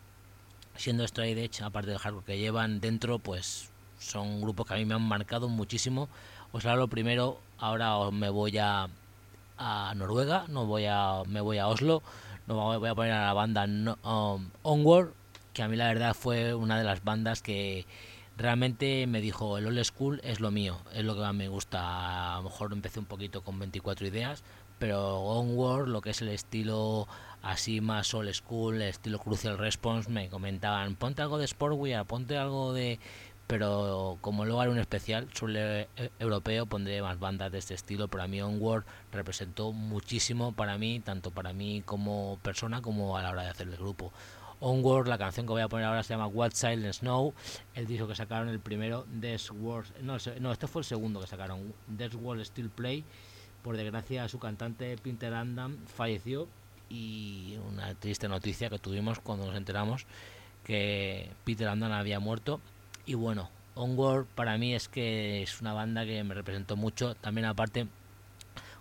siendo 0.75 1.07
Stride 1.07 1.43
Edge, 1.45 1.63
aparte 1.63 1.91
del 1.91 1.99
hardcore 1.99 2.25
que 2.25 2.37
llevan 2.39 2.79
dentro, 2.79 3.19
pues 3.19 3.69
son 3.99 4.41
grupos 4.41 4.65
que 4.67 4.73
a 4.73 4.77
mí 4.77 4.85
me 4.85 4.95
han 4.95 5.07
marcado 5.07 5.49
muchísimo. 5.49 6.09
Os 6.51 6.65
hablo 6.65 6.87
primero, 6.87 7.39
ahora 7.59 8.09
me 8.11 8.29
voy 8.29 8.57
a, 8.57 8.87
a 9.57 9.93
Noruega, 9.95 10.45
no 10.49 10.65
voy 10.65 10.85
a, 10.85 11.21
me 11.27 11.41
voy 11.41 11.57
a 11.59 11.67
Oslo, 11.67 12.01
no 12.47 12.79
voy 12.79 12.89
a 12.89 12.95
poner 12.95 13.13
a 13.13 13.25
la 13.27 13.33
banda 13.33 13.67
no, 13.67 13.97
um, 14.03 14.49
Onward, 14.63 15.13
que 15.53 15.63
a 15.63 15.67
mí 15.67 15.75
la 15.75 15.87
verdad 15.87 16.13
fue 16.13 16.53
una 16.53 16.77
de 16.77 16.83
las 16.83 17.03
bandas 17.03 17.41
que 17.41 17.85
realmente 18.37 19.07
me 19.07 19.21
dijo 19.21 19.57
el 19.57 19.65
old 19.65 19.83
school 19.83 20.19
es 20.23 20.39
lo 20.39 20.51
mío, 20.51 20.79
es 20.93 21.03
lo 21.03 21.15
que 21.15 21.21
más 21.21 21.33
me 21.33 21.47
gusta. 21.47 22.35
A 22.35 22.37
lo 22.37 22.43
mejor 22.43 22.73
empecé 22.73 22.99
un 22.99 23.05
poquito 23.05 23.41
con 23.41 23.57
24 23.59 24.07
ideas, 24.07 24.43
pero 24.79 25.19
Onward, 25.19 25.87
lo 25.87 26.01
que 26.01 26.11
es 26.11 26.21
el 26.21 26.29
estilo 26.29 27.07
así 27.41 27.79
más 27.79 28.13
old 28.13 28.33
school, 28.33 28.75
el 28.75 28.89
estilo 28.89 29.19
Crucial 29.19 29.57
Response, 29.57 30.09
me 30.09 30.29
comentaban, 30.29 30.95
ponte 30.95 31.21
algo 31.21 31.37
de 31.37 31.47
Sportwear, 31.47 32.05
ponte 32.05 32.37
algo 32.37 32.73
de... 32.73 32.99
Pero 33.47 34.17
como 34.21 34.45
luego 34.45 34.61
haré 34.61 34.71
un 34.71 34.79
especial 34.79 35.27
sobre 35.33 35.81
eh, 35.97 36.09
europeo, 36.19 36.65
pondré 36.65 37.01
más 37.01 37.19
bandas 37.19 37.51
de 37.51 37.59
este 37.59 37.73
estilo. 37.75 38.07
Pero 38.07 38.23
a 38.23 38.27
mí 38.27 38.41
Onward 38.41 38.85
representó 39.11 39.71
muchísimo 39.71 40.51
para 40.51 40.77
mí, 40.77 40.99
tanto 40.99 41.31
para 41.31 41.53
mí 41.53 41.83
como 41.85 42.39
persona 42.41 42.81
como 42.81 43.17
a 43.17 43.21
la 43.21 43.31
hora 43.31 43.43
de 43.43 43.49
hacer 43.49 43.67
el 43.67 43.77
grupo. 43.77 44.11
Onward, 44.59 45.07
la 45.07 45.17
canción 45.17 45.45
que 45.45 45.51
voy 45.51 45.61
a 45.61 45.67
poner 45.67 45.85
ahora 45.85 46.03
se 46.03 46.13
llama 46.13 46.27
What 46.27 46.51
Silent 46.53 46.93
Snow, 46.93 47.33
el 47.75 47.87
disco 47.87 48.07
que 48.07 48.15
sacaron 48.15 48.49
el 48.49 48.59
primero, 48.59 49.05
Death 49.11 49.51
World, 49.51 49.87
no, 50.01 50.17
no, 50.39 50.51
este 50.51 50.67
fue 50.67 50.81
el 50.81 50.85
segundo 50.85 51.19
que 51.19 51.27
sacaron, 51.27 51.73
Death 51.87 52.15
World 52.15 52.45
Still 52.45 52.69
Play, 52.69 53.03
por 53.61 53.77
desgracia 53.77 54.27
su 54.29 54.39
cantante 54.39 54.95
Peter 54.97 55.33
Andam 55.33 55.77
falleció 55.87 56.47
y 56.89 57.57
una 57.67 57.95
triste 57.95 58.27
noticia 58.27 58.69
que 58.69 58.79
tuvimos 58.79 59.19
cuando 59.19 59.47
nos 59.47 59.55
enteramos 59.55 60.05
que 60.63 61.29
Peter 61.43 61.67
Andam 61.67 61.91
había 61.91 62.19
muerto 62.19 62.61
y 63.05 63.13
bueno, 63.13 63.49
Onward 63.75 64.25
para 64.35 64.57
mí 64.57 64.73
es 64.73 64.87
que 64.87 65.43
es 65.43 65.61
una 65.61 65.73
banda 65.73 66.05
que 66.05 66.23
me 66.23 66.33
representó 66.33 66.75
mucho, 66.75 67.15
también 67.15 67.45
aparte 67.45 67.87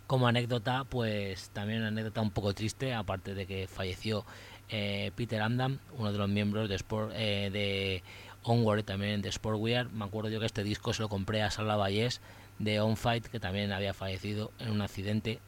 como 0.07 0.27
anécdota, 0.27 0.85
pues 0.85 1.51
también 1.51 1.81
una 1.81 1.89
anécdota 1.89 2.21
un 2.21 2.31
poco 2.31 2.55
triste, 2.55 2.95
aparte 2.95 3.35
de 3.35 3.47
que 3.47 3.67
falleció 3.67 4.25
eh, 4.69 5.11
Peter 5.17 5.43
Andam, 5.43 5.79
uno 5.99 6.13
de 6.13 6.19
los 6.19 6.29
miembros 6.29 6.69
de, 6.69 6.75
Sport, 6.77 7.13
eh, 7.15 8.03
Onward 8.43 8.81
y 8.81 8.83
también 8.83 9.23
de 9.23 9.33
Sportwear. 9.33 9.91
Me 9.91 10.05
acuerdo 10.05 10.29
yo 10.31 10.41
que 10.41 10.47
este 10.47 10.63
disco 10.63 10.93
se 10.93 11.03
lo 11.03 11.09
compré 11.09 11.43
a 11.43 11.51
Sala 11.51 11.77
Vallés 11.77 12.21
de 12.59 12.81
On 12.81 12.97
Fight, 12.97 13.27
que 13.27 13.41
también 13.41 13.73
había 13.73 13.95
fallecido 13.95 14.53
en 14.59 14.71
un 14.71 14.83
accidente. 14.83 15.41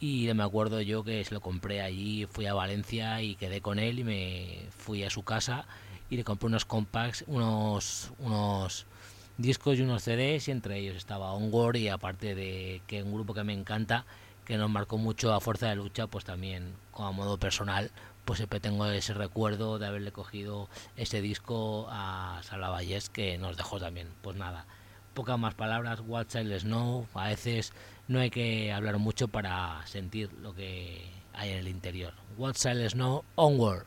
Y 0.00 0.32
me 0.32 0.42
acuerdo 0.42 0.80
yo 0.80 1.04
que 1.04 1.22
se 1.24 1.34
lo 1.34 1.42
compré 1.42 1.82
allí, 1.82 2.26
fui 2.26 2.46
a 2.46 2.54
Valencia 2.54 3.20
y 3.20 3.34
quedé 3.34 3.60
con 3.60 3.78
él 3.78 3.98
y 3.98 4.04
me 4.04 4.58
fui 4.70 5.04
a 5.04 5.10
su 5.10 5.22
casa 5.22 5.66
y 6.10 6.16
le 6.16 6.24
compré 6.24 6.48
unos 6.48 6.64
compacts, 6.64 7.24
unos, 7.28 8.10
unos 8.18 8.86
discos 9.38 9.78
y 9.78 9.82
unos 9.82 10.02
CDs 10.02 10.48
y 10.48 10.50
entre 10.50 10.78
ellos 10.78 10.96
estaba 10.96 11.32
Onward 11.32 11.76
y 11.76 11.88
aparte 11.88 12.34
de 12.34 12.82
que 12.86 13.02
un 13.02 13.14
grupo 13.14 13.32
que 13.32 13.44
me 13.44 13.54
encanta, 13.54 14.04
que 14.44 14.58
nos 14.58 14.68
marcó 14.68 14.98
mucho 14.98 15.32
a 15.32 15.40
fuerza 15.40 15.68
de 15.68 15.76
lucha, 15.76 16.08
pues 16.08 16.24
también 16.24 16.74
como 16.90 17.08
a 17.08 17.12
modo 17.12 17.38
personal, 17.38 17.90
pues 18.24 18.38
siempre 18.38 18.60
tengo 18.60 18.84
ese 18.86 19.14
recuerdo 19.14 19.78
de 19.78 19.86
haberle 19.86 20.12
cogido 20.12 20.68
ese 20.96 21.22
disco 21.22 21.86
a 21.90 22.40
Salavallés 22.42 23.08
que 23.08 23.38
nos 23.38 23.56
dejó 23.56 23.78
también. 23.78 24.08
Pues 24.22 24.36
nada, 24.36 24.66
pocas 25.14 25.38
más 25.38 25.54
palabras, 25.54 26.02
What 26.06 26.26
Child 26.26 26.60
Snow, 26.60 27.06
a 27.14 27.28
veces 27.28 27.72
no 28.08 28.18
hay 28.18 28.30
que 28.30 28.72
hablar 28.72 28.98
mucho 28.98 29.28
para 29.28 29.86
sentir 29.86 30.32
lo 30.42 30.54
que 30.54 31.08
hay 31.32 31.50
en 31.50 31.58
el 31.58 31.68
interior. 31.68 32.12
What 32.36 32.54
Child 32.54 32.90
Snow, 32.90 33.24
Onward. 33.36 33.86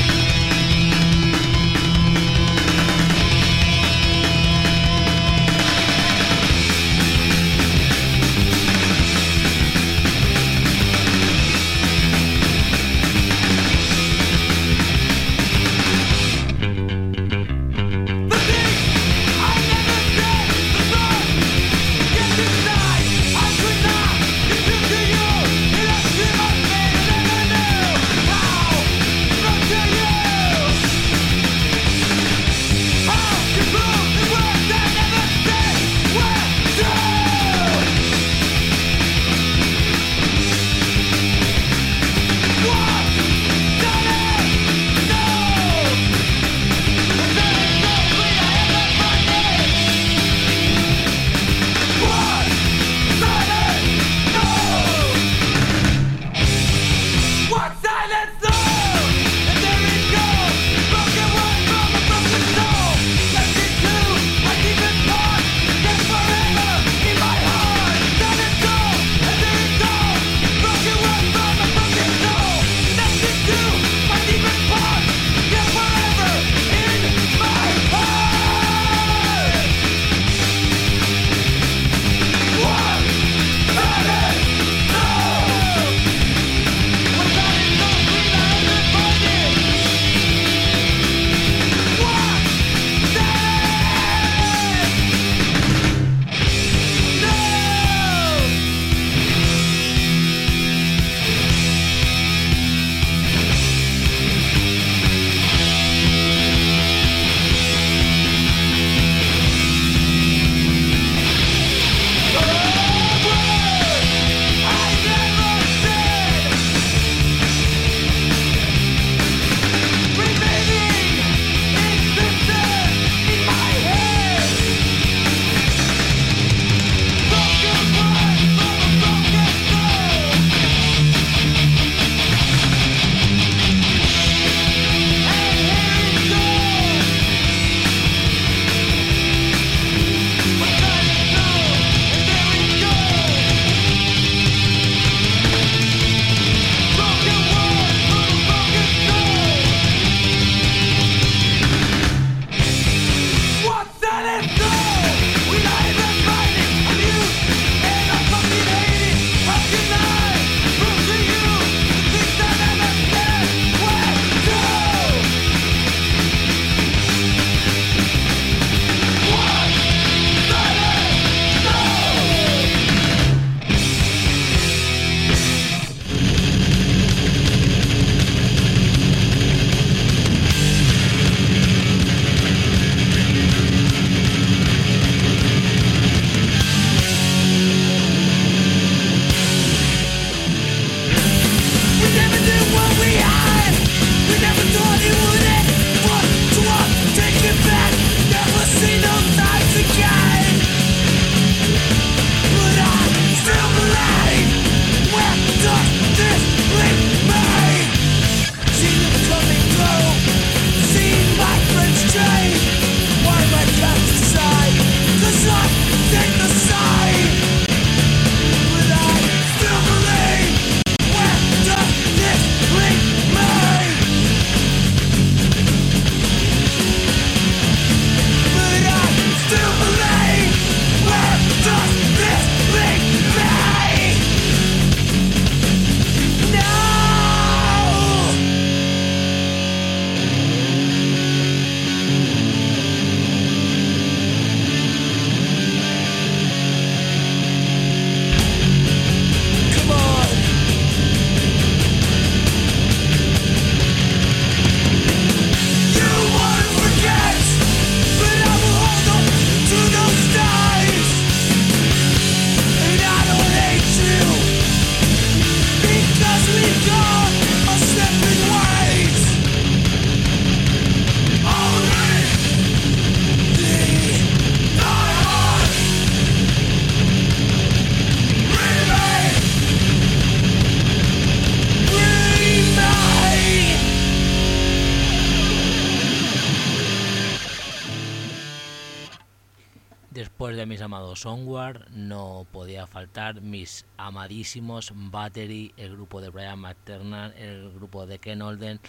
Onward, 291.25 291.89
no 291.91 292.45
podía 292.51 292.87
faltar 292.87 293.41
mis 293.41 293.85
amadísimos 293.97 294.91
Battery, 294.95 295.73
el 295.77 295.93
grupo 295.93 296.21
de 296.21 296.29
Brian 296.29 296.59
McTernan, 296.59 297.33
el 297.37 297.71
grupo 297.71 298.05
de 298.05 298.19
Ken 298.19 298.41
Olden. 298.41 298.79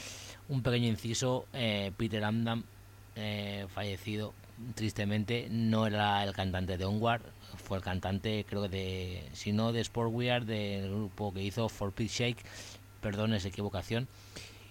Un 0.49 0.63
pequeño 0.63 0.89
inciso, 0.89 1.47
eh, 1.53 1.93
Peter 1.97 2.25
Amdam, 2.25 2.65
eh, 3.17 3.67
fallecido 3.75 4.35
tristemente, 4.75 5.49
no 5.51 5.87
era 5.87 6.23
el 6.25 6.33
cantante 6.33 6.79
de 6.79 6.85
Onward, 6.85 7.23
fue 7.57 7.79
el 7.79 7.83
cantante, 7.83 8.45
creo 8.49 8.63
que 8.63 8.69
de, 8.69 9.29
si 9.33 9.53
no 9.53 9.73
de 9.73 9.81
Sport 9.81 10.11
Weird, 10.13 10.45
del 10.45 10.89
grupo 10.89 11.33
que 11.33 11.43
hizo 11.43 11.69
For 11.69 11.93
Peace 11.93 12.25
Shake, 12.25 12.45
perdón 13.01 13.35
esa 13.35 13.49
equivocación. 13.49 14.09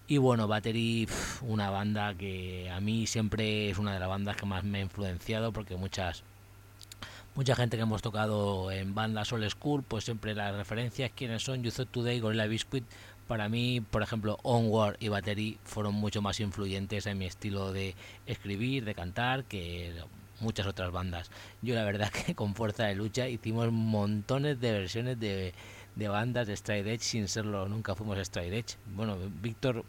Y 0.07 0.17
bueno, 0.17 0.47
Battery, 0.47 1.07
una 1.41 1.69
banda 1.69 2.15
que 2.15 2.69
a 2.69 2.81
mí 2.81 3.07
siempre 3.07 3.69
es 3.69 3.77
una 3.77 3.93
de 3.93 3.99
las 3.99 4.09
bandas 4.09 4.35
que 4.35 4.45
más 4.45 4.63
me 4.63 4.79
ha 4.79 4.81
influenciado 4.81 5.53
porque 5.53 5.77
muchas 5.77 6.23
mucha 7.35 7.55
gente 7.55 7.77
que 7.77 7.83
hemos 7.83 8.01
tocado 8.01 8.71
en 8.71 8.93
bandas 8.93 9.31
old 9.31 9.49
school, 9.49 9.83
pues 9.83 10.03
siempre 10.03 10.35
las 10.35 10.55
referencias, 10.55 11.11
quiénes 11.15 11.43
son, 11.43 11.63
You 11.63 11.71
Thought 11.71 11.89
Today, 11.89 12.19
Gorilla 12.19 12.45
Biscuit, 12.45 12.83
para 13.27 13.47
mí, 13.47 13.79
por 13.79 14.03
ejemplo, 14.03 14.37
Onward 14.43 14.97
y 14.99 15.07
Battery 15.07 15.57
fueron 15.63 15.95
mucho 15.95 16.21
más 16.21 16.39
influyentes 16.41 17.05
en 17.05 17.17
mi 17.17 17.25
estilo 17.25 17.71
de 17.71 17.95
escribir, 18.25 18.83
de 18.83 18.93
cantar, 18.93 19.45
que 19.45 19.93
muchas 20.41 20.67
otras 20.67 20.91
bandas. 20.91 21.31
Yo 21.61 21.75
la 21.75 21.85
verdad 21.85 22.11
que 22.25 22.35
con 22.35 22.55
Fuerza 22.55 22.85
de 22.85 22.95
Lucha 22.95 23.29
hicimos 23.29 23.71
montones 23.71 24.59
de 24.59 24.71
versiones 24.73 25.19
de, 25.19 25.53
de 25.95 26.07
bandas 26.09 26.47
de 26.47 26.57
Stride 26.57 26.93
Edge 26.93 27.03
sin 27.03 27.27
serlo, 27.27 27.69
nunca 27.69 27.95
fuimos 27.95 28.17
Stride 28.19 28.57
Edge. 28.57 28.75
Bueno, 28.95 29.17
Víctor 29.41 29.85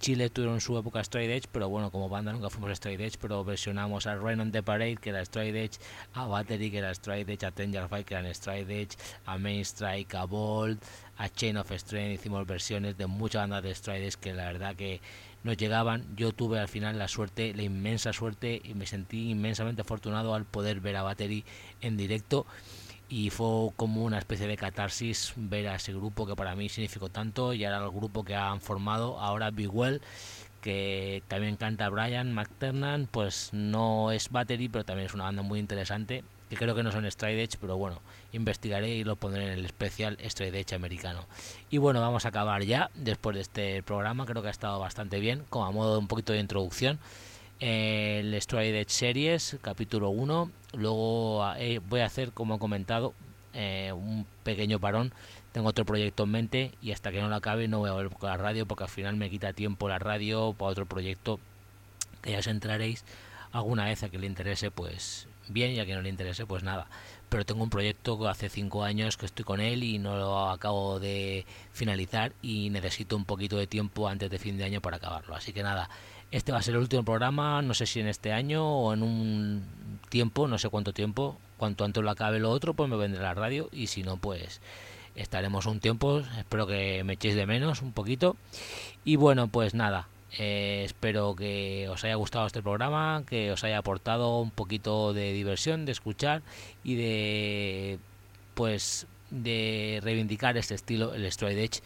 Chile 0.00 0.28
tuvieron 0.30 0.60
su 0.60 0.76
época 0.76 1.02
Stride 1.02 1.36
Edge, 1.36 1.48
pero 1.50 1.68
bueno, 1.68 1.90
como 1.90 2.08
banda 2.08 2.32
nunca 2.32 2.50
fuimos 2.50 2.76
Stride 2.76 3.06
Edge, 3.06 3.16
pero 3.20 3.44
versionamos 3.44 4.06
a 4.06 4.16
Rain 4.16 4.40
on 4.40 4.52
the 4.52 4.62
Parade, 4.62 4.96
que 4.96 5.10
era 5.10 5.24
Stride 5.24 5.64
Edge, 5.64 5.78
a 6.12 6.26
Battery, 6.26 6.70
que 6.70 6.78
era 6.78 6.94
Stride 6.94 7.32
Edge, 7.32 7.46
a 7.46 7.50
Danger 7.50 7.88
Fight, 7.88 8.06
que 8.06 8.14
eran 8.14 8.34
Stride 8.34 8.82
Edge, 8.82 8.96
a 9.24 9.38
Main 9.38 9.64
Strike, 9.64 10.14
a 10.14 10.24
Bolt, 10.24 10.82
a 11.16 11.28
Chain 11.28 11.56
of 11.56 11.70
Strength, 11.70 12.20
hicimos 12.20 12.46
versiones 12.46 12.98
de 12.98 13.06
muchas 13.06 13.42
bandas 13.42 13.62
de 13.62 13.74
Stride 13.74 14.06
Edge 14.06 14.16
que 14.20 14.34
la 14.34 14.46
verdad 14.46 14.76
que 14.76 15.00
nos 15.42 15.56
llegaban. 15.56 16.04
Yo 16.16 16.32
tuve 16.32 16.58
al 16.58 16.68
final 16.68 16.98
la 16.98 17.08
suerte, 17.08 17.54
la 17.54 17.62
inmensa 17.62 18.12
suerte, 18.12 18.60
y 18.64 18.74
me 18.74 18.86
sentí 18.86 19.30
inmensamente 19.30 19.82
afortunado 19.82 20.34
al 20.34 20.44
poder 20.44 20.80
ver 20.80 20.96
a 20.96 21.02
Battery 21.02 21.44
en 21.80 21.96
directo 21.96 22.46
y 23.14 23.30
fue 23.30 23.70
como 23.76 24.02
una 24.02 24.18
especie 24.18 24.48
de 24.48 24.56
catarsis 24.56 25.34
ver 25.36 25.68
a 25.68 25.76
ese 25.76 25.92
grupo 25.92 26.26
que 26.26 26.34
para 26.34 26.56
mí 26.56 26.68
significó 26.68 27.10
tanto 27.10 27.54
y 27.54 27.64
ahora 27.64 27.84
el 27.84 27.92
grupo 27.92 28.24
que 28.24 28.34
han 28.34 28.60
formado 28.60 29.20
ahora 29.20 29.52
Big 29.52 29.72
Well 29.72 30.02
que 30.60 31.22
también 31.28 31.54
canta 31.54 31.88
Brian 31.90 32.34
McTernan 32.34 33.06
pues 33.08 33.50
no 33.52 34.10
es 34.10 34.30
Battery 34.30 34.68
pero 34.68 34.84
también 34.84 35.06
es 35.06 35.14
una 35.14 35.24
banda 35.24 35.42
muy 35.42 35.60
interesante 35.60 36.24
que 36.50 36.56
creo 36.56 36.74
que 36.74 36.82
no 36.82 36.90
son 36.90 37.08
Stride 37.08 37.40
Edge 37.40 37.56
pero 37.60 37.76
bueno 37.76 38.00
investigaré 38.32 38.88
y 38.88 39.04
lo 39.04 39.14
pondré 39.14 39.44
en 39.44 39.52
el 39.52 39.64
especial 39.64 40.18
Stride 40.20 40.58
Edge 40.58 40.74
americano. 40.74 41.24
Y 41.70 41.78
bueno 41.78 42.00
vamos 42.00 42.24
a 42.24 42.30
acabar 42.30 42.64
ya 42.64 42.90
después 42.96 43.36
de 43.36 43.42
este 43.42 43.82
programa 43.84 44.26
creo 44.26 44.42
que 44.42 44.48
ha 44.48 44.50
estado 44.50 44.80
bastante 44.80 45.20
bien 45.20 45.44
como 45.50 45.66
a 45.66 45.70
modo 45.70 45.92
de 45.92 45.98
un 45.98 46.08
poquito 46.08 46.32
de 46.32 46.40
introducción 46.40 46.98
el 47.60 48.34
Edge 48.34 48.84
Series, 48.88 49.56
capítulo 49.62 50.10
1. 50.10 50.50
Luego 50.74 51.54
eh, 51.56 51.80
voy 51.88 52.00
a 52.00 52.06
hacer, 52.06 52.32
como 52.32 52.56
he 52.56 52.58
comentado, 52.58 53.14
eh, 53.52 53.92
un 53.92 54.26
pequeño 54.42 54.80
parón. 54.80 55.12
Tengo 55.52 55.68
otro 55.68 55.84
proyecto 55.84 56.24
en 56.24 56.30
mente 56.30 56.72
y 56.82 56.92
hasta 56.92 57.12
que 57.12 57.20
no 57.20 57.28
lo 57.28 57.36
acabe 57.36 57.68
no 57.68 57.78
voy 57.78 57.90
a 57.90 57.92
volver 57.92 58.12
con 58.12 58.28
la 58.28 58.36
radio 58.36 58.66
porque 58.66 58.84
al 58.84 58.90
final 58.90 59.16
me 59.16 59.30
quita 59.30 59.52
tiempo 59.52 59.88
la 59.88 60.00
radio 60.00 60.52
para 60.52 60.72
otro 60.72 60.86
proyecto 60.86 61.38
que 62.22 62.32
ya 62.32 62.38
os 62.38 62.46
entraréis 62.48 63.04
alguna 63.52 63.84
vez 63.84 64.02
a 64.02 64.08
que 64.08 64.18
le 64.18 64.26
interese, 64.26 64.72
pues 64.72 65.28
bien, 65.48 65.72
y 65.72 65.80
a 65.80 65.86
que 65.86 65.94
no 65.94 66.02
le 66.02 66.08
interese, 66.08 66.46
pues 66.46 66.64
nada. 66.64 66.88
Pero 67.28 67.44
tengo 67.44 67.62
un 67.62 67.70
proyecto 67.70 68.18
que 68.18 68.28
hace 68.28 68.48
cinco 68.48 68.82
años 68.82 69.16
que 69.16 69.26
estoy 69.26 69.44
con 69.44 69.60
él 69.60 69.84
y 69.84 69.98
no 69.98 70.16
lo 70.16 70.50
acabo 70.50 70.98
de 70.98 71.46
finalizar 71.72 72.32
y 72.42 72.70
necesito 72.70 73.16
un 73.16 73.24
poquito 73.24 73.56
de 73.56 73.66
tiempo 73.66 74.08
antes 74.08 74.30
de 74.30 74.38
fin 74.38 74.58
de 74.58 74.64
año 74.64 74.80
para 74.80 74.96
acabarlo. 74.96 75.36
Así 75.36 75.52
que 75.52 75.62
nada, 75.62 75.88
este 76.34 76.50
va 76.50 76.58
a 76.58 76.62
ser 76.62 76.74
el 76.74 76.80
último 76.80 77.04
programa, 77.04 77.62
no 77.62 77.74
sé 77.74 77.86
si 77.86 78.00
en 78.00 78.08
este 78.08 78.32
año 78.32 78.68
o 78.68 78.92
en 78.92 79.04
un 79.04 79.64
tiempo, 80.08 80.48
no 80.48 80.58
sé 80.58 80.68
cuánto 80.68 80.92
tiempo. 80.92 81.38
Cuanto 81.58 81.84
antes 81.84 82.02
lo 82.02 82.10
acabe 82.10 82.40
lo 82.40 82.50
otro, 82.50 82.74
pues 82.74 82.90
me 82.90 82.96
vendré 82.96 83.22
la 83.22 83.34
radio 83.34 83.68
y 83.70 83.86
si 83.86 84.02
no, 84.02 84.16
pues 84.16 84.60
estaremos 85.14 85.66
un 85.66 85.78
tiempo. 85.78 86.24
Espero 86.36 86.66
que 86.66 87.04
me 87.04 87.12
echéis 87.12 87.36
de 87.36 87.46
menos 87.46 87.82
un 87.82 87.92
poquito. 87.92 88.36
Y 89.04 89.14
bueno, 89.14 89.46
pues 89.46 89.74
nada, 89.74 90.08
eh, 90.36 90.82
espero 90.84 91.36
que 91.36 91.88
os 91.88 92.02
haya 92.02 92.16
gustado 92.16 92.48
este 92.48 92.62
programa, 92.62 93.22
que 93.28 93.52
os 93.52 93.62
haya 93.62 93.78
aportado 93.78 94.40
un 94.40 94.50
poquito 94.50 95.12
de 95.12 95.32
diversión, 95.32 95.86
de 95.86 95.92
escuchar 95.92 96.42
y 96.82 96.96
de 96.96 97.98
pues 98.54 99.06
de 99.30 100.00
reivindicar 100.02 100.56
este 100.56 100.74
estilo, 100.74 101.14
el 101.14 101.30
Stride 101.30 101.62
Edge 101.62 101.80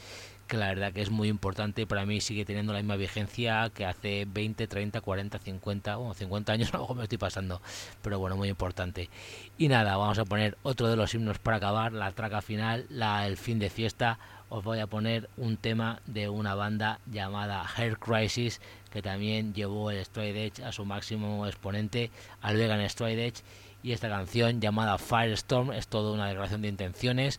que 0.49 0.57
la 0.57 0.69
verdad 0.69 0.93
que 0.93 1.03
es 1.03 1.11
muy 1.11 1.29
importante 1.29 1.87
para 1.87 2.05
mí 2.07 2.21
sigue 2.21 2.45
teniendo 2.45 2.73
la 2.73 2.81
misma 2.81 2.97
vigencia 2.97 3.71
que 3.73 3.85
hace 3.85 4.27
20, 4.27 4.67
30, 4.67 5.01
40, 5.01 5.39
50, 5.39 5.97
bueno, 5.97 6.15
50 6.15 6.53
años 6.53 6.69
a 6.75 6.79
lo 6.79 6.83
mejor 6.83 6.97
me 6.97 7.03
estoy 7.05 7.19
pasando, 7.19 7.63
pero 8.03 8.19
bueno, 8.19 8.37
muy 8.37 8.49
importante. 8.49 9.11
Y 9.59 9.69
nada, 9.69 9.97
vamos 9.97 10.19
a 10.19 10.25
poner 10.25 10.57
otro 10.63 10.89
de 10.89 10.97
los 10.97 11.15
himnos 11.15 11.39
para 11.39 11.59
acabar, 11.59 11.93
la 11.93 12.11
traca 12.13 12.43
final, 12.43 12.87
el 12.91 13.37
fin 13.37 13.59
de 13.59 13.71
fiesta. 13.71 14.19
Os 14.49 14.65
voy 14.65 14.79
a 14.79 14.87
poner 14.87 15.29
un 15.37 15.59
tema 15.59 16.01
de 16.07 16.31
una 16.31 16.55
banda 16.55 17.01
llamada 17.07 17.67
Hair 17.77 17.99
Crisis, 17.99 18.63
que 18.91 19.03
también 19.03 19.53
llevó 19.53 19.91
el 19.91 20.03
Stride 20.03 20.47
Edge 20.47 20.65
a 20.65 20.73
su 20.73 20.87
máximo 20.87 21.47
exponente, 21.47 22.11
al 22.41 22.57
Vegan 22.57 22.89
Stride 22.89 23.27
Edge. 23.27 23.43
Y 23.83 23.93
esta 23.93 24.09
canción 24.09 24.61
llamada 24.61 24.99
Firestorm 24.99 25.73
es 25.73 25.87
toda 25.87 26.13
una 26.13 26.27
declaración 26.27 26.63
de 26.63 26.69
intenciones 26.69 27.39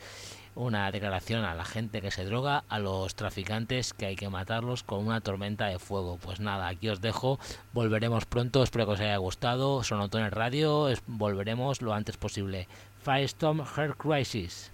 una 0.55 0.91
declaración 0.91 1.45
a 1.45 1.55
la 1.55 1.65
gente 1.65 2.01
que 2.01 2.11
se 2.11 2.25
droga, 2.25 2.63
a 2.69 2.79
los 2.79 3.15
traficantes 3.15 3.93
que 3.93 4.05
hay 4.05 4.15
que 4.15 4.29
matarlos 4.29 4.83
con 4.83 5.05
una 5.05 5.21
tormenta 5.21 5.67
de 5.67 5.79
fuego. 5.79 6.17
Pues 6.21 6.39
nada, 6.39 6.67
aquí 6.67 6.89
os 6.89 7.01
dejo, 7.01 7.39
volveremos 7.73 8.25
pronto, 8.25 8.63
espero 8.63 8.85
que 8.85 8.93
os 8.93 8.99
haya 8.99 9.17
gustado, 9.17 9.83
Sonotone 9.83 10.29
Radio, 10.29 10.87
volveremos 11.07 11.81
lo 11.81 11.93
antes 11.93 12.17
posible. 12.17 12.67
Firestorm 13.03 13.63
Heart 13.65 13.97
Crisis. 13.97 14.71